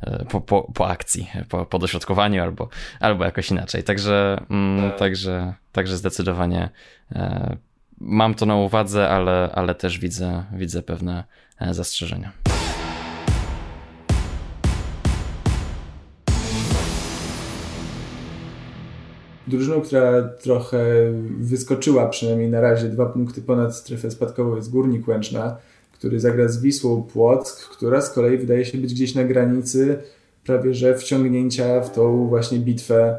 e, 0.00 0.24
po, 0.24 0.40
po, 0.40 0.72
po 0.74 0.88
akcji, 0.88 1.30
po, 1.48 1.66
po 1.66 1.78
dośrodkowaniu, 1.78 2.42
albo, 2.42 2.68
albo 3.00 3.24
jakoś 3.24 3.50
inaczej. 3.50 3.84
Także, 3.84 4.44
mm, 4.50 4.92
także, 4.92 5.54
także 5.72 5.96
zdecydowanie 5.96 6.68
e, 7.12 7.56
mam 8.00 8.34
to 8.34 8.46
na 8.46 8.56
uwadze, 8.56 9.08
ale, 9.08 9.50
ale 9.54 9.74
też 9.74 9.98
widzę, 9.98 10.44
widzę 10.52 10.82
pewne 10.82 11.24
e, 11.60 11.74
zastrzeżenia. 11.74 12.32
Drużyną, 19.46 19.80
która 19.80 20.22
trochę 20.22 20.84
wyskoczyła 21.38 22.08
przynajmniej 22.08 22.48
na 22.48 22.60
razie 22.60 22.88
dwa 22.88 23.06
punkty 23.06 23.42
ponad 23.42 23.76
strefę 23.76 24.10
spadkową 24.10 24.56
jest 24.56 24.70
Górnik 24.70 25.08
Łęczna, 25.08 25.56
który 25.92 26.20
zagra 26.20 26.48
z 26.48 26.60
Wisłą 26.60 27.02
Płock, 27.02 27.68
która 27.68 28.00
z 28.00 28.12
kolei 28.12 28.38
wydaje 28.38 28.64
się 28.64 28.78
być 28.78 28.94
gdzieś 28.94 29.14
na 29.14 29.24
granicy 29.24 29.98
prawie 30.44 30.74
że 30.74 30.94
wciągnięcia 30.94 31.80
w 31.80 31.92
tą 31.92 32.28
właśnie 32.28 32.58
bitwę 32.58 33.18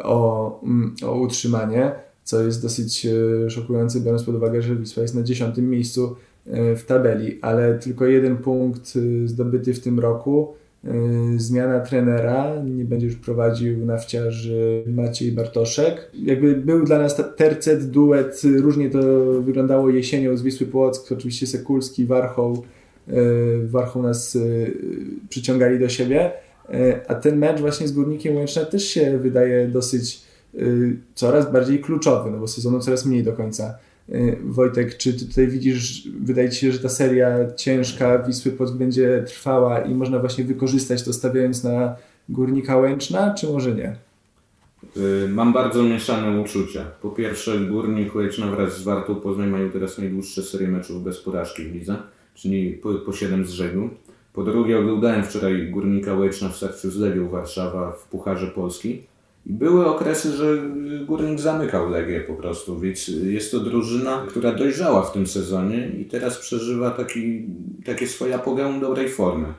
o, 0.00 0.60
mm, 0.62 0.94
o 1.06 1.12
utrzymanie, 1.12 1.92
co 2.28 2.42
jest 2.42 2.62
dosyć 2.62 3.06
e, 3.06 3.50
szokujące, 3.50 4.00
biorąc 4.00 4.22
pod 4.24 4.34
uwagę, 4.34 4.62
że 4.62 4.76
Wisła 4.76 5.02
jest 5.02 5.14
na 5.14 5.22
dziesiątym 5.22 5.70
miejscu 5.70 6.16
e, 6.46 6.76
w 6.76 6.84
tabeli, 6.84 7.38
ale 7.42 7.78
tylko 7.78 8.06
jeden 8.06 8.36
punkt 8.36 8.94
e, 8.96 9.28
zdobyty 9.28 9.74
w 9.74 9.80
tym 9.80 10.00
roku. 10.00 10.54
Zmiana 11.36 11.80
trenera, 11.80 12.62
nie 12.64 12.84
będzie 12.84 13.06
już 13.06 13.16
prowadził 13.16 13.86
nawciarzy 13.86 14.84
Maciej 14.86 15.32
Bartoszek. 15.32 16.10
Jakby 16.14 16.56
był 16.56 16.84
dla 16.84 16.98
nas 16.98 17.22
tercet, 17.36 17.90
duet, 17.90 18.42
różnie 18.56 18.90
to 18.90 19.00
wyglądało 19.42 19.90
jesienią 19.90 20.36
z 20.36 20.42
Wisły 20.42 20.66
Płock, 20.66 21.12
oczywiście 21.12 21.46
Sekulski, 21.46 22.06
Warchoł, 22.06 22.62
Warchoł 23.64 24.02
nas 24.02 24.38
przyciągali 25.28 25.78
do 25.78 25.88
siebie, 25.88 26.32
a 27.08 27.14
ten 27.14 27.38
mecz 27.38 27.60
właśnie 27.60 27.88
z 27.88 27.92
Górnikiem 27.92 28.36
Łęczna 28.36 28.64
też 28.64 28.84
się 28.84 29.18
wydaje 29.18 29.68
dosyć 29.68 30.27
coraz 31.14 31.52
bardziej 31.52 31.80
kluczowy, 31.80 32.30
no 32.30 32.38
bo 32.38 32.48
sezonu 32.48 32.80
coraz 32.80 33.06
mniej 33.06 33.22
do 33.22 33.32
końca 33.32 33.78
Y, 34.14 34.38
Wojtek, 34.44 34.96
czy 34.96 35.14
ty 35.14 35.26
tutaj 35.26 35.48
widzisz, 35.48 36.08
wydaje 36.20 36.50
ci 36.50 36.60
się, 36.60 36.72
że 36.72 36.78
ta 36.78 36.88
seria 36.88 37.52
ciężka 37.56 38.18
Wisły 38.18 38.52
Płock 38.52 38.74
będzie 38.74 39.24
trwała 39.26 39.80
i 39.80 39.94
można 39.94 40.18
właśnie 40.18 40.44
wykorzystać 40.44 41.02
to 41.02 41.12
stawiając 41.12 41.64
na 41.64 41.96
Górnika 42.28 42.76
Łęczna, 42.76 43.34
czy 43.34 43.46
może 43.46 43.74
nie? 43.74 43.96
Y, 44.96 45.28
mam 45.28 45.52
bardzo 45.52 45.82
mieszane 45.82 46.40
uczucia. 46.40 46.84
Po 47.02 47.10
pierwsze, 47.10 47.60
Górnik 47.60 48.14
Łęczna 48.14 48.46
wraz 48.46 48.78
z 48.78 48.82
Wartą 48.82 49.14
Poznań 49.14 49.48
mają 49.48 49.70
teraz 49.70 49.98
najdłuższe 49.98 50.42
serie 50.42 50.68
meczów 50.68 51.04
bez 51.04 51.20
porażki 51.20 51.64
w 51.64 51.74
lidze, 51.74 51.96
czyli 52.34 52.72
po, 52.72 52.94
po 52.94 53.12
7 53.12 53.46
z 53.46 53.50
rzędu. 53.50 53.90
Po 54.32 54.44
drugie, 54.44 54.78
oglądałem 54.78 55.24
wczoraj 55.24 55.70
Górnika 55.70 56.14
Łęczna 56.14 56.48
w 56.48 56.56
starciu 56.56 56.90
z 56.90 56.96
Legią 56.96 57.28
Warszawa 57.28 57.92
w 57.92 58.08
Pucharze 58.08 58.46
Polski 58.46 59.02
były 59.48 59.86
okresy, 59.86 60.36
że 60.36 60.58
Górnik 61.06 61.40
zamykał 61.40 61.90
Legię 61.90 62.20
po 62.20 62.34
prostu, 62.34 62.80
więc 62.80 63.08
jest 63.08 63.50
to 63.50 63.60
drużyna, 63.60 64.26
która 64.28 64.52
dojrzała 64.52 65.02
w 65.02 65.12
tym 65.12 65.26
sezonie 65.26 65.88
i 65.88 66.04
teraz 66.04 66.38
przeżywa 66.38 66.90
taki, 66.90 67.46
takie 67.84 68.06
swoje 68.06 68.34
apogeum 68.34 68.80
dobrej 68.80 69.08
formy. 69.08 69.46
E, 69.46 69.54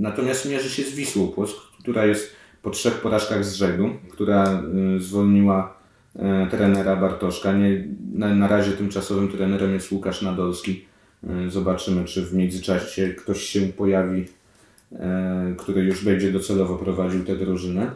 natomiast 0.00 0.50
mierzy 0.50 0.70
się 0.70 0.82
z 0.82 0.94
Wisłą 0.94 1.28
Płock, 1.28 1.56
która 1.80 2.06
jest 2.06 2.30
po 2.62 2.70
trzech 2.70 2.94
porażkach 2.94 3.44
z 3.44 3.54
rzędu, 3.54 3.90
która 4.10 4.62
e, 4.96 5.00
zwolniła 5.00 5.78
e, 6.16 6.46
trenera 6.50 6.96
Bartoszka. 6.96 7.52
Nie, 7.52 7.88
na, 8.14 8.34
na 8.34 8.48
razie 8.48 8.72
tymczasowym 8.72 9.28
trenerem 9.28 9.74
jest 9.74 9.92
Łukasz 9.92 10.22
Nadolski. 10.22 10.88
Zobaczymy, 11.48 12.04
czy 12.04 12.26
w 12.26 12.34
międzyczasie 12.34 13.08
ktoś 13.08 13.42
się 13.42 13.60
pojawi, 13.60 14.24
który 15.56 15.82
już 15.82 16.04
będzie 16.04 16.32
docelowo 16.32 16.76
prowadził 16.76 17.24
tę 17.24 17.36
drużynę. 17.36 17.90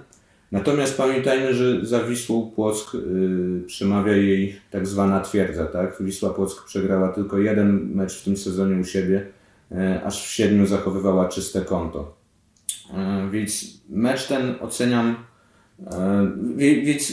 Natomiast 0.53 0.97
pamiętajmy, 0.97 1.55
że 1.55 1.87
za 1.87 2.05
Wisłą 2.05 2.51
Płock 2.51 2.95
yy, 2.95 3.63
przemawia 3.67 4.17
jej 4.17 4.57
tak 4.71 4.87
zwana 4.87 5.21
twierdza. 5.21 5.67
Tak? 5.67 5.97
Wisła 6.01 6.31
Płock 6.31 6.65
przegrała 6.65 7.09
tylko 7.09 7.39
jeden 7.39 7.91
mecz 7.95 8.21
w 8.21 8.25
tym 8.25 8.37
sezonie 8.37 8.81
u 8.81 8.85
siebie, 8.85 9.27
yy, 9.71 10.05
aż 10.05 10.27
w 10.27 10.31
siedmiu 10.31 10.67
zachowywała 10.67 11.29
czyste 11.29 11.61
konto. 11.61 12.17
Yy, 12.91 13.31
więc 13.31 13.81
mecz 13.89 14.27
ten 14.27 14.55
oceniam, 14.61 15.17
yy, 16.57 16.83
więc 16.83 17.13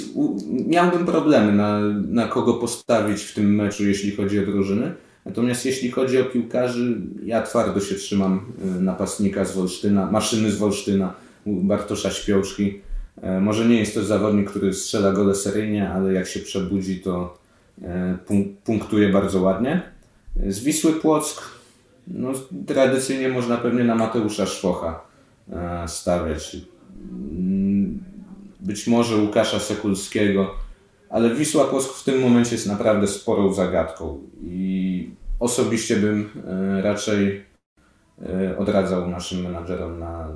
miałbym 0.67 1.05
problemy 1.05 1.51
na, 1.51 1.79
na 2.07 2.27
kogo 2.27 2.53
postawić 2.53 3.21
w 3.21 3.33
tym 3.33 3.55
meczu, 3.55 3.83
jeśli 3.83 4.15
chodzi 4.15 4.39
o 4.39 4.45
drużyny. 4.45 4.93
Natomiast 5.25 5.65
jeśli 5.65 5.91
chodzi 5.91 6.21
o 6.21 6.25
piłkarzy, 6.25 7.01
ja 7.23 7.41
twardo 7.41 7.79
się 7.79 7.95
trzymam 7.95 8.51
napastnika 8.79 9.45
z 9.45 9.55
Wolsztyna, 9.55 10.11
maszyny 10.11 10.51
z 10.51 10.57
Wolsztyna, 10.57 11.13
Bartosza 11.45 12.11
Śpiołczki. 12.11 12.79
E, 13.21 13.39
może 13.39 13.65
nie 13.65 13.79
jest 13.79 13.93
to 13.93 14.03
zawodnik, 14.03 14.49
który 14.49 14.73
strzela 14.73 15.11
gole 15.11 15.35
seryjnie, 15.35 15.89
ale 15.89 16.13
jak 16.13 16.27
się 16.27 16.39
przebudzi, 16.39 16.99
to 16.99 17.37
e, 17.81 18.17
punktuje 18.63 19.09
bardzo 19.09 19.41
ładnie. 19.41 19.81
Z 20.47 20.59
Wisły 20.59 20.93
Płock 20.93 21.59
no, 22.07 22.31
tradycyjnie 22.67 23.29
można 23.29 23.57
pewnie 23.57 23.83
na 23.83 23.95
Mateusza 23.95 24.45
Szwocha 24.45 25.01
e, 25.51 25.87
stawiać. 25.87 26.57
Mm, 27.31 28.03
być 28.59 28.87
może 28.87 29.15
Łukasza 29.15 29.59
Sekulskiego, 29.59 30.55
ale 31.09 31.35
Wisła 31.35 31.65
Płock 31.65 31.93
w 31.93 32.03
tym 32.03 32.21
momencie 32.21 32.55
jest 32.55 32.67
naprawdę 32.67 33.07
sporą 33.07 33.53
zagadką 33.53 34.19
i 34.43 35.09
osobiście 35.39 35.95
bym 35.95 36.29
raczej 36.83 37.43
odradzał 38.57 39.09
naszym 39.09 39.41
menadżerom 39.41 39.99
na 39.99 40.27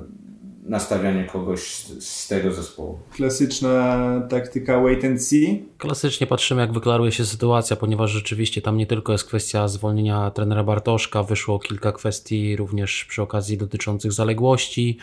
nastawianie 0.64 1.24
kogoś 1.24 1.60
z, 1.60 2.04
z, 2.04 2.28
tego 2.28 2.52
zespołu. 2.52 2.98
Klasyczna 3.10 4.20
taktyka 4.28 4.80
wait 4.80 5.04
and 5.04 5.24
see. 5.24 5.64
Klasycznie 5.78 6.26
patrzymy, 6.26 6.60
jak 6.60 6.72
wyklaruje 6.72 7.12
się 7.12 7.24
sytuacja, 7.24 7.76
ponieważ 7.76 8.10
rzeczywiście 8.10 8.62
tam 8.62 8.76
nie 8.76 8.86
tylko 8.86 9.12
jest 9.12 9.24
kwestia 9.24 9.68
zwolnienia 9.68 10.30
trenera 10.30 10.64
Bartoszka, 10.64 11.22
wyszło 11.22 11.58
kilka 11.58 11.92
kwestii 11.92 12.56
również 12.56 13.04
przy 13.04 13.22
okazji 13.22 13.58
dotyczących 13.58 14.12
zaległości, 14.12 14.98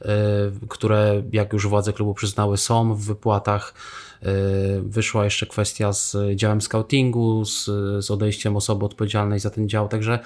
yy, 0.00 0.08
które, 0.68 1.22
jak 1.32 1.52
już 1.52 1.66
władze 1.66 1.92
klubu 1.92 2.14
przyznały, 2.14 2.56
są 2.56 2.94
w 2.94 3.04
wypłatach. 3.04 3.74
Yy, 4.22 4.28
wyszła 4.82 5.24
jeszcze 5.24 5.46
kwestia 5.46 5.92
z 5.92 6.16
działem 6.34 6.60
scoutingu, 6.60 7.44
z, 7.44 7.64
z 8.04 8.10
odejściem 8.10 8.56
osoby 8.56 8.84
odpowiedzialnej 8.84 9.40
za 9.40 9.50
ten 9.50 9.68
dział, 9.68 9.88
także 9.88 10.18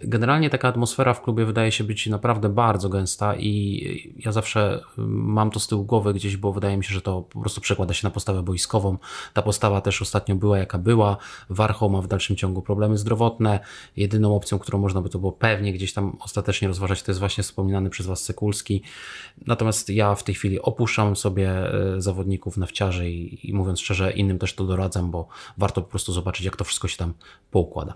Generalnie 0.00 0.50
taka 0.50 0.68
atmosfera 0.68 1.14
w 1.14 1.22
klubie 1.22 1.44
wydaje 1.44 1.72
się 1.72 1.84
być 1.84 2.06
naprawdę 2.06 2.48
bardzo 2.48 2.88
gęsta 2.88 3.36
i 3.36 4.14
ja 4.24 4.32
zawsze 4.32 4.80
mam 5.08 5.50
to 5.50 5.60
z 5.60 5.66
tyłu 5.66 5.84
głowy 5.84 6.14
gdzieś, 6.14 6.36
bo 6.36 6.52
wydaje 6.52 6.76
mi 6.76 6.84
się, 6.84 6.94
że 6.94 7.00
to 7.00 7.22
po 7.22 7.40
prostu 7.40 7.60
przekłada 7.60 7.94
się 7.94 8.06
na 8.06 8.10
postawę 8.10 8.42
boiskową. 8.42 8.98
Ta 9.32 9.42
postawa 9.42 9.80
też 9.80 10.02
ostatnio 10.02 10.34
była 10.34 10.58
jaka 10.58 10.78
była. 10.78 11.16
Warchoł 11.50 11.90
ma 11.90 12.02
w 12.02 12.06
dalszym 12.06 12.36
ciągu 12.36 12.62
problemy 12.62 12.98
zdrowotne. 12.98 13.60
Jedyną 13.96 14.36
opcją, 14.36 14.58
którą 14.58 14.78
można 14.78 15.02
by 15.02 15.08
to 15.08 15.18
było 15.18 15.32
pewnie 15.32 15.72
gdzieś 15.72 15.92
tam 15.92 16.16
ostatecznie 16.20 16.68
rozważać, 16.68 17.02
to 17.02 17.10
jest 17.10 17.20
właśnie 17.20 17.44
wspominany 17.44 17.90
przez 17.90 18.06
Was 18.06 18.22
Sekulski. 18.22 18.82
Natomiast 19.46 19.90
ja 19.90 20.14
w 20.14 20.22
tej 20.22 20.34
chwili 20.34 20.60
opuszczam 20.60 21.16
sobie 21.16 21.50
e, 21.50 22.00
zawodników 22.00 22.56
nafciarzy 22.56 23.10
i, 23.10 23.50
i 23.50 23.52
mówiąc 23.54 23.80
szczerze, 23.80 24.12
innym 24.12 24.38
też 24.38 24.54
to 24.54 24.64
doradzam, 24.64 25.10
bo 25.10 25.28
warto 25.58 25.82
po 25.82 25.88
prostu 25.88 26.12
zobaczyć, 26.12 26.46
jak 26.46 26.56
to 26.56 26.64
wszystko 26.64 26.88
się 26.88 26.96
tam 26.96 27.14
poukłada. 27.50 27.94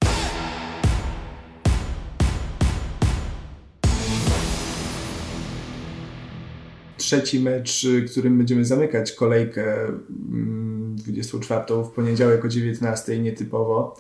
Trzeci 7.11 7.41
mecz, 7.41 7.85
y, 7.85 8.03
którym 8.03 8.39
będziemy 8.39 8.65
zamykać 8.65 9.13
kolejkę 9.13 9.77
24 10.09 11.61
mm, 11.69 11.85
w 11.85 11.91
poniedziałek 11.91 12.45
o 12.45 12.49
19 12.49 13.19
nietypowo. 13.19 13.97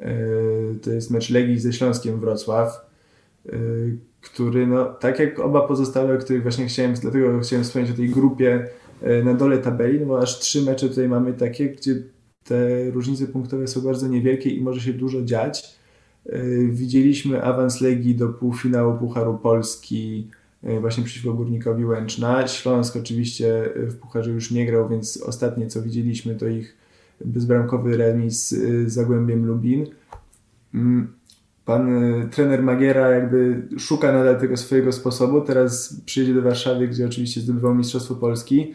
Y, 0.00 0.04
to 0.82 0.90
jest 0.90 1.10
mecz 1.10 1.30
Legii 1.30 1.60
ze 1.60 1.72
Śląskiem 1.72 2.20
Wrocław, 2.20 2.90
y, 3.46 3.96
który 4.20 4.66
no, 4.66 4.84
tak 4.84 5.18
jak 5.18 5.38
oba 5.38 5.68
pozostałe, 5.68 6.14
o 6.14 6.18
których 6.18 6.42
właśnie 6.42 6.66
chciałem, 6.66 6.94
dlatego 6.94 7.40
chciałem 7.40 7.64
wspomnieć 7.64 7.90
o 7.90 7.96
tej 7.96 8.08
grupie 8.08 8.68
na 9.24 9.34
dole 9.34 9.58
tabeli, 9.58 10.00
no 10.00 10.06
bo 10.06 10.20
aż 10.20 10.38
trzy 10.38 10.62
mecze 10.62 10.88
tutaj 10.88 11.08
mamy 11.08 11.32
takie, 11.32 11.68
gdzie 11.68 11.94
te 12.44 12.90
różnice 12.90 13.26
punktowe 13.26 13.68
są 13.68 13.80
bardzo 13.80 14.08
niewielkie 14.08 14.50
i 14.50 14.62
może 14.62 14.80
się 14.80 14.92
dużo 14.92 15.22
dziać. 15.22 15.78
Widzieliśmy 16.68 17.42
awans 17.42 17.80
Legii 17.80 18.14
do 18.14 18.28
półfinału 18.28 18.98
Pucharu 18.98 19.38
Polski 19.38 20.28
właśnie 20.80 21.04
przeciwko 21.04 21.34
Górnikowi 21.34 21.84
Łęczna. 21.84 22.48
Śląsk 22.48 22.96
oczywiście 22.96 23.74
e, 23.74 23.86
w 23.86 23.96
Pucharze 23.96 24.30
już 24.30 24.50
nie 24.50 24.66
grał, 24.66 24.88
więc 24.88 25.22
ostatnie 25.22 25.66
co 25.66 25.82
widzieliśmy 25.82 26.34
to 26.34 26.48
ich 26.48 26.76
bezbramkowy 27.24 27.96
remis 27.96 28.48
z 28.48 28.92
Zagłębiem 28.92 29.46
Lubin. 29.46 29.86
Mm, 30.74 31.12
pan 31.64 32.04
e, 32.04 32.28
trener 32.28 32.62
Magiera 32.62 33.10
jakby 33.10 33.62
szuka 33.78 34.12
nadal 34.12 34.40
tego 34.40 34.56
swojego 34.56 34.92
sposobu. 34.92 35.40
Teraz 35.40 36.00
przyjedzie 36.04 36.34
do 36.34 36.42
Warszawy, 36.42 36.88
gdzie 36.88 37.06
oczywiście 37.06 37.40
zdobywał 37.40 37.74
Mistrzostwo 37.74 38.14
Polski. 38.14 38.74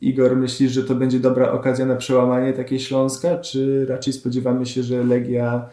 Igor, 0.00 0.36
myślisz, 0.36 0.72
że 0.72 0.84
to 0.84 0.94
będzie 0.94 1.20
dobra 1.20 1.52
okazja 1.52 1.86
na 1.86 1.96
przełamanie 1.96 2.52
takiej 2.52 2.80
Śląska, 2.80 3.38
czy 3.38 3.86
raczej 3.86 4.12
spodziewamy 4.12 4.66
się, 4.66 4.82
że 4.82 5.04
Legia 5.04 5.68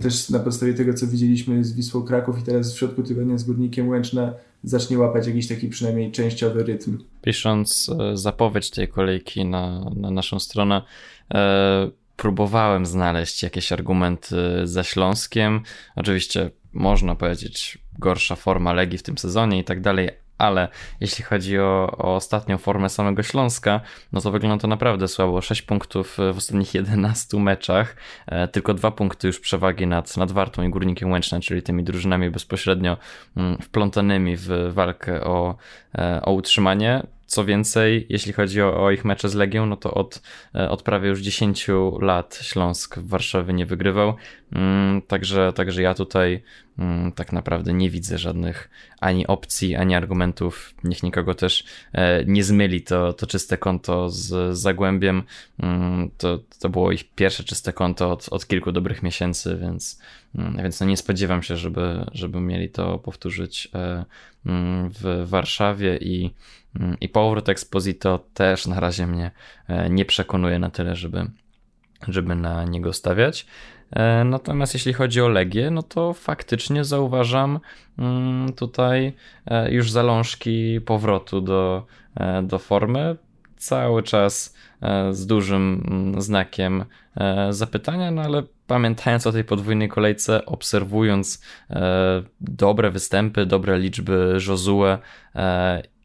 też 0.00 0.30
na 0.30 0.38
podstawie 0.38 0.74
tego, 0.74 0.94
co 0.94 1.06
widzieliśmy 1.06 1.64
z 1.64 1.72
Wisłą 1.72 2.02
Kraków 2.02 2.38
i 2.38 2.42
teraz 2.42 2.74
w 2.74 2.78
środku 2.78 3.02
tygodnia 3.02 3.38
z 3.38 3.44
Górnikiem 3.44 3.88
Łęczna 3.88 4.34
zacznie 4.64 4.98
łapać 4.98 5.26
jakiś 5.26 5.48
taki 5.48 5.68
przynajmniej 5.68 6.12
częściowy 6.12 6.64
rytm. 6.64 6.98
Pisząc 7.22 7.90
e, 7.98 8.16
zapowiedź 8.16 8.70
tej 8.70 8.88
kolejki 8.88 9.44
na, 9.44 9.90
na 9.96 10.10
naszą 10.10 10.38
stronę, 10.38 10.82
e, 11.34 11.90
próbowałem 12.16 12.86
znaleźć 12.86 13.42
jakieś 13.42 13.72
argumenty 13.72 14.36
za 14.64 14.84
Śląskiem. 14.84 15.60
Oczywiście 15.96 16.50
można 16.72 17.14
powiedzieć 17.14 17.78
gorsza 17.98 18.36
forma 18.36 18.72
Legii 18.72 18.98
w 18.98 19.02
tym 19.02 19.18
sezonie 19.18 19.58
i 19.58 19.64
tak 19.64 19.80
dalej, 19.80 20.08
ale 20.38 20.68
jeśli 21.00 21.24
chodzi 21.24 21.58
o, 21.58 21.96
o, 21.98 22.14
ostatnią 22.14 22.58
formę 22.58 22.88
samego 22.88 23.22
Śląska, 23.22 23.80
no 24.12 24.20
to 24.20 24.30
wygląda 24.30 24.62
to 24.62 24.68
naprawdę 24.68 25.08
słabo. 25.08 25.40
6 25.40 25.62
punktów 25.62 26.16
w 26.16 26.36
ostatnich 26.36 26.74
11 26.80 27.38
meczach, 27.38 27.96
e, 28.26 28.48
tylko 28.48 28.74
dwa 28.74 28.90
punkty 28.90 29.26
już 29.26 29.40
przewagi 29.40 29.86
nad, 29.86 30.16
nad 30.16 30.32
Wartą 30.32 30.62
i 30.62 30.68
Górnikiem 30.70 31.10
Łęczna, 31.10 31.40
czyli 31.40 31.62
tymi 31.62 31.84
drużynami 31.84 32.30
bezpośrednio 32.30 32.96
mm, 33.36 33.58
wplątanymi 33.58 34.36
w 34.36 34.48
walkę 34.72 35.24
o, 35.24 35.56
e, 35.94 36.20
o 36.22 36.32
utrzymanie. 36.32 37.02
Co 37.28 37.44
więcej, 37.44 38.06
jeśli 38.08 38.32
chodzi 38.32 38.62
o, 38.62 38.84
o, 38.84 38.90
ich 38.90 39.04
mecze 39.04 39.28
z 39.28 39.34
Legią, 39.34 39.66
no 39.66 39.76
to 39.76 39.94
od, 39.94 40.22
e, 40.54 40.70
od 40.70 40.82
prawie 40.82 41.08
już 41.08 41.20
10 41.20 41.66
lat 42.00 42.40
Śląsk 42.42 42.98
w 42.98 43.08
Warszawie 43.08 43.52
nie 43.54 43.66
wygrywał. 43.66 44.14
Mm, 44.52 45.02
także, 45.02 45.52
także 45.52 45.82
ja 45.82 45.94
tutaj 45.94 46.42
mm, 46.78 47.12
tak 47.12 47.32
naprawdę 47.32 47.72
nie 47.72 47.90
widzę 47.90 48.18
żadnych 48.18 48.70
ani 49.00 49.26
opcji, 49.26 49.76
ani 49.76 49.94
argumentów. 49.94 50.74
Niech 50.84 51.02
nikogo 51.02 51.34
też 51.34 51.64
e, 51.92 52.24
nie 52.24 52.44
zmyli 52.44 52.82
to, 52.82 53.12
to 53.12 53.26
czyste 53.26 53.58
konto 53.58 54.10
z, 54.10 54.58
Zagłębiem. 54.58 55.22
Mm, 55.58 56.10
to, 56.18 56.38
to 56.60 56.68
było 56.68 56.92
ich 56.92 57.14
pierwsze 57.14 57.44
czyste 57.44 57.72
konto 57.72 58.12
od, 58.12 58.28
od 58.30 58.46
kilku 58.46 58.72
dobrych 58.72 59.02
miesięcy, 59.02 59.58
więc, 59.60 60.00
więc 60.34 60.80
no 60.80 60.86
nie 60.86 60.96
spodziewam 60.96 61.42
się, 61.42 61.56
żeby, 61.56 62.04
żeby 62.12 62.40
mieli 62.40 62.68
to 62.68 62.98
powtórzyć 62.98 63.68
e, 63.74 64.04
w 64.88 65.28
Warszawie 65.28 65.96
i 65.96 66.34
Mm, 66.76 66.96
I 67.00 67.08
powrót 67.08 67.48
Exposito 67.48 68.18
też 68.34 68.66
na 68.66 68.80
razie 68.80 69.06
mnie 69.06 69.30
e, 69.68 69.90
nie 69.90 70.04
przekonuje 70.04 70.58
na 70.58 70.70
tyle, 70.70 70.96
żeby, 70.96 71.30
żeby 72.08 72.34
na 72.34 72.64
niego 72.64 72.92
stawiać. 72.92 73.46
E, 73.90 74.24
natomiast 74.24 74.74
jeśli 74.74 74.92
chodzi 74.92 75.20
o 75.20 75.28
Legię, 75.28 75.70
no 75.70 75.82
to 75.82 76.12
faktycznie 76.12 76.84
zauważam 76.84 77.60
mm, 77.98 78.52
tutaj 78.52 79.12
e, 79.46 79.72
już 79.72 79.90
zalążki 79.90 80.80
powrotu 80.80 81.40
do, 81.40 81.86
do 82.42 82.58
formy. 82.58 83.16
Cały 83.58 84.02
czas 84.02 84.54
z 85.10 85.26
dużym 85.26 85.84
mm, 85.90 86.20
znakiem 86.20 86.84
zapytania, 87.50 88.10
no 88.10 88.22
ale 88.22 88.42
pamiętając 88.66 89.26
o 89.26 89.32
tej 89.32 89.44
podwójnej 89.44 89.88
kolejce, 89.88 90.46
obserwując 90.46 91.42
dobre 92.40 92.90
występy, 92.90 93.46
dobre 93.46 93.78
liczby 93.78 94.38
Josue 94.48 94.98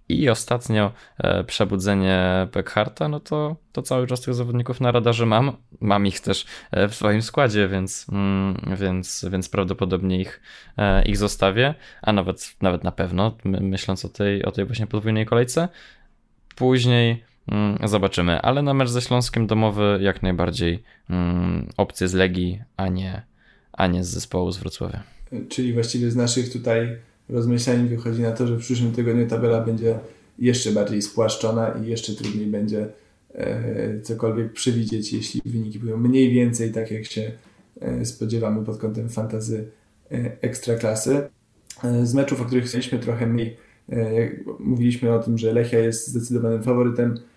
i 0.10 0.30
ostatnio 0.30 0.92
e, 1.18 1.44
przebudzenie 1.44 2.48
Beckharta, 2.54 3.08
no 3.08 3.20
to, 3.20 3.56
to 3.72 3.82
cały 3.82 4.08
czas 4.08 4.22
tych 4.22 4.34
zawodników 4.34 4.82
na 4.82 4.92
radarze 4.92 5.26
mam. 5.26 5.58
Mam 5.82 6.08
ich 6.08 6.20
też 6.20 6.46
e, 6.72 6.88
w 6.88 6.96
swoim 6.96 7.22
składzie, 7.22 7.68
więc, 7.68 8.06
mm, 8.12 8.76
więc, 8.80 9.26
więc 9.32 9.50
prawdopodobnie 9.50 10.22
ich, 10.22 10.42
e, 10.78 11.06
ich 11.06 11.18
zostawię, 11.18 11.76
a 12.02 12.14
nawet, 12.14 12.56
nawet 12.62 12.84
na 12.84 12.92
pewno, 12.92 13.38
myśląc 13.46 14.06
o 14.06 14.10
tej, 14.10 14.46
o 14.46 14.52
tej 14.52 14.66
właśnie 14.66 14.88
podwójnej 14.88 15.26
kolejce. 15.26 15.68
Później 16.56 17.24
zobaczymy, 17.84 18.42
ale 18.42 18.62
na 18.62 18.74
mecz 18.74 18.90
ze 18.90 19.02
Śląskiem 19.02 19.48
domowy 19.48 20.00
jak 20.02 20.24
najbardziej 20.24 20.84
mm, 21.10 21.68
opcje 21.78 22.08
z 22.08 22.14
Legii, 22.14 22.62
a 22.78 22.88
nie, 22.88 23.22
a 23.74 23.88
nie 23.88 24.04
z 24.04 24.08
zespołu 24.08 24.52
z 24.52 24.58
Wrocławia. 24.58 25.04
Czyli 25.50 25.74
właściwie 25.74 26.12
z 26.12 26.16
naszych 26.16 26.52
tutaj 26.52 26.98
rozmyśleń 27.30 27.88
wychodzi 27.88 28.22
na 28.22 28.32
to, 28.32 28.48
że 28.48 28.56
w 28.56 28.60
przyszłym 28.60 28.92
tygodniu 28.92 29.28
tabela 29.28 29.62
będzie 29.62 30.00
jeszcze 30.40 30.72
bardziej 30.72 31.02
spłaszczona 31.02 31.70
i 31.70 31.88
jeszcze 31.88 32.14
trudniej 32.14 32.48
będzie 32.48 32.88
cokolwiek 34.04 34.54
przewidzieć, 34.54 35.14
jeśli 35.14 35.42
wyniki 35.46 35.80
będą 35.80 35.98
mniej 35.98 36.34
więcej 36.34 36.72
tak, 36.72 36.92
jak 36.92 37.06
się 37.06 37.32
spodziewamy 38.04 38.66
pod 38.66 38.78
kątem 38.78 39.10
fantazy 39.10 39.68
ekstraklasy. 40.42 41.30
Z 42.04 42.14
meczów, 42.14 42.42
o 42.42 42.46
których 42.46 42.66
chcieliśmy 42.66 43.00
trochę 43.00 43.28
mniej, 43.28 43.58
mówiliśmy 44.60 45.14
o 45.14 45.20
tym, 45.20 45.38
że 45.38 45.54
Lechia 45.54 45.80
jest 45.80 46.08
zdecydowanym 46.08 46.64
faworytem 46.64 47.18
E, 47.18 47.33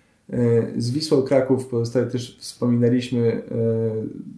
z 0.76 0.90
Wisłą 0.90 1.22
Kraków 1.22 1.66
pozostałe 1.66 2.06
też 2.06 2.38
wspominaliśmy 2.40 3.32
e, 3.32 3.42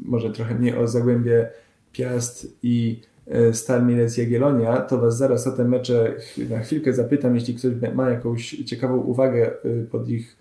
może 0.05 0.33
trochę 0.33 0.55
mniej 0.55 0.77
o 0.77 0.89
Zagłębie 0.89 1.49
Piast 1.93 2.57
i 2.63 3.01
e, 3.27 3.55
Stal 3.55 3.87
Mielec 3.87 4.17
Jagiellonia, 4.17 4.81
to 4.81 4.99
Was 4.99 5.17
zaraz 5.17 5.47
o 5.47 5.53
te 5.53 5.65
mecze 5.65 6.15
na 6.51 6.59
chwilkę 6.59 6.93
zapytam, 6.93 7.35
jeśli 7.35 7.55
ktoś 7.55 7.73
ma 7.95 8.11
jakąś 8.11 8.51
ciekawą 8.51 8.97
uwagę 8.97 9.51
pod 9.91 10.09
ich 10.09 10.37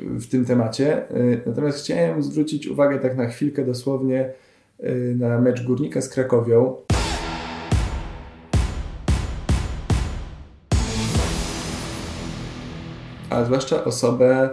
w 0.00 0.26
tym 0.26 0.44
temacie. 0.44 1.02
Natomiast 1.46 1.78
chciałem 1.78 2.22
zwrócić 2.22 2.66
uwagę 2.66 2.98
tak 2.98 3.16
na 3.16 3.26
chwilkę 3.26 3.64
dosłownie 3.64 4.32
na 5.16 5.40
mecz 5.40 5.64
Górnika 5.64 6.00
z 6.00 6.08
Krakowią. 6.08 6.76
A 13.32 13.44
zwłaszcza 13.44 13.84
osobę 13.84 14.50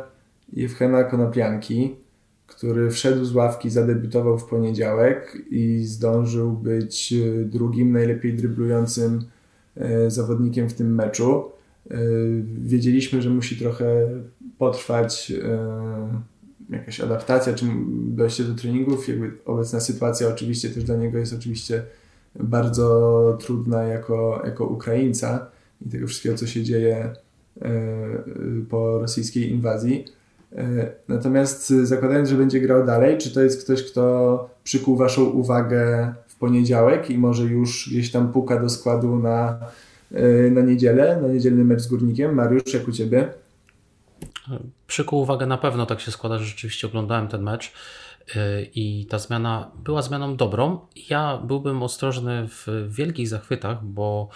Jewchena 0.53 1.03
Konopianki, 1.03 1.95
który 2.47 2.91
wszedł 2.91 3.25
z 3.25 3.35
ławki, 3.35 3.69
zadebiutował 3.69 4.37
w 4.37 4.45
poniedziałek 4.45 5.37
i 5.49 5.83
zdążył 5.83 6.51
być 6.51 7.13
e, 7.13 7.45
drugim 7.45 7.91
najlepiej 7.91 8.33
dryblującym 8.33 9.21
e, 9.75 10.11
zawodnikiem 10.11 10.69
w 10.69 10.73
tym 10.73 10.95
meczu. 10.95 11.51
E, 11.91 11.97
wiedzieliśmy, 12.61 13.21
że 13.21 13.29
musi 13.29 13.57
trochę 13.57 14.07
potrwać 14.57 15.33
jakaś 16.69 16.99
adaptacja, 16.99 17.53
czy 17.53 17.65
dojście 17.91 18.43
do 18.43 18.55
treningów. 18.55 19.07
Jakby 19.07 19.31
obecna 19.45 19.79
sytuacja 19.79 20.27
oczywiście 20.27 20.69
też 20.69 20.83
dla 20.83 20.95
niego 20.95 21.17
jest 21.17 21.33
oczywiście 21.33 21.83
bardzo 22.39 23.37
trudna 23.41 23.83
jako, 23.83 24.41
jako 24.45 24.65
Ukraińca 24.65 25.51
i 25.85 25.89
tego 25.89 26.07
wszystkiego, 26.07 26.37
co 26.37 26.47
się 26.47 26.63
dzieje 26.63 27.13
po 28.69 28.99
rosyjskiej 28.99 29.51
inwazji. 29.51 30.05
E, 30.55 30.91
natomiast 31.07 31.69
zakładając, 31.69 32.29
że 32.29 32.35
będzie 32.35 32.59
grał 32.59 32.85
dalej, 32.85 33.17
czy 33.17 33.33
to 33.33 33.41
jest 33.41 33.63
ktoś, 33.63 33.83
kto 33.83 34.49
przykuł 34.63 34.97
Waszą 34.97 35.23
uwagę 35.23 36.13
w 36.27 36.35
poniedziałek 36.35 37.09
i 37.09 37.17
może 37.17 37.43
już 37.43 37.89
gdzieś 37.89 38.11
tam 38.11 38.31
puka 38.31 38.59
do 38.59 38.69
składu 38.69 39.15
na, 39.15 39.59
e, 40.11 40.51
na 40.51 40.61
niedzielę, 40.61 41.21
na 41.21 41.27
niedzielny 41.27 41.65
mecz 41.65 41.81
z 41.81 41.87
Górnikiem? 41.87 42.35
Mariusz, 42.35 42.73
jak 42.73 42.87
u 42.87 42.91
Ciebie? 42.91 43.33
Przykuł 44.87 45.21
uwagę 45.21 45.45
na 45.45 45.57
pewno, 45.57 45.85
tak 45.85 45.99
się 45.99 46.11
składa, 46.11 46.37
że 46.37 46.45
rzeczywiście 46.45 46.87
oglądałem 46.87 47.27
ten 47.27 47.43
mecz 47.43 47.73
i 48.75 49.05
ta 49.09 49.19
zmiana 49.19 49.71
była 49.83 50.01
zmianą 50.01 50.35
dobrą. 50.35 50.79
Ja 51.09 51.37
byłbym 51.37 51.83
ostrożny 51.83 52.47
w 52.47 52.67
wielkich 52.89 53.27
zachwytach, 53.27 53.83
bo 53.83 54.29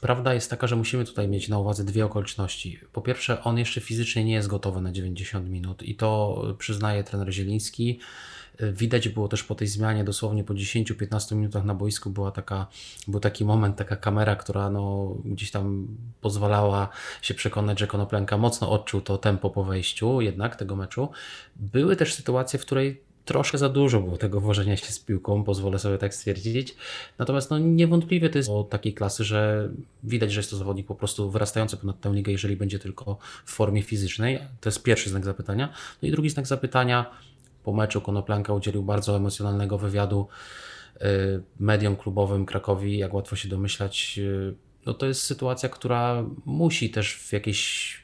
Prawda 0.00 0.34
jest 0.34 0.50
taka, 0.50 0.66
że 0.66 0.76
musimy 0.76 1.04
tutaj 1.04 1.28
mieć 1.28 1.48
na 1.48 1.58
uwadze 1.58 1.84
dwie 1.84 2.04
okoliczności. 2.04 2.80
Po 2.92 3.02
pierwsze, 3.02 3.44
on 3.44 3.58
jeszcze 3.58 3.80
fizycznie 3.80 4.24
nie 4.24 4.32
jest 4.32 4.48
gotowy 4.48 4.80
na 4.80 4.92
90 4.92 5.48
minut 5.48 5.82
i 5.82 5.94
to 5.94 6.42
przyznaje 6.58 7.04
trener 7.04 7.32
Zieliński. 7.32 7.98
Widać 8.72 9.08
było 9.08 9.28
też 9.28 9.44
po 9.44 9.54
tej 9.54 9.68
zmianie, 9.68 10.04
dosłownie 10.04 10.44
po 10.44 10.54
10-15 10.54 11.36
minutach 11.36 11.64
na 11.64 11.74
boisku 11.74 12.10
była 12.10 12.30
taka, 12.30 12.66
był 13.08 13.20
taki 13.20 13.44
moment, 13.44 13.76
taka 13.76 13.96
kamera, 13.96 14.36
która 14.36 14.70
no, 14.70 15.14
gdzieś 15.24 15.50
tam 15.50 15.88
pozwalała 16.20 16.88
się 17.22 17.34
przekonać, 17.34 17.78
że 17.78 17.86
Konoplenka 17.86 18.38
mocno 18.38 18.70
odczuł 18.70 19.00
to 19.00 19.18
tempo 19.18 19.50
po 19.50 19.64
wejściu 19.64 20.20
jednak 20.20 20.56
tego 20.56 20.76
meczu. 20.76 21.08
Były 21.56 21.96
też 21.96 22.14
sytuacje, 22.14 22.58
w 22.58 22.62
której 22.62 23.09
troszkę 23.24 23.58
za 23.58 23.68
dużo 23.68 24.00
było 24.00 24.16
tego 24.16 24.40
wożenia 24.40 24.76
się 24.76 24.86
z 24.86 24.98
piłką, 24.98 25.44
pozwolę 25.44 25.78
sobie 25.78 25.98
tak 25.98 26.14
stwierdzić. 26.14 26.76
Natomiast 27.18 27.50
no, 27.50 27.58
niewątpliwie 27.58 28.30
to 28.30 28.38
jest 28.38 28.50
o 28.50 28.64
takiej 28.64 28.94
klasy, 28.94 29.24
że 29.24 29.70
widać, 30.04 30.32
że 30.32 30.40
jest 30.40 30.50
to 30.50 30.56
zawodnik 30.56 30.86
po 30.86 30.94
prostu 30.94 31.30
wyrastający 31.30 31.76
ponad 31.76 32.00
tę 32.00 32.12
ligę, 32.12 32.32
jeżeli 32.32 32.56
będzie 32.56 32.78
tylko 32.78 33.18
w 33.44 33.52
formie 33.52 33.82
fizycznej. 33.82 34.38
To 34.60 34.68
jest 34.68 34.82
pierwszy 34.82 35.10
znak 35.10 35.24
zapytania. 35.24 35.72
No 36.02 36.08
i 36.08 36.10
drugi 36.10 36.30
znak 36.30 36.46
zapytania, 36.46 37.10
po 37.64 37.72
meczu 37.72 38.00
Konoplanka 38.00 38.52
udzielił 38.52 38.82
bardzo 38.82 39.16
emocjonalnego 39.16 39.78
wywiadu 39.78 40.28
y, 40.96 41.00
mediom 41.60 41.96
klubowym 41.96 42.46
Krakowi, 42.46 42.98
jak 42.98 43.14
łatwo 43.14 43.36
się 43.36 43.48
domyślać. 43.48 44.14
Y, 44.18 44.54
no 44.86 44.94
to 44.94 45.06
jest 45.06 45.22
sytuacja, 45.22 45.68
która 45.68 46.24
musi 46.44 46.90
też 46.90 47.14
w 47.14 47.32
jakiejś 47.32 48.02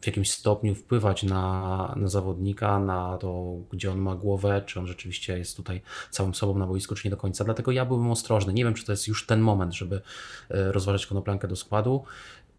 w 0.00 0.06
jakimś 0.06 0.30
stopniu 0.30 0.74
wpływać 0.74 1.22
na, 1.22 1.94
na 1.96 2.08
zawodnika, 2.08 2.78
na 2.78 3.18
to, 3.18 3.56
gdzie 3.72 3.90
on 3.90 3.98
ma 3.98 4.14
głowę, 4.14 4.62
czy 4.66 4.80
on 4.80 4.86
rzeczywiście 4.86 5.38
jest 5.38 5.56
tutaj 5.56 5.80
całym 6.10 6.34
sobą 6.34 6.58
na 6.58 6.66
boisku, 6.66 6.94
czy 6.94 7.08
nie 7.08 7.10
do 7.10 7.16
końca. 7.16 7.44
Dlatego 7.44 7.72
ja 7.72 7.84
byłbym 7.84 8.10
ostrożny. 8.10 8.52
Nie 8.52 8.64
wiem, 8.64 8.74
czy 8.74 8.84
to 8.84 8.92
jest 8.92 9.08
już 9.08 9.26
ten 9.26 9.40
moment, 9.40 9.74
żeby 9.74 10.00
e, 10.50 10.72
rozważać 10.72 11.06
konoplankę 11.06 11.48
do 11.48 11.56
składu 11.56 12.04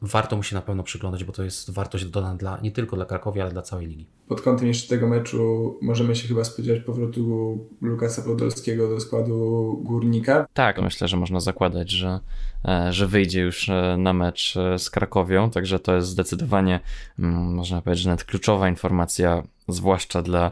warto 0.01 0.35
mu 0.35 0.43
się 0.43 0.55
na 0.55 0.61
pewno 0.61 0.83
przyglądać, 0.83 1.23
bo 1.23 1.33
to 1.33 1.43
jest 1.43 1.71
wartość 1.71 2.05
dodana 2.05 2.35
dla, 2.35 2.59
nie 2.61 2.71
tylko 2.71 2.95
dla 2.95 3.05
Krakowi, 3.05 3.41
ale 3.41 3.51
dla 3.51 3.61
całej 3.61 3.87
ligi. 3.87 4.05
Pod 4.27 4.41
kątem 4.41 4.67
jeszcze 4.67 4.89
tego 4.89 5.07
meczu 5.07 5.77
możemy 5.81 6.15
się 6.15 6.27
chyba 6.27 6.43
spodziewać 6.43 6.81
powrotu 6.81 7.57
Lukasa 7.81 8.21
Podolskiego 8.21 8.89
do 8.89 8.99
składu 8.99 9.79
Górnika. 9.83 10.47
Tak, 10.53 10.81
myślę, 10.81 11.07
że 11.07 11.17
można 11.17 11.39
zakładać, 11.39 11.91
że, 11.91 12.19
e, 12.65 12.93
że 12.93 13.07
wyjdzie 13.07 13.41
już 13.41 13.69
e, 13.69 13.95
na 13.99 14.13
mecz 14.13 14.57
e, 14.57 14.79
z 14.79 14.89
Krakowią, 14.89 15.49
także 15.49 15.79
to 15.79 15.95
jest 15.95 16.07
zdecydowanie, 16.07 16.79
mm, 17.19 17.53
można 17.53 17.81
powiedzieć, 17.81 18.03
że 18.03 18.09
nawet 18.09 18.25
kluczowa 18.25 18.69
informacja 18.69 19.43
zwłaszcza 19.67 20.21
dla, 20.21 20.51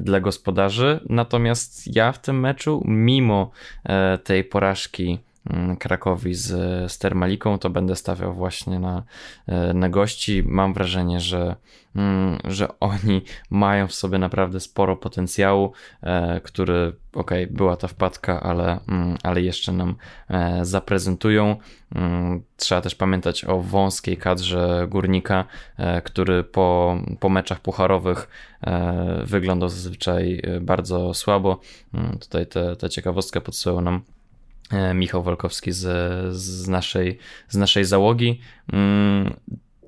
dla 0.00 0.20
gospodarzy. 0.20 1.00
Natomiast 1.08 1.96
ja 1.96 2.12
w 2.12 2.18
tym 2.18 2.40
meczu, 2.40 2.82
mimo 2.86 3.50
tej 4.24 4.44
porażki 4.44 5.18
Krakowi 5.78 6.34
z, 6.34 6.48
z 6.92 6.98
Termaliką, 6.98 7.58
to 7.58 7.70
będę 7.70 7.96
stawiał 7.96 8.34
właśnie 8.34 8.78
na, 8.78 9.02
e, 9.46 9.74
na 9.74 9.88
gości. 9.88 10.42
Mam 10.46 10.74
wrażenie, 10.74 11.20
że, 11.20 11.56
mm, 11.96 12.38
że 12.44 12.78
oni 12.80 13.22
mają 13.50 13.86
w 13.86 13.94
sobie 13.94 14.18
naprawdę 14.18 14.60
sporo 14.60 14.96
potencjału, 14.96 15.72
e, 16.02 16.40
który, 16.40 16.92
ok, 17.14 17.30
była 17.50 17.76
ta 17.76 17.88
wpadka, 17.88 18.40
ale, 18.40 18.80
mm, 18.88 19.16
ale 19.22 19.42
jeszcze 19.42 19.72
nam 19.72 19.94
e, 20.28 20.64
zaprezentują. 20.64 21.56
Trzeba 22.56 22.80
też 22.80 22.94
pamiętać 22.94 23.44
o 23.44 23.60
wąskiej 23.60 24.16
kadrze 24.16 24.86
górnika, 24.90 25.44
który 26.04 26.44
po, 26.44 26.96
po 27.20 27.28
meczach 27.28 27.60
pucharowych 27.60 28.28
wyglądał 29.24 29.68
zazwyczaj 29.68 30.42
bardzo 30.60 31.14
słabo. 31.14 31.60
Tutaj 32.20 32.46
tę 32.78 32.90
ciekawostkę 32.90 33.40
podsyłał 33.40 33.80
nam 33.80 34.02
Michał 34.94 35.22
Wolkowski 35.22 35.72
z, 35.72 35.86
z, 36.36 36.68
naszej, 36.68 37.18
z 37.48 37.56
naszej 37.56 37.84
załogi. 37.84 38.40
Mm, 38.72 39.34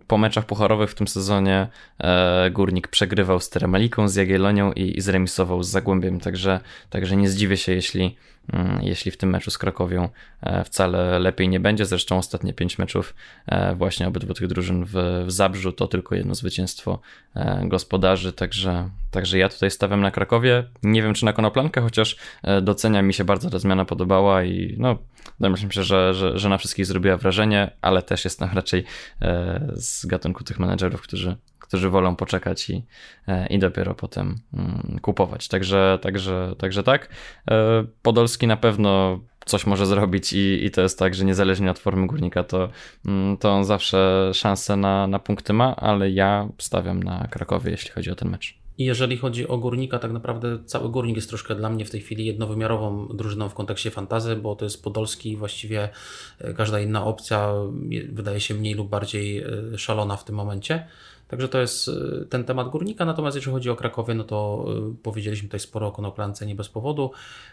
po 0.07 0.19
meczach 0.19 0.47
pucharowych 0.47 0.91
w 0.91 0.95
tym 0.95 1.09
sezonie 1.09 1.67
e, 1.99 2.51
Górnik 2.51 2.89
przegrywał 2.89 3.41
z 3.41 3.51
Teremaliką, 3.51 4.09
z 4.09 4.15
Jagiellonią 4.15 4.73
i, 4.73 4.99
i 4.99 5.01
zremisował 5.01 5.63
z 5.63 5.69
Zagłębiem, 5.69 6.21
także, 6.21 6.61
także 6.91 7.17
nie 7.17 7.29
zdziwię 7.29 7.57
się, 7.57 7.73
jeśli 7.73 8.17
jeśli 8.81 9.11
w 9.11 9.17
tym 9.17 9.31
meczu 9.31 9.51
z 9.51 9.59
Krakowią 9.59 10.09
e, 10.41 10.65
wcale 10.65 11.19
lepiej 11.19 11.49
nie 11.49 11.61
będzie. 11.61 11.87
Zresztą 11.87 12.19
ostatnie 12.19 12.53
pięć 12.53 12.79
meczów 12.79 13.15
e, 13.47 13.75
właśnie 13.75 14.09
obydwu 14.09 14.35
tych 14.35 14.49
drużyn 14.49 14.85
w, 14.85 15.25
w 15.27 15.31
Zabrzu 15.31 15.73
to 15.73 15.87
tylko 15.89 16.15
jedno 16.15 16.35
zwycięstwo 16.35 17.01
e, 17.35 17.63
gospodarzy, 17.69 18.33
także, 18.33 18.89
także 19.11 19.39
ja 19.39 19.49
tutaj 19.49 19.71
stawiam 19.71 20.01
na 20.01 20.11
Krakowie. 20.11 20.65
Nie 20.83 21.03
wiem 21.03 21.15
czy 21.15 21.25
na 21.25 21.33
Konoplankę, 21.33 21.81
chociaż 21.81 22.17
docenia 22.63 23.03
mi 23.03 23.15
się 23.15 23.25
bardzo 23.25 23.51
ta 23.51 23.59
zmiana 23.59 23.85
podobała 23.85 24.45
i 24.45 24.77
no 24.79 24.99
domyślam 25.41 25.71
się, 25.71 25.83
że, 25.83 26.15
że, 26.15 26.39
że 26.39 26.49
na 26.49 26.59
wszystkich 26.59 26.87
zrobiła 26.87 27.17
wrażenie, 27.17 27.71
ale 27.83 28.03
też 28.03 28.25
jestem 28.25 28.49
raczej 28.55 28.85
z 29.75 30.07
gatunku 30.07 30.45
tych 30.45 30.59
menedżerów, 30.59 31.03
którzy 31.03 31.37
którzy 31.73 31.91
wolą 31.91 32.17
poczekać 32.17 32.71
i, 32.71 32.85
e, 33.29 33.47
i 33.47 33.59
dopiero 33.59 33.95
potem 33.95 34.37
mm, 34.55 34.99
kupować. 35.03 35.49
Także, 35.49 35.99
także, 36.03 36.55
także 36.59 36.83
tak. 36.83 37.09
E, 37.51 37.85
Podolski 38.03 38.47
na 38.47 38.57
pewno 38.57 39.21
coś 39.45 39.67
może 39.67 39.87
zrobić 39.87 40.33
i, 40.33 40.65
i 40.65 40.71
to 40.71 40.81
jest 40.83 40.99
tak, 40.99 41.15
że 41.15 41.25
niezależnie 41.25 41.71
od 41.71 41.79
formy 41.79 42.07
górnika, 42.07 42.45
to, 42.45 42.69
mm, 43.07 43.37
to 43.37 43.51
on 43.51 43.65
zawsze 43.65 44.31
szansę 44.35 44.77
na, 44.77 45.07
na 45.07 45.19
punkty 45.19 45.53
ma, 45.53 45.77
ale 45.77 46.11
ja 46.11 46.49
stawiam 46.59 47.03
na 47.03 47.29
Krakowie, 47.31 47.71
jeśli 47.71 47.91
chodzi 47.91 48.11
o 48.11 48.15
ten 48.15 48.31
mecz. 48.31 48.59
I 48.79 48.85
jeżeli 48.85 49.17
chodzi 49.17 49.49
o 49.49 49.59
górnika, 49.59 49.99
tak 49.99 50.13
naprawdę 50.13 50.59
cały 50.65 50.91
górnik 50.91 51.17
jest 51.17 51.29
troszkę 51.29 51.55
dla 51.55 51.71
mnie 51.71 51.85
w 51.85 51.91
tej 51.91 52.01
chwili 52.01 52.27
jednowymiarową 52.27 53.09
drużyną 53.09 53.49
w 53.49 53.55
kontekście 53.55 53.91
fantazy, 53.91 54.37
bo 54.37 54.57
to 54.57 54.65
jest 54.65 54.85
Podolski, 54.85 55.37
właściwie 55.37 55.89
e, 56.39 56.55
każda 56.55 56.81
inna 56.81 57.05
opcja 57.05 57.53
wydaje 58.09 58.41
się 58.41 58.55
mniej 58.55 58.75
lub 58.75 58.89
bardziej 58.89 59.45
szalona 59.77 60.17
w 60.17 60.25
tym 60.25 60.35
momencie. 60.35 60.87
Także 61.33 61.49
to 61.49 61.61
jest 61.61 61.89
y, 61.89 62.27
ten 62.31 62.45
temat 62.45 62.69
górnika. 62.69 63.05
Natomiast 63.05 63.35
jeżeli 63.37 63.55
chodzi 63.55 63.71
o 63.71 63.77
Krakowie, 63.77 64.15
no 64.15 64.25
to 64.25 64.67
y, 64.93 65.03
powiedzieliśmy 65.03 65.49
tutaj 65.49 65.61
sporo 65.61 65.87
o 65.87 65.93
konoplance 65.93 66.47
nie 66.47 66.55
bez 66.55 66.69
powodu. 66.69 67.11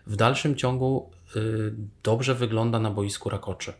W 0.07 0.15
dalszym 0.15 0.55
ciągu 0.55 1.09
y, 1.35 1.73
dobrze 2.03 2.35
wygląda 2.35 2.79
na 2.79 2.91
boisku 2.91 3.29
Rakoczy. 3.29 3.73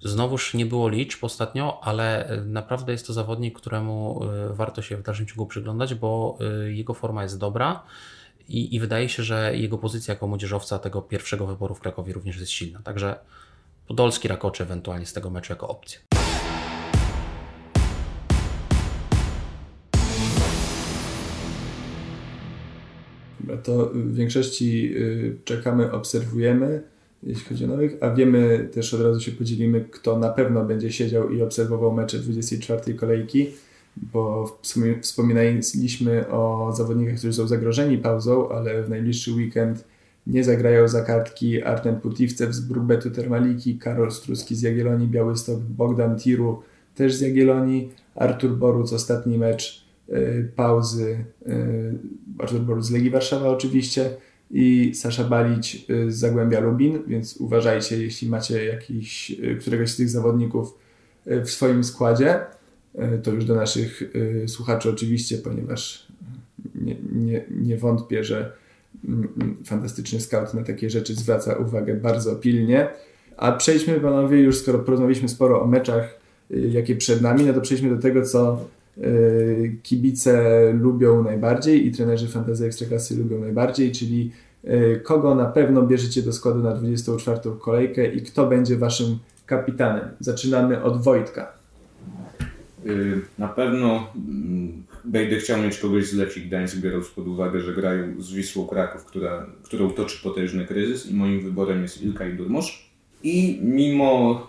Znowuż 0.00 0.54
nie 0.54 0.66
było 0.66 0.88
liczb 0.88 1.24
ostatnio, 1.24 1.80
ale 1.82 2.28
naprawdę 2.46 2.92
jest 2.92 3.06
to 3.06 3.12
zawodnik, 3.12 3.58
któremu 3.58 4.20
warto 4.50 4.82
się 4.82 4.96
w 4.96 5.02
dalszym 5.02 5.26
ciągu 5.26 5.46
przyglądać, 5.46 5.94
bo 5.94 6.38
jego 6.68 6.94
forma 6.94 7.22
jest 7.22 7.38
dobra 7.38 7.82
i, 8.48 8.74
i 8.74 8.80
wydaje 8.80 9.08
się, 9.08 9.22
że 9.22 9.56
jego 9.56 9.78
pozycja 9.78 10.14
jako 10.14 10.26
młodzieżowca 10.26 10.78
tego 10.78 11.02
pierwszego 11.02 11.46
wyboru 11.46 11.74
w 11.74 11.80
Krakowie 11.80 12.12
również 12.12 12.36
jest 12.36 12.52
silna. 12.52 12.80
Także 12.84 13.18
Podolski 13.86 14.28
Rakoczy 14.28 14.62
ewentualnie 14.62 15.06
z 15.06 15.12
tego 15.12 15.30
meczu 15.30 15.52
jako 15.52 15.68
opcja. 15.68 16.05
To 23.62 23.90
w 23.94 24.14
większości 24.14 24.96
y, 24.96 25.36
czekamy, 25.44 25.92
obserwujemy, 25.92 26.82
jeśli 27.22 27.44
chodzi 27.44 27.64
o 27.64 27.68
nowych, 27.68 27.96
a 28.00 28.14
wiemy 28.14 28.68
też 28.72 28.94
od 28.94 29.00
razu 29.00 29.20
się 29.20 29.32
podzielimy, 29.32 29.84
kto 29.90 30.18
na 30.18 30.28
pewno 30.28 30.64
będzie 30.64 30.92
siedział 30.92 31.30
i 31.30 31.42
obserwował 31.42 31.92
mecze 31.92 32.18
24 32.18 32.94
kolejki, 32.94 33.46
bo 33.96 34.58
wspominaliśmy 35.00 36.28
o 36.28 36.72
zawodnikach, 36.76 37.18
którzy 37.18 37.32
są 37.32 37.46
zagrożeni 37.46 37.98
pauzą, 37.98 38.48
ale 38.48 38.82
w 38.82 38.88
najbliższy 38.88 39.32
weekend 39.32 39.84
nie 40.26 40.44
zagrają 40.44 40.88
za 40.88 41.02
kartki 41.02 41.62
Artem 41.62 42.00
Putiwcew 42.00 42.54
z 42.54 42.60
Brukbetu 42.60 43.10
Termaliki, 43.10 43.78
Karol 43.78 44.12
Struski 44.12 44.56
z 44.56 44.62
Jagiellonii, 44.62 45.08
Białystok, 45.08 45.60
Bogdan 45.60 46.18
Tiru 46.18 46.62
też 46.94 47.14
z 47.14 47.20
Jagiellonii, 47.20 47.90
Artur 48.14 48.56
Boruc 48.56 48.92
ostatni 48.92 49.38
mecz 49.38 49.84
y, 50.08 50.52
pauzy, 50.56 51.24
y, 51.48 51.94
Artur 52.38 52.60
Boruc 52.60 52.86
z 52.86 52.90
Legii 52.90 53.10
Warszawa 53.10 53.48
oczywiście 53.48 54.10
i 54.50 54.92
Sasza 54.94 55.24
Balić 55.24 55.86
y, 55.90 56.12
z 56.12 56.16
Zagłębia 56.16 56.60
Lubin, 56.60 57.02
więc 57.06 57.36
uważajcie, 57.36 58.02
jeśli 58.02 58.28
macie 58.28 58.64
jakiś, 58.64 59.30
y, 59.30 59.56
któregoś 59.60 59.90
z 59.90 59.96
tych 59.96 60.10
zawodników 60.10 60.78
y, 61.26 61.44
w 61.44 61.50
swoim 61.50 61.84
składzie, 61.84 62.40
to 63.22 63.30
już 63.30 63.44
do 63.44 63.54
naszych 63.54 64.02
słuchaczy 64.46 64.90
oczywiście, 64.90 65.38
ponieważ 65.38 66.06
nie, 66.74 66.96
nie, 67.12 67.44
nie 67.50 67.76
wątpię, 67.76 68.24
że 68.24 68.52
fantastyczny 69.64 70.20
scout 70.20 70.54
na 70.54 70.62
takie 70.62 70.90
rzeczy 70.90 71.14
zwraca 71.14 71.56
uwagę 71.56 71.94
bardzo 71.94 72.36
pilnie. 72.36 72.88
A 73.36 73.52
przejdźmy, 73.52 74.00
panowie, 74.00 74.40
już 74.40 74.58
skoro 74.58 74.78
porozmawialiśmy 74.78 75.28
sporo 75.28 75.62
o 75.62 75.66
meczach, 75.66 76.20
jakie 76.50 76.96
przed 76.96 77.22
nami, 77.22 77.44
no 77.44 77.52
to 77.52 77.60
przejdźmy 77.60 77.96
do 77.96 78.02
tego, 78.02 78.22
co 78.22 78.64
kibice 79.82 80.72
lubią 80.72 81.22
najbardziej 81.22 81.86
i 81.86 81.92
trenerzy 81.92 82.28
fantasy 82.28 82.66
ekstraklasy 82.66 83.16
lubią 83.16 83.40
najbardziej, 83.40 83.92
czyli 83.92 84.32
y, 84.64 85.00
kogo 85.04 85.34
na 85.34 85.46
pewno 85.46 85.82
bierzecie 85.82 86.22
do 86.22 86.32
składu 86.32 86.62
na 86.62 86.74
24 86.74 87.40
kolejkę 87.60 88.12
i 88.12 88.22
kto 88.22 88.46
będzie 88.46 88.76
waszym 88.76 89.18
kapitanem. 89.46 90.08
Zaczynamy 90.20 90.82
od 90.82 91.02
Wojtka. 91.02 91.56
Na 93.38 93.48
pewno 93.48 94.06
mm, 94.16 94.82
będę 95.04 95.36
chciał 95.36 95.62
mieć 95.62 95.78
kogoś 95.78 96.06
z 96.06 96.14
Lechii 96.14 96.42
Gdańsk, 96.42 96.76
biorąc 96.76 97.08
pod 97.08 97.28
uwagę, 97.28 97.60
że 97.60 97.74
grają 97.74 98.22
z 98.22 98.32
Wisłą 98.32 98.66
Kraków, 98.66 99.04
która, 99.04 99.46
którą 99.62 99.90
toczy 99.90 100.22
potężny 100.22 100.66
kryzys 100.66 101.10
i 101.10 101.14
moim 101.14 101.40
wyborem 101.40 101.82
jest 101.82 102.02
Ilka 102.02 102.28
i 102.28 102.36
Durmusz. 102.36 102.90
I 103.22 103.60
mimo 103.62 104.46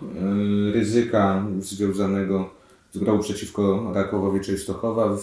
y, 0.68 0.72
ryzyka 0.72 1.46
związanego 1.58 2.57
grą 2.94 3.18
przeciwko 3.18 3.92
Rakowowi 3.94 4.40
Częstochowa, 4.40 5.16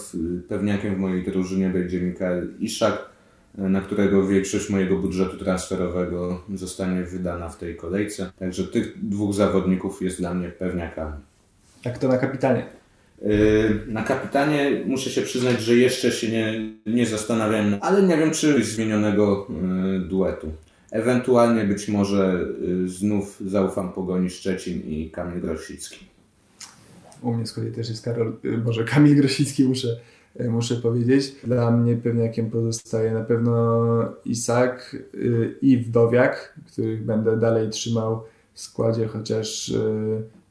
pewniakiem 0.47 0.95
w 0.95 0.97
mojej 0.97 1.23
drużynie 1.23 1.69
będzie 1.69 2.01
Mikael 2.01 2.47
Iszak, 2.59 3.09
na 3.57 3.81
którego 3.81 4.27
większość 4.27 4.69
mojego 4.69 4.97
budżetu 4.97 5.37
transferowego 5.37 6.41
zostanie 6.53 7.03
wydana 7.03 7.49
w 7.49 7.57
tej 7.57 7.75
kolejce. 7.75 8.31
Także 8.39 8.63
tych 8.63 9.07
dwóch 9.09 9.33
zawodników 9.33 10.01
jest 10.01 10.17
dla 10.17 10.33
mnie 10.33 10.49
pewniakami. 10.49 11.13
A 11.85 11.89
kto 11.89 12.07
na 12.07 12.17
kapitanie? 12.17 12.65
Yy, 13.21 13.81
na 13.87 14.03
kapitanie 14.03 14.83
muszę 14.85 15.09
się 15.09 15.21
przyznać, 15.21 15.61
że 15.61 15.75
jeszcze 15.75 16.11
się 16.11 16.31
nie, 16.31 16.73
nie 16.85 17.05
zastanawiam, 17.05 17.77
ale 17.81 18.03
nie 18.03 18.17
wiem, 18.17 18.31
czy 18.31 18.63
zmienionego 18.63 19.47
yy, 19.49 19.99
duetu. 19.99 20.51
Ewentualnie 20.91 21.63
być 21.63 21.87
może 21.87 22.45
yy, 22.61 22.89
znów 22.89 23.41
zaufam 23.45 23.93
Pogoni 23.93 24.29
Szczecin 24.29 24.81
i 24.81 25.09
Kamil 25.09 25.41
Grosicki. 25.41 26.14
U 27.21 27.33
mnie 27.33 27.45
z 27.45 27.53
kolei 27.53 27.71
też 27.71 27.89
jest 27.89 28.05
Karol, 28.05 28.37
może 28.65 28.83
Kamil 28.83 29.15
Grosicki 29.15 29.63
muszę, 29.63 29.99
muszę 30.49 30.75
powiedzieć. 30.75 31.35
Dla 31.43 31.71
mnie 31.71 31.95
pewniakiem 31.95 32.51
pozostaje 32.51 33.13
na 33.13 33.23
pewno 33.23 33.85
Isak 34.25 34.95
i 35.61 35.77
Wdowiak, 35.77 36.59
których 36.67 37.05
będę 37.05 37.37
dalej 37.37 37.69
trzymał 37.69 38.23
w 38.53 38.61
składzie, 38.61 39.07
chociaż 39.07 39.73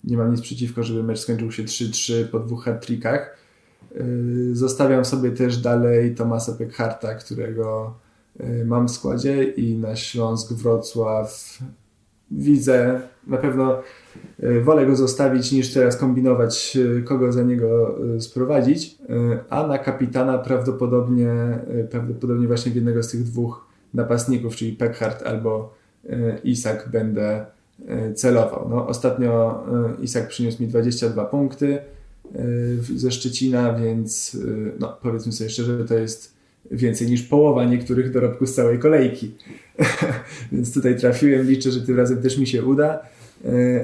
nie 0.04 0.16
mam 0.16 0.30
nic 0.30 0.40
przeciwko, 0.40 0.82
żeby 0.82 1.02
mecz 1.02 1.18
skończył 1.18 1.52
się 1.52 1.64
3-3 1.64 2.24
po 2.24 2.40
dwóch. 2.40 2.66
Yy, 2.66 4.56
zostawiam 4.56 5.04
sobie 5.04 5.30
też 5.30 5.58
dalej 5.58 6.14
Tomasa 6.14 6.52
Pekharta, 6.52 7.14
którego 7.14 7.94
mam 8.64 8.88
w 8.88 8.90
składzie 8.90 9.44
i 9.44 9.78
na 9.78 9.96
Śląsk 9.96 10.52
Wrocław 10.52 11.58
widzę, 12.30 13.00
na 13.26 13.36
pewno 13.36 13.82
wolę 14.62 14.86
go 14.86 14.96
zostawić 14.96 15.52
niż 15.52 15.72
teraz 15.72 15.96
kombinować, 15.96 16.78
kogo 17.04 17.32
za 17.32 17.42
niego 17.42 17.98
sprowadzić, 18.18 18.98
a 19.50 19.66
na 19.66 19.78
kapitana 19.78 20.38
prawdopodobnie, 20.38 21.58
prawdopodobnie 21.90 22.46
właśnie 22.46 22.72
w 22.72 22.74
jednego 22.74 23.02
z 23.02 23.10
tych 23.10 23.22
dwóch 23.22 23.66
napastników, 23.94 24.56
czyli 24.56 24.72
Pekhart 24.72 25.22
albo 25.22 25.74
Isak 26.44 26.88
będę 26.92 27.46
E, 27.88 28.14
celował. 28.14 28.68
No, 28.70 28.86
ostatnio 28.86 29.64
e, 29.98 30.02
Isak 30.02 30.28
przyniósł 30.28 30.62
mi 30.62 30.68
22 30.68 31.24
punkty 31.24 31.78
e, 31.78 32.38
ze 32.96 33.10
Szczecina, 33.10 33.74
więc 33.74 34.36
no, 34.80 34.98
powiedzmy 35.02 35.32
sobie 35.32 35.50
szczerze, 35.50 35.84
to 35.84 35.94
jest 35.94 36.34
więcej 36.70 37.10
niż 37.10 37.22
połowa 37.22 37.64
niektórych 37.64 38.12
dorobków 38.12 38.48
z 38.48 38.54
całej 38.54 38.78
kolejki. 38.78 39.34
więc 40.52 40.74
tutaj 40.74 40.98
trafiłem, 40.98 41.46
liczę, 41.46 41.70
że 41.70 41.80
tym 41.80 41.96
razem 41.96 42.22
też 42.22 42.38
mi 42.38 42.46
się 42.46 42.64
uda. 42.64 42.98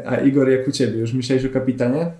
A 0.06 0.16
Igor, 0.16 0.50
jak 0.50 0.68
u 0.68 0.72
Ciebie? 0.72 0.98
Już 0.98 1.12
myślałeś 1.12 1.44
o 1.44 1.50
kapitanie? 1.50 2.12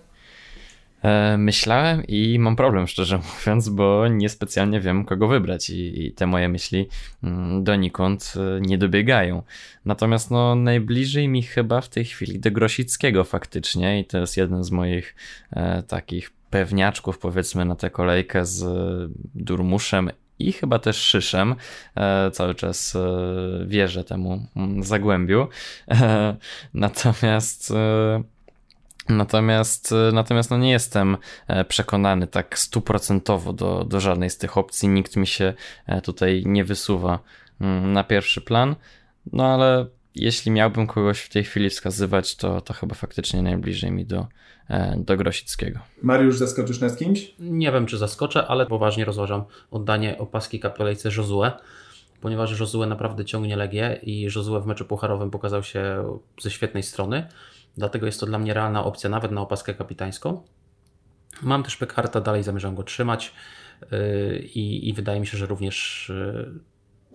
E, 1.02 1.38
myślałem 1.38 2.02
i 2.08 2.38
mam 2.38 2.56
problem, 2.56 2.86
szczerze 2.86 3.18
mówiąc, 3.36 3.68
bo 3.68 4.08
niespecjalnie 4.08 4.80
wiem, 4.80 5.04
kogo 5.04 5.28
wybrać, 5.28 5.70
i, 5.70 6.06
i 6.06 6.12
te 6.12 6.26
moje 6.26 6.48
myśli 6.48 6.88
mm, 7.22 7.64
donikąd 7.64 8.34
e, 8.36 8.60
nie 8.60 8.78
dobiegają. 8.78 9.42
Natomiast 9.84 10.30
no, 10.30 10.54
najbliżej 10.54 11.28
mi 11.28 11.42
chyba 11.42 11.80
w 11.80 11.88
tej 11.88 12.04
chwili 12.04 12.40
do 12.40 12.50
Grosickiego 12.50 13.24
faktycznie, 13.24 14.00
i 14.00 14.04
to 14.04 14.18
jest 14.18 14.36
jeden 14.36 14.64
z 14.64 14.70
moich 14.70 15.14
e, 15.50 15.82
takich 15.82 16.30
pewniaczków, 16.50 17.18
powiedzmy, 17.18 17.64
na 17.64 17.76
tę 17.76 17.90
kolejkę 17.90 18.44
z 18.44 18.64
Durmuszem 19.34 20.10
i 20.48 20.52
chyba 20.52 20.78
też 20.78 20.96
Szyszem. 20.96 21.54
E, 21.96 22.30
cały 22.30 22.54
czas 22.54 22.96
e, 22.96 23.00
wierzę 23.66 24.04
temu 24.04 24.46
mm, 24.56 24.82
zagłębiu. 24.82 25.48
E, 25.90 26.36
natomiast 26.74 27.72
Natomiast, 29.08 29.94
natomiast 30.12 30.50
no 30.50 30.58
nie 30.58 30.70
jestem 30.70 31.16
przekonany 31.68 32.26
tak 32.26 32.58
stuprocentowo 32.58 33.52
do, 33.52 33.84
do 33.84 34.00
żadnej 34.00 34.30
z 34.30 34.38
tych 34.38 34.58
opcji. 34.58 34.88
Nikt 34.88 35.16
mi 35.16 35.26
się 35.26 35.54
tutaj 36.02 36.42
nie 36.46 36.64
wysuwa 36.64 37.18
mm, 37.60 37.92
na 37.92 38.04
pierwszy 38.04 38.40
plan. 38.40 38.76
No 39.32 39.46
ale 39.46 39.86
jeśli 40.14 40.50
miałbym 40.50 40.86
kogoś 40.86 41.20
w 41.20 41.28
tej 41.28 41.44
chwili 41.44 41.70
wskazywać, 41.70 42.36
to, 42.36 42.60
to 42.60 42.74
chyba 42.74 42.94
faktycznie 42.94 43.42
najbliżej 43.42 43.90
mi 43.90 44.06
do, 44.06 44.26
do 44.96 45.16
Grosickiego. 45.16 45.80
Mariusz, 46.02 46.38
zaskoczysz 46.38 46.80
nas 46.80 46.96
kimś? 46.96 47.34
Nie 47.38 47.72
wiem, 47.72 47.86
czy 47.86 47.98
zaskoczę, 47.98 48.46
ale 48.46 48.66
poważnie 48.66 49.04
rozważam 49.04 49.44
oddanie 49.70 50.18
opaski 50.18 50.60
kapelejce 50.60 51.08
Josue, 51.16 51.50
ponieważ 52.20 52.60
Josue 52.60 52.86
naprawdę 52.86 53.24
ciągnie 53.24 53.56
Legię 53.56 54.00
i 54.02 54.22
Josue 54.22 54.60
w 54.60 54.66
meczu 54.66 54.84
pucharowym 54.84 55.30
pokazał 55.30 55.62
się 55.62 56.04
ze 56.40 56.50
świetnej 56.50 56.82
strony. 56.82 57.28
Dlatego 57.76 58.06
jest 58.06 58.20
to 58.20 58.26
dla 58.26 58.38
mnie 58.38 58.54
realna 58.54 58.84
opcja, 58.84 59.10
nawet 59.10 59.32
na 59.32 59.40
opaskę 59.40 59.74
kapitańską. 59.74 60.42
Mam 61.42 61.62
też 61.62 61.76
Pekharta, 61.76 62.20
dalej 62.20 62.42
zamierzam 62.42 62.74
go 62.74 62.82
trzymać 62.82 63.32
yy, 63.90 64.38
i, 64.38 64.88
i 64.88 64.92
wydaje 64.92 65.20
mi 65.20 65.26
się, 65.26 65.38
że 65.38 65.46
również 65.46 66.06
yy, 66.14 66.60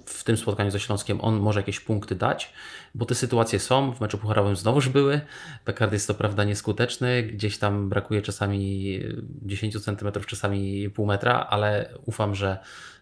w 0.06 0.24
tym 0.24 0.38
spotkaniu 0.38 0.72
ze 0.72 0.80
Śląskiem 0.80 1.22
on 1.22 1.40
może 1.40 1.60
jakieś 1.60 1.80
punkty 1.80 2.16
dać, 2.16 2.54
bo 2.96 3.06
te 3.06 3.16
sytuacje 3.16 3.60
są, 3.60 3.92
w 3.92 4.02
meczu 4.02 4.18
pucharowym 4.18 4.56
znowuż 4.56 4.90
były, 4.90 5.22
Pekard 5.66 5.94
jest 5.94 6.08
to 6.08 6.14
prawda 6.14 6.44
nieskuteczny, 6.44 7.24
gdzieś 7.24 7.58
tam 7.58 7.90
brakuje 7.90 8.22
czasami 8.22 9.00
10 9.42 9.84
cm, 9.84 10.12
czasami 10.28 10.90
pół 10.90 11.06
metra, 11.06 11.48
ale 11.50 11.90
ufam, 12.06 12.36
że 12.36 12.58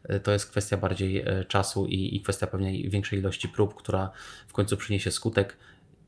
yy, 0.10 0.20
to 0.20 0.32
jest 0.32 0.50
kwestia 0.50 0.78
bardziej 0.78 1.26
czasu 1.48 1.86
i, 1.86 2.16
i 2.16 2.22
kwestia 2.22 2.48
pewnej 2.48 2.90
większej 2.90 3.20
ilości 3.20 3.50
prób, 3.50 3.76
która 3.76 4.12
w 4.48 4.54
końcu 4.54 4.78
przyniesie 4.78 5.12
skutek. 5.12 5.58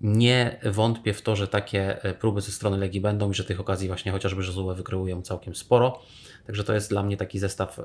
Nie 0.02 0.60
wątpię 0.72 1.14
w 1.14 1.22
to, 1.22 1.36
że 1.36 1.48
takie 1.48 2.04
e, 2.04 2.14
próby 2.14 2.42
ze 2.42 2.52
strony 2.52 2.78
Legii 2.78 3.02
będą 3.02 3.32
i 3.32 3.34
że 3.34 3.44
tych 3.44 3.60
okazji 3.60 3.88
właśnie 3.88 4.12
chociażby 4.12 4.44
Żozue 4.44 4.74
wykreują 4.76 5.22
całkiem 5.22 5.56
sporo. 5.56 6.02
Także 6.48 6.64
to 6.64 6.74
jest 6.74 6.90
dla 6.90 7.04
mnie 7.04 7.18
taki 7.18 7.40
zestaw 7.40 7.80
e, 7.80 7.84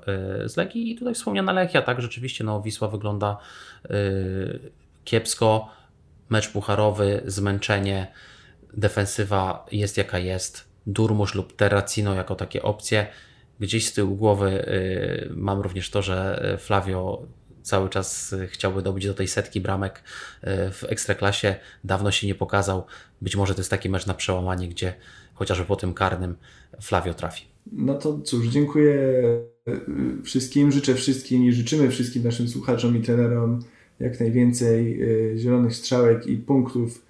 z 0.48 0.56
Legii 0.56 0.92
i 0.92 0.96
tutaj 0.96 1.14
wspomniana 1.14 1.52
Lechia, 1.52 1.82
tak, 1.82 2.02
rzeczywiście 2.02 2.44
no, 2.44 2.62
Wisła 2.62 2.88
wygląda 2.88 3.38
e, 3.84 3.90
kiepsko, 5.04 5.68
mecz 6.30 6.52
pucharowy, 6.52 7.22
zmęczenie, 7.26 8.12
defensywa 8.74 9.66
jest 9.72 9.96
jaka 9.96 10.18
jest, 10.18 10.70
Durmusz 10.86 11.34
lub 11.34 11.56
Terracino 11.56 12.14
jako 12.14 12.34
takie 12.34 12.62
opcje. 12.62 13.06
Gdzieś 13.60 13.88
z 13.88 13.92
tyłu 13.92 14.16
głowy 14.16 14.68
y, 14.68 15.30
mam 15.34 15.60
również 15.60 15.90
to, 15.90 16.02
że 16.02 16.58
Flavio 16.60 17.26
cały 17.62 17.88
czas 17.88 18.34
chciałby 18.46 18.82
dobić 18.82 19.06
do 19.06 19.14
tej 19.14 19.28
setki 19.28 19.60
bramek 19.60 19.98
y, 19.98 20.46
w 20.72 20.84
ekstraklasie. 20.88 21.56
Dawno 21.84 22.10
się 22.10 22.26
nie 22.26 22.34
pokazał. 22.34 22.84
Być 23.22 23.36
może 23.36 23.54
to 23.54 23.60
jest 23.60 23.70
taki 23.70 23.88
mecz 23.88 24.06
na 24.06 24.14
przełamanie, 24.14 24.68
gdzie 24.68 24.94
chociażby 25.34 25.64
po 25.64 25.76
tym 25.76 25.94
karnym 25.94 26.36
Flavio 26.82 27.14
trafi. 27.14 27.44
No 27.72 27.94
to 27.94 28.20
cóż, 28.20 28.46
dziękuję 28.46 28.94
y, 29.68 30.22
wszystkim, 30.24 30.72
życzę 30.72 30.94
wszystkim 30.94 31.44
i 31.44 31.52
życzymy 31.52 31.90
wszystkim 31.90 32.22
naszym 32.22 32.48
słuchaczom 32.48 32.96
i 32.96 33.00
trenerom 33.00 33.60
jak 34.00 34.20
najwięcej 34.20 35.00
zielonych 35.36 35.74
strzałek 35.74 36.26
i 36.26 36.36
punktów 36.36 37.02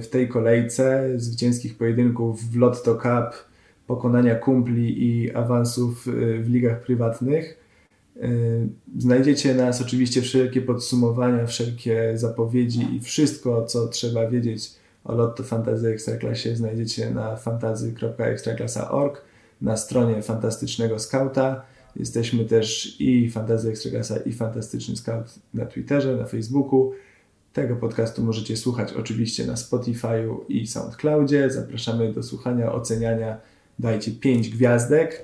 w 0.00 0.06
tej 0.10 0.28
kolejce, 0.28 1.12
zwycięskich 1.16 1.76
pojedynków 1.76 2.50
w 2.50 2.56
Lotto 2.56 2.94
Cup, 2.94 3.48
pokonania 3.86 4.34
kumpli 4.34 5.06
i 5.06 5.34
awansów 5.34 6.06
w 6.40 6.46
ligach 6.48 6.80
prywatnych. 6.80 7.58
Znajdziecie 8.98 9.54
nas 9.54 9.82
oczywiście 9.82 10.22
wszelkie 10.22 10.62
podsumowania, 10.62 11.46
wszelkie 11.46 12.12
zapowiedzi 12.14 12.96
i 12.96 13.00
wszystko, 13.00 13.64
co 13.64 13.88
trzeba 13.88 14.30
wiedzieć 14.30 14.70
o 15.04 15.14
Lotto 15.14 15.42
Fantasy 15.42 15.88
Ekstraklasie 15.88 16.56
znajdziecie 16.56 17.10
na 17.10 17.36
fantazy.ekstraklasa.org, 17.36 19.22
na 19.60 19.76
stronie 19.76 20.22
Fantastycznego 20.22 20.98
Skauta. 20.98 21.62
Jesteśmy 21.98 22.44
też 22.44 22.96
i 23.00 23.30
Fantazy 23.30 23.70
Ekstraklasa 23.70 24.16
i 24.16 24.32
Fantastyczny 24.32 24.96
Scout 24.96 25.34
na 25.54 25.66
Twitterze, 25.66 26.16
na 26.16 26.24
Facebooku. 26.24 26.92
Tego 27.52 27.76
podcastu 27.76 28.24
możecie 28.24 28.56
słuchać 28.56 28.92
oczywiście 28.92 29.46
na 29.46 29.54
Spotify'u 29.54 30.36
i 30.48 30.66
SoundCloudzie. 30.66 31.50
Zapraszamy 31.50 32.12
do 32.12 32.22
słuchania, 32.22 32.72
oceniania. 32.72 33.36
Dajcie 33.78 34.10
5 34.10 34.48
gwiazdek. 34.48 35.22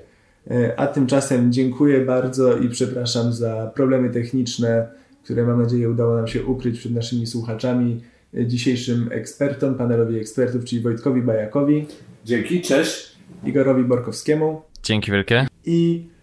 E, 0.50 0.80
a 0.80 0.86
tymczasem 0.86 1.52
dziękuję 1.52 2.00
bardzo 2.00 2.56
i 2.56 2.68
przepraszam 2.68 3.32
za 3.32 3.72
problemy 3.74 4.10
techniczne, 4.10 4.88
które 5.24 5.42
mam 5.42 5.62
nadzieję 5.62 5.90
udało 5.90 6.16
nam 6.16 6.28
się 6.28 6.44
ukryć 6.44 6.78
przed 6.78 6.92
naszymi 6.92 7.26
słuchaczami. 7.26 8.00
E, 8.34 8.46
dzisiejszym 8.46 9.08
ekspertom, 9.12 9.74
panelowi 9.74 10.18
ekspertów, 10.18 10.64
czyli 10.64 10.82
Wojtkowi 10.82 11.22
Bajakowi. 11.22 11.86
Dzięki, 12.24 12.62
cześć. 12.62 13.14
Igorowi 13.44 13.84
Borkowskiemu. 13.84 14.62
Dzięki 14.82 15.12
wielkie. 15.12 15.46
I 15.64 16.13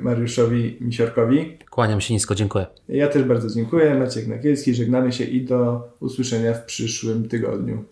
Mariuszowi 0.00 0.76
Misiorkowi. 0.80 1.58
Kłaniam 1.70 2.00
się 2.00 2.14
nisko, 2.14 2.34
dziękuję. 2.34 2.66
Ja 2.88 3.08
też 3.08 3.22
bardzo 3.22 3.54
dziękuję. 3.54 3.94
Maciek 3.94 4.26
Nagielski, 4.26 4.74
żegnamy 4.74 5.12
się 5.12 5.24
i 5.24 5.44
do 5.44 5.88
usłyszenia 6.00 6.54
w 6.54 6.64
przyszłym 6.64 7.28
tygodniu. 7.28 7.84